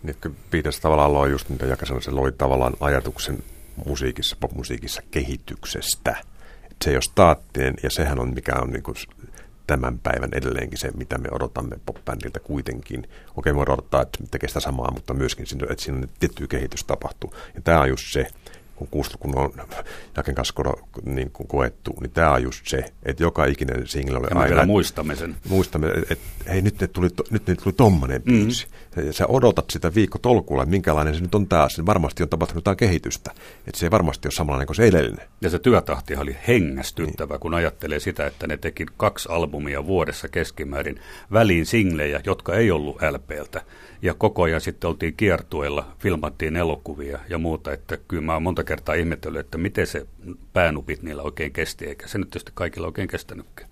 Niin, 0.03 0.35
Beatles 0.51 0.79
tavallaan 0.79 1.13
loi 1.13 1.31
just, 1.31 1.49
mitä 1.49 1.65
Jaka 1.65 1.85
sanoi, 1.85 2.01
se 2.01 2.11
loi 2.11 2.31
tavallaan 2.31 2.73
ajatuksen 2.79 3.43
musiikissa, 3.85 4.37
popmusiikissa 4.39 5.01
kehityksestä. 5.11 6.15
Se 6.83 6.91
ole 6.91 7.01
staattinen, 7.01 7.73
ja 7.83 7.89
sehän 7.89 8.19
on 8.19 8.33
mikä 8.33 8.55
on 8.55 8.69
niin 8.69 8.83
kuin 8.83 8.95
tämän 9.67 9.99
päivän 9.99 10.29
edelleenkin 10.33 10.77
se, 10.77 10.91
mitä 10.91 11.17
me 11.17 11.29
odotamme 11.31 11.79
popbändiltä 11.85 12.39
kuitenkin. 12.39 13.09
Okei, 13.37 13.53
me 13.53 13.61
odottaa, 13.61 14.01
että 14.01 14.19
tekee 14.31 14.47
sitä 14.47 14.59
samaa, 14.59 14.91
mutta 14.91 15.13
myöskin, 15.13 15.45
että 15.69 15.83
siinä 15.83 16.07
tiettyä 16.19 16.47
kehitys 16.47 16.83
tapahtuu. 16.83 17.33
Ja 17.55 17.61
tämä 17.61 17.81
on 17.81 17.89
just 17.89 18.11
se, 18.11 18.27
kun, 18.87 19.03
kun 19.19 19.37
on 19.37 19.51
Jaken 20.17 20.35
kanssa 20.35 20.53
niin 21.05 21.31
kuin 21.31 21.47
koettu, 21.47 21.97
niin 22.01 22.11
tämä 22.11 22.31
on 22.31 22.43
just 22.43 22.67
se, 22.67 22.85
että 23.03 23.23
joka 23.23 23.45
ikinen 23.45 23.87
single 23.87 24.17
oli 24.17 24.27
ja 24.31 24.37
aina... 24.37 24.49
vielä 24.49 24.65
muistamme 24.65 25.15
sen. 25.15 25.35
Muistamme, 25.49 25.87
että 25.87 26.13
et, 26.13 26.19
hei, 26.49 26.61
nyt 26.61 26.81
ne 26.81 26.87
tuli, 26.87 27.07
nyt 27.29 27.47
ne 27.47 27.55
tuli 27.55 27.73
tommonen 27.73 28.21
mm. 28.25 28.33
biisi. 28.33 28.67
Mm. 28.95 29.11
Sä 29.11 29.27
odotat 29.27 29.69
sitä 29.69 29.95
viikko 29.95 30.19
tolkulla, 30.19 30.63
että 30.63 30.71
minkälainen 30.71 31.15
se 31.15 31.21
nyt 31.21 31.35
on 31.35 31.47
taas. 31.47 31.77
Niin 31.77 31.85
varmasti 31.85 32.23
on 32.23 32.29
tapahtunut 32.29 32.61
jotain 32.61 32.77
kehitystä. 32.77 33.31
Että 33.67 33.79
se 33.79 33.85
ei 33.85 33.91
varmasti 33.91 34.27
ole 34.27 34.33
samanlainen 34.33 34.67
kuin 34.67 34.75
se 34.75 34.83
edellinen. 34.83 35.27
Ja 35.41 35.49
se 35.49 35.59
työtahti 35.59 36.15
oli 36.15 36.37
hengästyttävä, 36.47 37.33
niin. 37.33 37.39
kun 37.39 37.53
ajattelee 37.53 37.99
sitä, 37.99 38.27
että 38.27 38.47
ne 38.47 38.57
teki 38.57 38.85
kaksi 38.97 39.29
albumia 39.31 39.85
vuodessa 39.85 40.27
keskimäärin 40.27 40.99
väliin 41.31 41.65
singlejä, 41.65 42.21
jotka 42.25 42.55
ei 42.55 42.71
ollut 42.71 42.97
LPltä 43.11 43.61
ja 44.03 44.13
koko 44.13 44.43
ajan 44.43 44.61
sitten 44.61 44.87
oltiin 44.87 45.13
kiertueella, 45.17 45.95
filmattiin 45.99 46.55
elokuvia 46.55 47.19
ja 47.29 47.37
muuta, 47.37 47.73
että 47.73 47.97
kyllä 48.07 48.23
mä 48.23 48.33
oon 48.33 48.43
monta 48.43 48.63
kertaa 48.63 48.95
ihmetellyt, 48.95 49.39
että 49.39 49.57
miten 49.57 49.87
se 49.87 50.07
päänupit 50.53 51.03
niillä 51.03 51.21
oikein 51.21 51.53
kesti, 51.53 51.85
eikä 51.85 52.07
se 52.07 52.17
nyt 52.17 52.29
tietysti 52.29 52.51
kaikilla 52.55 52.87
oikein 52.87 53.07
kestänytkään. 53.07 53.69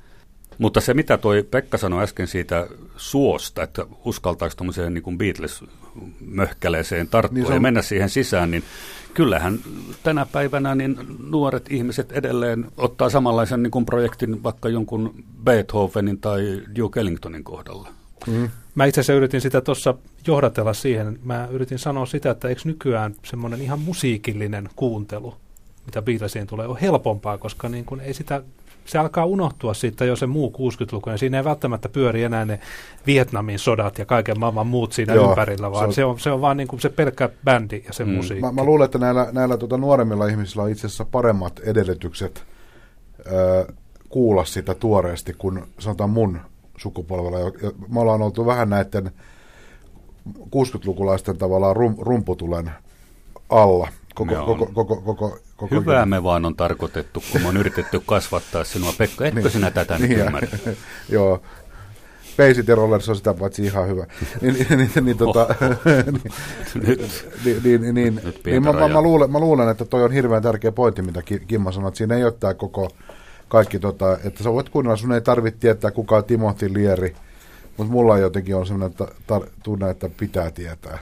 Mutta 0.57 0.81
se, 0.81 0.93
mitä 0.93 1.17
toi 1.17 1.43
Pekka 1.51 1.77
sanoi 1.77 2.03
äsken 2.03 2.27
siitä 2.27 2.67
suosta, 2.97 3.63
että 3.63 3.85
uskaltaisi 4.05 4.57
tuommoiseen 4.57 4.93
niin 4.93 5.17
Beatles-möhkäleeseen 5.17 7.07
tarttua 7.07 7.35
niin 7.35 7.47
on... 7.47 7.53
ja 7.53 7.59
mennä 7.59 7.81
siihen 7.81 8.09
sisään, 8.09 8.51
niin 8.51 8.63
kyllähän 9.13 9.59
tänä 10.03 10.25
päivänä 10.25 10.75
niin 10.75 10.97
nuoret 11.29 11.71
ihmiset 11.71 12.11
edelleen 12.11 12.65
ottaa 12.77 13.09
samanlaisen 13.09 13.63
niin 13.63 13.71
kuin 13.71 13.85
projektin 13.85 14.43
vaikka 14.43 14.69
jonkun 14.69 15.23
Beethovenin 15.43 16.19
tai 16.19 16.61
Duke 16.77 16.99
Ellingtonin 16.99 17.43
kohdalla. 17.43 18.00
Mm. 18.27 18.49
Mä 18.75 18.85
itse 18.85 19.01
asiassa 19.01 19.13
yritin 19.13 19.41
sitä 19.41 19.61
tuossa 19.61 19.93
johdatella 20.27 20.73
siihen. 20.73 21.19
Mä 21.23 21.47
yritin 21.51 21.79
sanoa 21.79 22.05
sitä, 22.05 22.29
että 22.29 22.47
eikö 22.47 22.61
nykyään 22.65 23.15
semmoinen 23.23 23.61
ihan 23.61 23.79
musiikillinen 23.79 24.69
kuuntelu, 24.75 25.35
mitä 25.85 26.01
Beatlesiin 26.01 26.47
tulee, 26.47 26.67
on 26.67 26.77
helpompaa, 26.77 27.37
koska 27.37 27.69
niin 27.69 27.85
kun 27.85 28.01
ei 28.01 28.13
sitä, 28.13 28.41
se 28.85 28.97
alkaa 28.97 29.25
unohtua 29.25 29.73
siitä 29.73 30.05
jo 30.05 30.15
se 30.15 30.27
muu 30.27 30.53
60-luku, 30.57 31.09
ja 31.09 31.17
siinä 31.17 31.37
ei 31.37 31.43
välttämättä 31.43 31.89
pyöri 31.89 32.23
enää 32.23 32.45
ne 32.45 32.59
Vietnamin 33.07 33.59
sodat 33.59 33.97
ja 33.97 34.05
kaiken 34.05 34.39
maailman 34.39 34.67
muut 34.67 34.93
siinä 34.93 35.13
Joo, 35.13 35.29
ympärillä, 35.29 35.71
vaan 35.71 35.81
se 35.81 35.87
on, 35.87 35.93
se 35.93 36.05
on, 36.05 36.19
se 36.19 36.31
on 36.31 36.41
vaan 36.41 36.57
niin 36.57 36.67
kuin 36.67 36.79
se 36.79 36.89
pelkkä 36.89 37.29
bändi 37.43 37.83
ja 37.87 37.93
se 37.93 38.05
mm. 38.05 38.11
musiikki. 38.11 38.41
Mä, 38.41 38.51
mä 38.51 38.63
luulen, 38.63 38.85
että 38.85 38.97
näillä, 38.97 39.27
näillä 39.31 39.57
tuota 39.57 39.77
nuoremmilla 39.77 40.27
ihmisillä 40.27 40.63
on 40.63 40.69
itse 40.69 40.87
asiassa 40.87 41.05
paremmat 41.05 41.59
edellytykset 41.59 42.43
ö, 43.31 43.65
kuulla 44.09 44.45
sitä 44.45 44.75
tuoreesti 44.75 45.35
kuin 45.37 45.63
sanotaan 45.79 46.09
mun 46.09 46.39
sukupolvella. 46.81 47.39
Ja 47.39 47.71
me 47.89 47.99
ollaan 47.99 48.21
oltu 48.21 48.45
vähän 48.45 48.69
näiden 48.69 49.11
60-lukulaisten 50.29 51.37
tavallaan 51.37 51.75
rum, 51.75 51.95
rumputulen 51.99 52.71
alla. 53.49 53.87
Koko, 54.15 54.35
on. 54.35 54.45
koko, 54.45 54.65
koko, 54.65 54.95
koko, 55.01 55.39
koko, 55.55 55.75
Hyvää 55.75 56.05
me 56.05 56.23
vaan 56.23 56.45
on 56.45 56.55
tarkoitettu, 56.55 57.23
kun 57.31 57.41
me 57.41 57.47
on 57.47 57.57
yritetty 57.57 58.01
kasvattaa 58.05 58.63
sinua. 58.63 58.93
Pekka, 58.97 59.25
etkö 59.25 59.49
sinä 59.49 59.71
tätä 59.71 59.97
nyt 59.97 60.09
Niin, 60.09 60.19
ymmärrä? 60.19 60.47
Joo. 61.09 61.41
Peisit 62.37 62.67
ja 62.67 62.75
Rollers 62.75 63.09
on 63.09 63.15
sitä 63.15 63.33
paitsi 63.33 63.63
ihan 63.63 63.87
hyvä. 63.87 64.05
Niin, 64.41 64.53
niin, 64.53 64.77
niin, 64.77 65.05
niin, 65.05 65.17
tota, 65.17 65.47
niin, 66.83 66.99
niin, 67.63 67.93
niin, 67.95 68.21
niin 68.45 68.63
mä, 68.63 68.73
mä, 68.73 68.79
rajaa. 68.79 68.87
mä, 68.87 69.01
luulen, 69.01 69.31
mä 69.31 69.39
luulen, 69.39 69.69
että 69.69 69.85
toi 69.85 70.03
on 70.03 70.11
hirveän 70.11 70.43
tärkeä 70.43 70.71
pointti, 70.71 71.01
mitä 71.01 71.21
Ki- 71.21 71.43
Kimmo 71.47 71.71
sanoi, 71.71 71.87
että 71.87 71.97
siinä 71.97 72.15
ei 72.15 72.23
ole 72.23 72.31
tämä 72.39 72.53
koko 72.53 72.89
kaikki, 73.51 73.79
tota, 73.79 74.17
että 74.23 74.43
sä 74.43 74.53
voit 74.53 74.69
kuunnella, 74.69 74.97
sun 74.97 75.11
ei 75.11 75.21
tarvitse 75.21 75.59
tietää, 75.59 75.91
kuka 75.91 76.15
on 76.15 76.23
Timothy 76.23 76.73
Lieri, 76.73 77.15
mutta 77.77 77.93
mulla 77.93 78.17
jotenkin 78.17 78.55
on 78.55 78.67
sellainen 78.67 78.97
ta- 78.97 79.11
tar- 79.31 79.49
tunne, 79.63 79.89
että 79.89 80.09
pitää 80.09 80.51
tietää. 80.51 80.99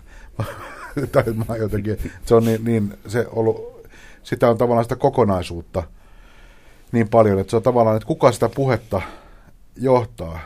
tai 1.12 1.24
mä 1.48 1.56
jotenkin, 1.56 1.98
se 2.26 2.36
on 2.36 2.46
niin, 2.46 2.66
niin 2.66 2.98
se 3.08 3.28
ollut, 3.32 3.88
sitä 4.24 4.50
on 4.50 4.58
tavallaan 4.58 4.86
sitä 4.86 4.96
kokonaisuutta 4.96 5.84
niin 6.92 7.10
paljon, 7.10 7.40
että 7.40 7.52
se 7.52 7.56
on 7.56 7.64
tavallaan, 7.64 7.96
että 7.98 8.08
kuka 8.08 8.32
sitä 8.32 8.50
puhetta 8.50 9.02
johtaa. 9.76 10.40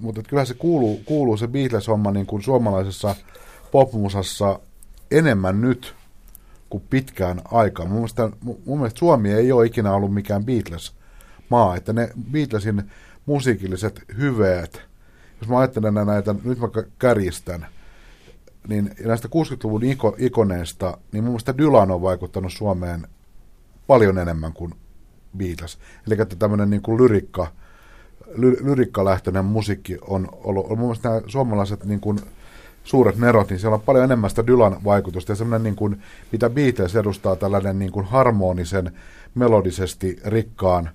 Mutta 0.00 0.22
kyllä 0.22 0.44
se 0.44 0.54
kuuluu, 0.54 1.00
kuuluu 1.04 1.36
se 1.36 1.46
Beatles-homma 1.46 2.10
niin 2.10 2.26
kuin 2.26 2.42
suomalaisessa 2.42 3.16
popmusassa 3.70 4.60
enemmän 5.10 5.60
nyt 5.60 5.94
kuin 6.70 6.82
pitkään 6.90 7.40
aikaan. 7.44 7.90
Mun 7.90 8.08
mun 8.66 8.78
mielestä 8.78 8.98
Suomi 8.98 9.32
ei 9.32 9.52
ole 9.52 9.66
ikinä 9.66 9.92
ollut 9.92 10.14
mikään 10.14 10.44
Beatles-maa, 11.50 11.76
että 11.76 11.92
ne 11.92 12.10
Beatlesin 12.30 12.90
musiikilliset 13.26 14.02
hyveet, 14.18 14.82
jos 15.40 15.48
mä 15.48 15.58
ajattelen 15.58 15.94
näitä, 15.94 16.34
nyt 16.44 16.58
mä 16.58 16.66
kä- 16.66 16.88
kärjistän, 16.98 17.66
niin 18.68 18.90
näistä 19.04 19.28
60-luvun 19.28 19.84
iko, 19.84 20.16
ikoneista, 20.18 20.98
niin 21.12 21.24
mun 21.24 21.32
mielestä 21.32 21.58
Dylan 21.58 21.90
on 21.90 22.02
vaikuttanut 22.02 22.52
Suomeen 22.52 23.06
paljon 23.86 24.18
enemmän 24.18 24.52
kuin 24.52 24.74
Beatles. 25.36 25.78
Eli 26.06 26.22
että 26.22 26.36
tämmöinen 26.36 26.70
niin 26.70 26.82
kuin 26.82 27.02
lyrikka, 27.02 27.46
ly, 28.34 28.56
lyrikkalähtöinen 28.60 29.44
musiikki 29.44 29.98
on 30.00 30.28
ollut, 30.32 30.66
on 30.70 30.78
mun 30.78 30.88
mielestä 30.88 31.08
nämä 31.08 31.20
suomalaiset 31.26 31.84
niin 31.84 32.00
kuin 32.00 32.18
suuret 32.84 33.16
nerot, 33.16 33.50
niin 33.50 33.60
siellä 33.60 33.74
on 33.74 33.80
paljon 33.80 34.04
enemmän 34.04 34.30
sitä 34.30 34.46
Dylan 34.46 34.84
vaikutusta 34.84 35.32
ja 35.32 35.36
semmoinen 35.36 35.62
niin 35.62 35.76
kuin, 35.76 36.02
mitä 36.32 36.50
Beatles 36.50 36.96
edustaa 36.96 37.36
tällainen 37.36 37.78
niin 37.78 37.92
kuin 37.92 38.06
harmonisen, 38.06 38.92
melodisesti 39.34 40.20
rikkaan 40.24 40.90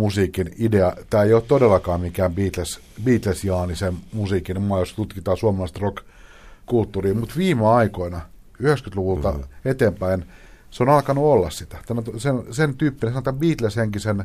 musiikin 0.00 0.54
idea. 0.58 0.92
Tämä 1.10 1.22
ei 1.22 1.34
ole 1.34 1.42
todellakaan 1.42 2.00
mikään 2.00 2.34
Beatles, 2.34 2.80
Beatlesiaanisen 3.04 3.96
musiikin 4.12 4.62
maa, 4.62 4.78
jos 4.78 4.94
tutkitaan 4.94 5.36
suomalaista 5.36 5.80
rock-kulttuuria, 5.82 7.14
mutta 7.14 7.34
viime 7.36 7.66
aikoina, 7.66 8.20
90-luvulta 8.62 9.32
mm. 9.32 9.44
eteenpäin, 9.64 10.24
se 10.70 10.82
on 10.82 10.88
alkanut 10.88 11.24
olla 11.24 11.50
sitä. 11.50 11.78
Tämä 11.86 12.02
on 12.12 12.20
sen, 12.20 12.42
sen 12.50 12.76
tyyppinen, 12.76 13.12
sanotaan 13.12 13.38
Beatles-henkisen, 13.38 14.24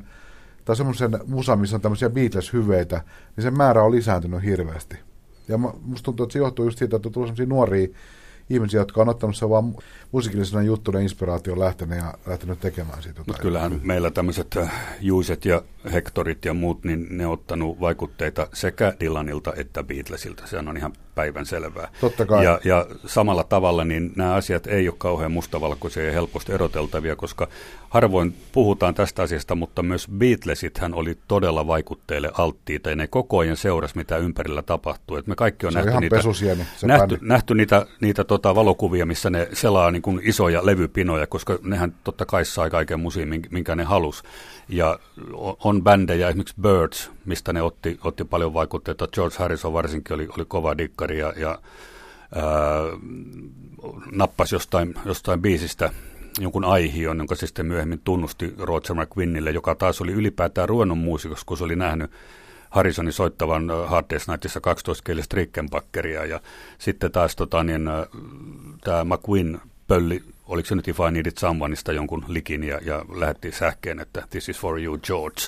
tai 0.65 0.75
semmoisen 0.75 1.19
musa, 1.27 1.55
missä 1.55 1.75
on 1.75 1.81
tämmöisiä 1.81 2.09
Beatles-hyveitä, 2.09 3.01
niin 3.35 3.43
sen 3.43 3.57
määrä 3.57 3.83
on 3.83 3.91
lisääntynyt 3.91 4.43
hirveästi. 4.43 4.95
Ja 5.47 5.57
musta 5.57 6.05
tuntuu, 6.05 6.23
että 6.23 6.33
se 6.33 6.39
johtuu 6.39 6.65
just 6.65 6.77
siitä, 6.77 6.95
että 6.95 7.07
on 7.07 7.11
tullut 7.11 7.27
semmoisia 7.27 7.45
nuoria 7.45 7.87
ihmisiä, 8.49 8.79
jotka 8.79 9.01
on 9.01 9.09
ottanut 9.09 9.35
sen 9.35 9.49
vaan 9.49 9.75
musiikillisena 10.11 10.63
juttuna 10.63 10.99
inspiraation 10.99 11.59
lähtenyt 11.59 11.97
ja 11.97 12.13
lähtenyt 12.25 12.59
tekemään 12.59 13.03
siitä 13.03 13.23
Mutta 13.27 13.41
kyllähän 13.41 13.79
meillä 13.83 14.11
tämmöiset 14.11 14.57
äh, 14.57 14.97
Juiset 15.01 15.45
ja 15.45 15.61
Hektorit 15.93 16.45
ja 16.45 16.53
muut, 16.53 16.83
niin 16.83 17.07
ne 17.09 17.27
on 17.27 17.33
ottanut 17.33 17.79
vaikutteita 17.79 18.47
sekä 18.53 18.93
Dylanilta 18.99 19.53
että 19.55 19.83
Beatlesilta. 19.83 20.47
Sehän 20.47 20.67
on 20.67 20.77
ihan 20.77 20.93
päivän 21.15 21.45
selvää. 21.45 21.87
Totta 22.01 22.25
kai. 22.25 22.43
Ja, 22.43 22.59
ja 22.63 22.85
samalla 23.05 23.43
tavalla 23.43 23.85
niin 23.85 24.11
nämä 24.15 24.33
asiat 24.33 24.67
ei 24.67 24.87
ole 24.89 24.95
kauhean 24.97 25.31
mustavalkoisia 25.31 26.03
ja 26.05 26.11
helposti 26.11 26.51
eroteltavia, 26.53 27.15
koska 27.15 27.47
harvoin 27.89 28.35
puhutaan 28.51 28.93
tästä 28.93 29.21
asiasta, 29.23 29.55
mutta 29.55 29.83
myös 29.83 30.07
Beatlesithän 30.17 30.93
oli 30.93 31.17
todella 31.27 31.67
vaikutteille 31.67 32.31
alttiita 32.37 32.89
ja 32.89 32.95
ne 32.95 33.07
koko 33.07 33.37
ajan 33.37 33.57
seurasi, 33.57 33.97
mitä 33.97 34.17
ympärillä 34.17 34.61
tapahtuu. 34.61 35.17
Et 35.17 35.27
me 35.27 35.35
kaikki 35.35 35.65
on 35.65 35.71
Se 35.71 35.77
on 35.79 35.85
nähty 35.85 35.91
ihan 35.91 36.01
niitä, 36.01 36.15
pesusieni, 36.15 36.65
nähty, 36.83 37.15
bändi. 37.15 37.27
nähty 37.27 37.55
niitä, 37.55 37.85
niitä 38.01 38.23
tota 38.23 38.55
valokuvia, 38.55 39.05
missä 39.05 39.29
ne 39.29 39.47
selaa 39.53 39.91
niin 39.91 40.01
kuin 40.01 40.21
isoja 40.23 40.65
levypinoja, 40.65 41.27
koska 41.27 41.59
nehän 41.63 41.95
totta 42.03 42.25
kai 42.25 42.45
sai 42.45 42.69
kaiken 42.69 42.99
musiin, 42.99 43.29
minkä- 43.49 43.75
ne 43.75 43.83
halus. 43.83 44.23
Ja 44.69 44.99
on 45.63 45.83
bändejä, 45.83 46.27
esimerkiksi 46.29 46.55
Birds, 46.61 47.11
mistä 47.25 47.53
ne 47.53 47.61
otti, 47.61 47.99
otti 48.03 48.23
paljon 48.23 48.53
vaikutteita. 48.53 49.07
George 49.07 49.35
Harrison 49.39 49.73
varsinkin 49.73 50.13
oli, 50.13 50.27
oli 50.37 50.45
kova 50.47 50.77
dikkari 51.07 51.19
ja, 51.19 51.33
ja 51.37 51.59
ää, 52.35 52.43
nappasi 54.11 54.55
jostain, 54.55 54.93
jostain 55.05 55.41
biisistä 55.41 55.91
jonkun 56.39 56.65
aihion, 56.65 57.17
jonka 57.17 57.35
se 57.35 57.47
sitten 57.47 57.65
myöhemmin 57.65 58.01
tunnusti 58.03 58.53
Roger 58.57 58.95
McQuinnille, 58.95 59.51
joka 59.51 59.75
taas 59.75 60.01
oli 60.01 60.11
ylipäätään 60.11 60.69
ruvennut 60.69 60.99
muusikoksi, 60.99 61.45
kun 61.45 61.57
se 61.57 61.63
oli 61.63 61.75
nähnyt 61.75 62.11
Harrisonin 62.69 63.13
soittavan 63.13 63.71
Hard 63.85 64.05
Day's 64.13 64.31
Nightissa 64.31 64.59
12-kielistä 64.59 65.33
Rickenbackeria 65.33 66.25
ja 66.25 66.41
sitten 66.77 67.11
taas 67.11 67.35
tota, 67.35 67.63
niin, 67.63 67.89
tämä 68.83 69.03
McQueen 69.03 69.61
pölli, 69.87 70.23
oliko 70.45 70.67
se 70.67 70.75
nyt 70.75 70.87
If 70.87 70.99
I 70.99 71.11
Needed 71.11 71.33
Someoneista 71.39 71.93
jonkun 71.93 72.25
likin 72.27 72.63
ja, 72.63 72.79
ja 72.85 73.05
lähetti 73.15 73.51
sähkeen, 73.51 73.99
että 73.99 74.27
This 74.29 74.49
is 74.49 74.59
for 74.59 74.81
you 74.81 74.97
George. 74.97 75.41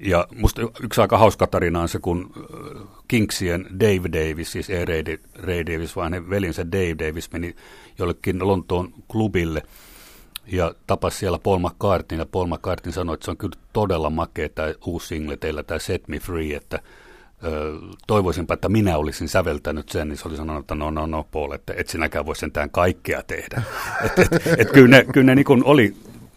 Ja 0.00 0.26
musta 0.36 0.62
yksi 0.82 1.00
aika 1.00 1.18
hauska 1.18 1.46
tarina 1.46 1.80
on 1.80 1.88
se, 1.88 1.98
kun 1.98 2.32
äh, 2.36 2.88
Kinksien 3.08 3.66
Dave 3.80 4.12
Davis, 4.12 4.52
siis 4.52 4.70
ei 4.70 4.84
Ray, 4.84 5.02
Ray 5.34 5.66
Davis, 5.66 5.96
vaan 5.96 6.12
hänen 6.12 6.30
velinsä 6.30 6.66
Dave 6.72 7.08
Davis 7.08 7.32
meni 7.32 7.56
jollekin 7.98 8.46
Lontoon 8.48 8.92
klubille 9.08 9.62
ja 10.46 10.74
tapasi 10.86 11.18
siellä 11.18 11.38
Paul 11.38 11.58
McCartneyn, 11.58 12.18
ja 12.18 12.26
Paul 12.26 12.46
McCartney 12.46 12.92
sanoi, 12.92 13.14
että 13.14 13.24
se 13.24 13.30
on 13.30 13.36
kyllä 13.36 13.56
todella 13.72 14.10
makea 14.10 14.48
tämä 14.48 14.74
uusi 14.86 15.06
single 15.06 15.36
teillä, 15.36 15.62
tämä 15.62 15.78
Set 15.78 16.08
Me 16.08 16.18
Free, 16.18 16.56
että 16.56 16.78
toivoisinpa, 18.06 18.54
että 18.54 18.68
minä 18.68 18.96
olisin 18.96 19.28
säveltänyt 19.28 19.88
sen, 19.88 20.08
niin 20.08 20.16
se 20.16 20.28
oli 20.28 20.36
sanonut, 20.36 20.60
että 20.60 20.74
no, 20.74 20.90
no, 20.90 21.06
no, 21.06 21.26
Paul, 21.32 21.52
että 21.52 21.74
et 21.76 21.88
sinäkään 21.88 22.26
voi 22.26 22.36
sentään 22.36 22.70
kaikkea 22.70 23.22
tehdä. 23.22 23.62
et, 24.04 24.18
et, 24.18 24.46
et, 24.58 24.70
kyllä 24.72 24.96
ne, 24.96 25.06
kyllä 25.12 25.26
ne 25.26 25.34
niin 25.34 25.64
oli 25.64 25.94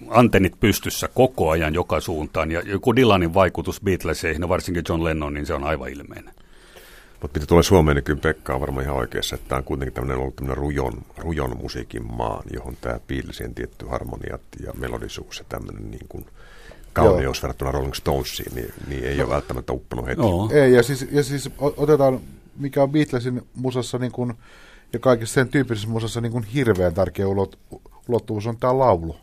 antennit 0.10 0.60
pystyssä 0.60 1.08
koko 1.08 1.50
ajan 1.50 1.74
joka 1.74 2.00
suuntaan, 2.00 2.52
ja 2.52 2.62
joku 2.66 2.96
Dylanin 2.96 3.34
vaikutus 3.34 3.82
Beatleseihin, 3.82 4.42
ja 4.42 4.50
varsinkin 4.50 4.84
John 4.90 5.04
Lennon, 5.04 5.34
niin 5.34 5.46
se 5.46 5.54
on 5.54 5.64
aivan 5.64 5.90
ilmeinen. 5.90 6.34
Mutta 7.22 7.40
mitä 7.40 7.48
tulee 7.48 7.64
Suomeen, 7.64 7.96
niin 7.96 8.04
kyllä 8.04 8.20
Pekka 8.22 8.54
on 8.54 8.62
varmaan 8.62 8.84
ihan 8.84 8.98
oikeassa, 8.98 9.36
että 9.36 9.50
tämä 9.50 9.58
on 9.58 9.64
kuitenkin 9.64 9.94
tämmöinen 9.94 10.18
ollut 10.18 10.36
tämmöinen 10.36 10.58
rujon, 10.58 10.94
rujon 11.18 11.58
musiikin 11.58 12.14
maa, 12.14 12.44
johon 12.54 12.78
tämä 12.82 13.00
Beatlesien 13.08 13.56
tietty 13.56 13.86
harmoniat 13.86 14.42
ja 14.66 14.74
melodisuus 14.74 15.40
ja 15.40 15.46
tämmöinen 15.50 15.92
niin 15.92 16.06
kuin 16.10 16.26
kauneus 16.96 17.44
verrattuna 17.44 17.72
Rolling 17.72 17.94
Stonesiin, 17.94 18.56
niin, 18.56 18.74
niin 18.88 19.04
ei 19.04 19.22
ole 19.22 19.30
välttämättä 19.30 19.74
uppunut 19.74 20.08
heti. 20.08 20.22
Joo. 20.22 20.50
Ei, 20.54 20.74
ja 20.74 20.84
siis, 20.84 21.08
ja 21.12 21.24
siis 21.24 21.50
otetaan, 21.60 22.20
mikä 22.58 22.84
on 22.84 22.92
Beatlesin 22.92 23.42
musassa 23.56 23.98
niin 23.98 24.12
kuin, 24.12 24.34
ja 24.94 25.00
kaikissa 25.00 25.34
sen 25.34 25.50
tyyppisessä 25.50 25.90
musassa 25.90 26.22
niin 26.22 26.32
kuin 26.32 26.44
hirveän 26.44 26.94
tärkeä 26.94 27.28
ulot, 27.28 27.60
ulottuvuus 28.08 28.48
on 28.48 28.58
tämä 28.58 28.80
laulu. 28.80 29.16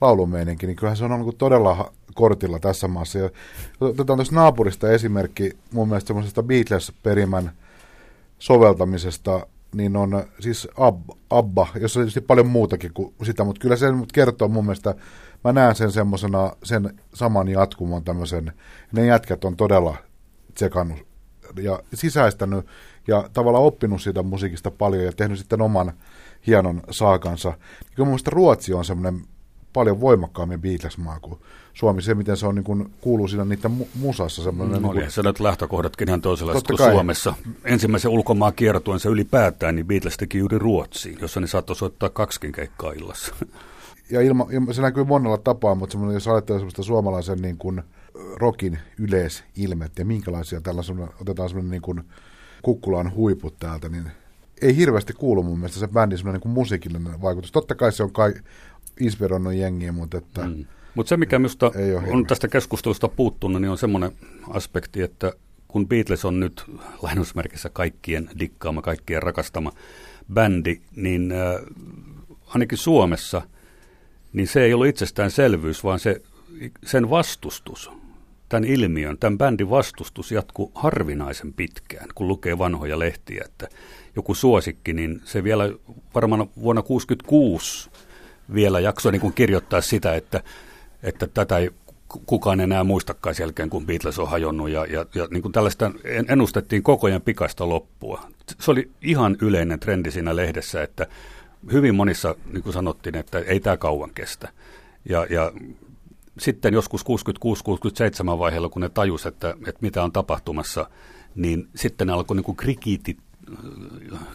Laulumeininki, 0.00 0.66
niin 0.66 0.76
kyllähän 0.76 0.96
se 0.96 1.04
on 1.04 1.10
niin 1.10 1.24
kuin 1.24 1.36
todella 1.36 1.92
kortilla 2.14 2.58
tässä 2.58 2.88
maassa. 2.88 3.18
Ja 3.18 3.30
otetaan 3.80 4.16
tuosta 4.16 4.34
naapurista 4.34 4.92
esimerkki 4.92 5.52
mun 5.72 5.88
mielestä 5.88 6.06
semmoisesta 6.06 6.42
Beatles-perimän 6.42 7.52
soveltamisesta, 8.38 9.46
niin 9.74 9.96
on 9.96 10.24
siis 10.40 10.68
Abba, 10.76 11.16
Abba, 11.30 11.66
jossa 11.80 12.00
on 12.00 12.04
tietysti 12.04 12.20
paljon 12.20 12.46
muutakin 12.46 12.92
kuin 12.94 13.14
sitä, 13.22 13.44
mutta 13.44 13.60
kyllä 13.60 13.76
se 13.76 13.86
kertoo 14.12 14.48
mun 14.48 14.64
mielestä, 14.64 14.94
mä 15.44 15.52
näen 15.52 15.74
sen 15.74 15.92
semmoisena, 15.92 16.52
sen 16.62 16.98
saman 17.14 17.48
jatkumon 17.48 18.04
tämmöisen, 18.04 18.52
ne 18.92 19.06
jätkät 19.06 19.44
on 19.44 19.56
todella 19.56 19.96
tsekannut 20.54 20.98
ja 21.56 21.82
sisäistänyt 21.94 22.66
ja 23.08 23.28
tavallaan 23.32 23.64
oppinut 23.64 24.02
siitä 24.02 24.22
musiikista 24.22 24.70
paljon 24.70 25.04
ja 25.04 25.12
tehnyt 25.12 25.38
sitten 25.38 25.62
oman 25.62 25.92
hienon 26.46 26.82
saakansa. 26.90 27.48
Niin 27.48 27.58
kyllä 27.94 28.06
mun 28.06 28.08
mielestä 28.08 28.30
Ruotsi 28.30 28.74
on 28.74 28.84
semmoinen 28.84 29.22
paljon 29.72 30.00
voimakkaammin 30.00 30.60
Beatles-maa 30.60 31.20
kuin 31.20 31.40
Suomi. 31.74 32.02
Se, 32.02 32.14
miten 32.14 32.36
se 32.36 32.46
on, 32.46 32.54
niin 32.54 32.64
kuin, 32.64 32.92
kuuluu 33.00 33.28
siinä 33.28 33.44
niiden 33.44 33.70
mu- 33.80 33.86
musassa. 33.94 34.42
Semmoinen, 34.42 34.82
No 34.82 34.92
niin 34.92 35.02
oli 35.02 35.10
se 35.10 35.22
nyt 35.22 35.40
lähtökohdatkin 35.40 36.08
ihan 36.08 36.20
toisenlaiset 36.20 36.66
kuin 36.66 36.78
kai. 36.78 36.92
Suomessa. 36.92 37.34
Ensimmäisen 37.64 38.10
ulkomaan 38.10 38.52
kiertuensa 38.54 39.08
ylipäätään, 39.08 39.74
niin 39.74 39.86
Beatles 39.86 40.16
teki 40.16 40.38
juuri 40.38 40.58
Ruotsiin, 40.58 41.18
jossa 41.20 41.40
ne 41.40 41.46
saattoi 41.46 41.76
soittaa 41.76 42.08
kaksikin 42.08 42.52
keikkaa 42.52 42.92
illassa. 42.92 43.34
Ja 44.10 44.20
ilma, 44.20 44.46
ilma, 44.50 44.72
se 44.72 44.82
näkyy 44.82 45.04
monella 45.04 45.38
tapaa, 45.38 45.74
mutta 45.74 45.92
semmoinen, 45.92 46.14
jos 46.14 46.28
ajattelee 46.28 46.58
semmoista 46.58 46.82
suomalaisen 46.82 47.42
niin 47.42 47.56
kuin, 47.58 47.82
rokin 48.14 48.78
yleisilmet 48.98 49.98
ja 49.98 50.04
minkälaisia 50.04 50.60
tällä 50.60 50.82
semmoinen, 50.82 51.14
otetaan 51.20 51.48
semmoinen 51.48 51.70
niin 51.70 51.82
kuin 51.82 52.02
kukkulan 52.62 53.14
huiput 53.14 53.58
täältä, 53.58 53.88
niin 53.88 54.10
ei 54.62 54.76
hirveästi 54.76 55.12
kuulu 55.12 55.42
mun 55.42 55.58
mielestä 55.58 55.80
se 55.80 55.88
bändin 55.88 56.18
semmoinen 56.18 56.34
niin 56.34 56.42
kuin 56.42 56.52
musiikillinen 56.52 57.22
vaikutus. 57.22 57.52
Totta 57.52 57.74
kai 57.74 57.92
se 57.92 58.02
on 58.02 58.12
kai 58.12 58.34
inspiroinut 59.00 59.54
jengiä, 59.54 59.92
mutta 59.92 60.18
että 60.18 60.44
mm. 60.44 60.64
Mutta 60.94 61.08
se, 61.08 61.16
mikä 61.16 61.38
minusta 61.38 61.66
on 61.66 61.72
hirveä. 61.74 62.24
tästä 62.28 62.48
keskustelusta 62.48 63.08
puuttunut, 63.08 63.62
niin 63.62 63.70
on 63.70 63.78
semmoinen 63.78 64.12
aspekti, 64.48 65.02
että 65.02 65.32
kun 65.68 65.88
Beatles 65.88 66.24
on 66.24 66.40
nyt 66.40 66.64
lainausmerkissä 67.02 67.70
kaikkien 67.72 68.30
dikkaama, 68.38 68.82
kaikkien 68.82 69.22
rakastama 69.22 69.72
bändi, 70.32 70.80
niin 70.96 71.32
äh, 71.32 71.38
ainakin 72.46 72.78
Suomessa, 72.78 73.42
niin 74.32 74.48
se 74.48 74.64
ei 74.64 74.74
ollut 74.74 74.86
itsestäänselvyys, 74.86 75.84
vaan 75.84 75.98
se, 75.98 76.22
sen 76.84 77.10
vastustus, 77.10 77.90
tämän 78.48 78.64
ilmiön, 78.64 79.18
tämän 79.18 79.38
bändin 79.38 79.70
vastustus 79.70 80.32
jatkuu 80.32 80.72
harvinaisen 80.74 81.52
pitkään, 81.52 82.08
kun 82.14 82.28
lukee 82.28 82.58
vanhoja 82.58 82.98
lehtiä, 82.98 83.42
että 83.44 83.68
joku 84.16 84.34
suosikki, 84.34 84.92
niin 84.92 85.20
se 85.24 85.44
vielä 85.44 85.64
varmaan 86.14 86.48
vuonna 86.62 86.82
1966 86.82 87.90
vielä 88.54 88.80
jaksoi 88.80 89.12
niin 89.12 89.20
kuin 89.20 89.34
kirjoittaa 89.34 89.80
sitä, 89.80 90.14
että, 90.14 90.42
että 91.02 91.26
tätä 91.26 91.58
ei 91.58 91.70
kukaan 92.26 92.60
enää 92.60 92.84
muistakaan 92.84 93.34
sen 93.34 93.44
jälkeen, 93.44 93.70
kun 93.70 93.86
Beatles 93.86 94.18
on 94.18 94.28
hajonnut 94.28 94.70
ja, 94.70 94.86
ja, 94.86 95.06
ja 95.14 95.28
niin 95.30 95.42
kuin 95.42 95.52
tällaista 95.52 95.90
ennustettiin 96.28 96.82
koko 96.82 97.06
ajan 97.06 97.22
pikaista 97.22 97.68
loppua. 97.68 98.26
Se 98.60 98.70
oli 98.70 98.90
ihan 99.02 99.36
yleinen 99.40 99.80
trendi 99.80 100.10
siinä 100.10 100.36
lehdessä, 100.36 100.82
että 100.82 101.06
hyvin 101.72 101.94
monissa, 101.94 102.34
niin 102.52 102.62
kuin 102.62 102.72
sanottiin, 102.72 103.16
että 103.16 103.38
ei 103.38 103.60
tämä 103.60 103.76
kauan 103.76 104.10
kestä. 104.14 104.48
Ja, 105.08 105.26
ja 105.30 105.52
sitten 106.38 106.74
joskus 106.74 107.02
66-67 107.02 107.04
vaiheella, 108.38 108.68
kun 108.68 108.82
ne 108.82 108.88
tajus, 108.88 109.26
että, 109.26 109.50
että 109.50 109.78
mitä 109.80 110.02
on 110.02 110.12
tapahtumassa, 110.12 110.90
niin 111.34 111.68
sitten 111.74 112.06
ne 112.06 112.12
alkoi 112.12 112.36
niin 112.36 112.56
kritiikit, 112.56 113.18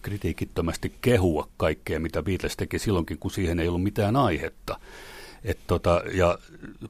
kritiikittömästi 0.02 0.94
kehua 1.02 1.48
kaikkea, 1.58 2.00
mitä 2.00 2.24
Beatles 2.24 2.58
teki 2.58 2.80
silloinkin, 2.80 3.18
kun 3.18 3.32
siihen 3.32 3.60
ei 3.60 3.68
ollut 3.68 3.84
mitään 3.84 4.16
aihetta. 4.16 4.80
Et 5.44 5.60
tota, 5.68 6.02
ja 6.14 6.38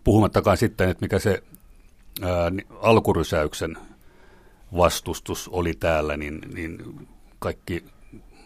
puhumattakaan 0.04 0.58
sitten, 0.58 0.90
että 0.90 1.06
mikä 1.06 1.20
se 1.20 1.44
ää, 2.22 2.52
alkurysäyksen 2.82 3.78
vastustus 4.78 5.48
oli 5.48 5.74
täällä, 5.74 6.18
niin, 6.18 6.42
niin 6.54 7.08
kaikki 7.40 7.84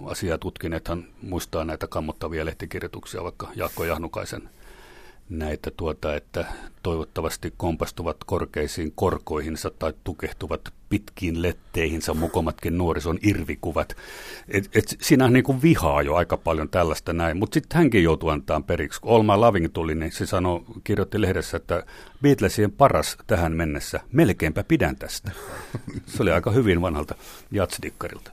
asiaa 0.06 0.38
tutkineethan 0.38 1.08
muistaa 1.22 1.66
näitä 1.66 1.88
kammottavia 1.88 2.46
lehtikirjoituksia, 2.46 3.24
vaikka 3.24 3.50
Jaakko 3.56 3.86
Jahnukaisen– 3.86 4.50
näitä, 5.32 5.72
tuota, 5.78 6.16
että 6.16 6.46
toivottavasti 6.84 7.54
kompastuvat 7.58 8.18
korkeisiin 8.26 8.92
korkoihinsa 8.96 9.72
tai 9.80 9.94
tukehtuvat 10.04 10.62
pitkiin 10.90 11.42
letteihinsä 11.42 12.14
mukomatkin 12.14 12.78
nuorison 12.78 13.20
irvikuvat. 13.24 13.96
Et, 14.48 14.70
et 14.76 14.98
siinä 15.02 15.30
niin 15.30 15.44
kuin 15.44 15.62
vihaa 15.62 16.02
jo 16.02 16.16
aika 16.16 16.38
paljon 16.38 16.70
tällaista 16.70 17.14
näin, 17.14 17.38
mutta 17.38 17.54
sitten 17.54 17.78
hänkin 17.78 18.04
joutuu 18.04 18.30
antaa 18.30 18.62
periksi. 18.62 19.02
Kun 19.02 19.16
All 19.16 19.24
My 19.24 19.36
Loving 19.36 19.68
tuli, 19.74 19.96
niin 19.96 20.12
se 20.12 20.26
sanoi, 20.26 20.64
kirjoitti 20.84 21.22
lehdessä, 21.22 21.58
että 21.58 21.84
Beatlesien 22.22 22.72
paras 22.72 23.18
tähän 23.28 23.54
mennessä, 23.54 24.00
melkeinpä 24.12 24.64
pidän 24.64 24.96
tästä. 24.96 25.32
Se 26.06 26.24
oli 26.24 26.32
aika 26.32 26.52
hyvin 26.52 26.82
vanhalta 26.82 27.16
jatsdikkarilta. 27.52 28.32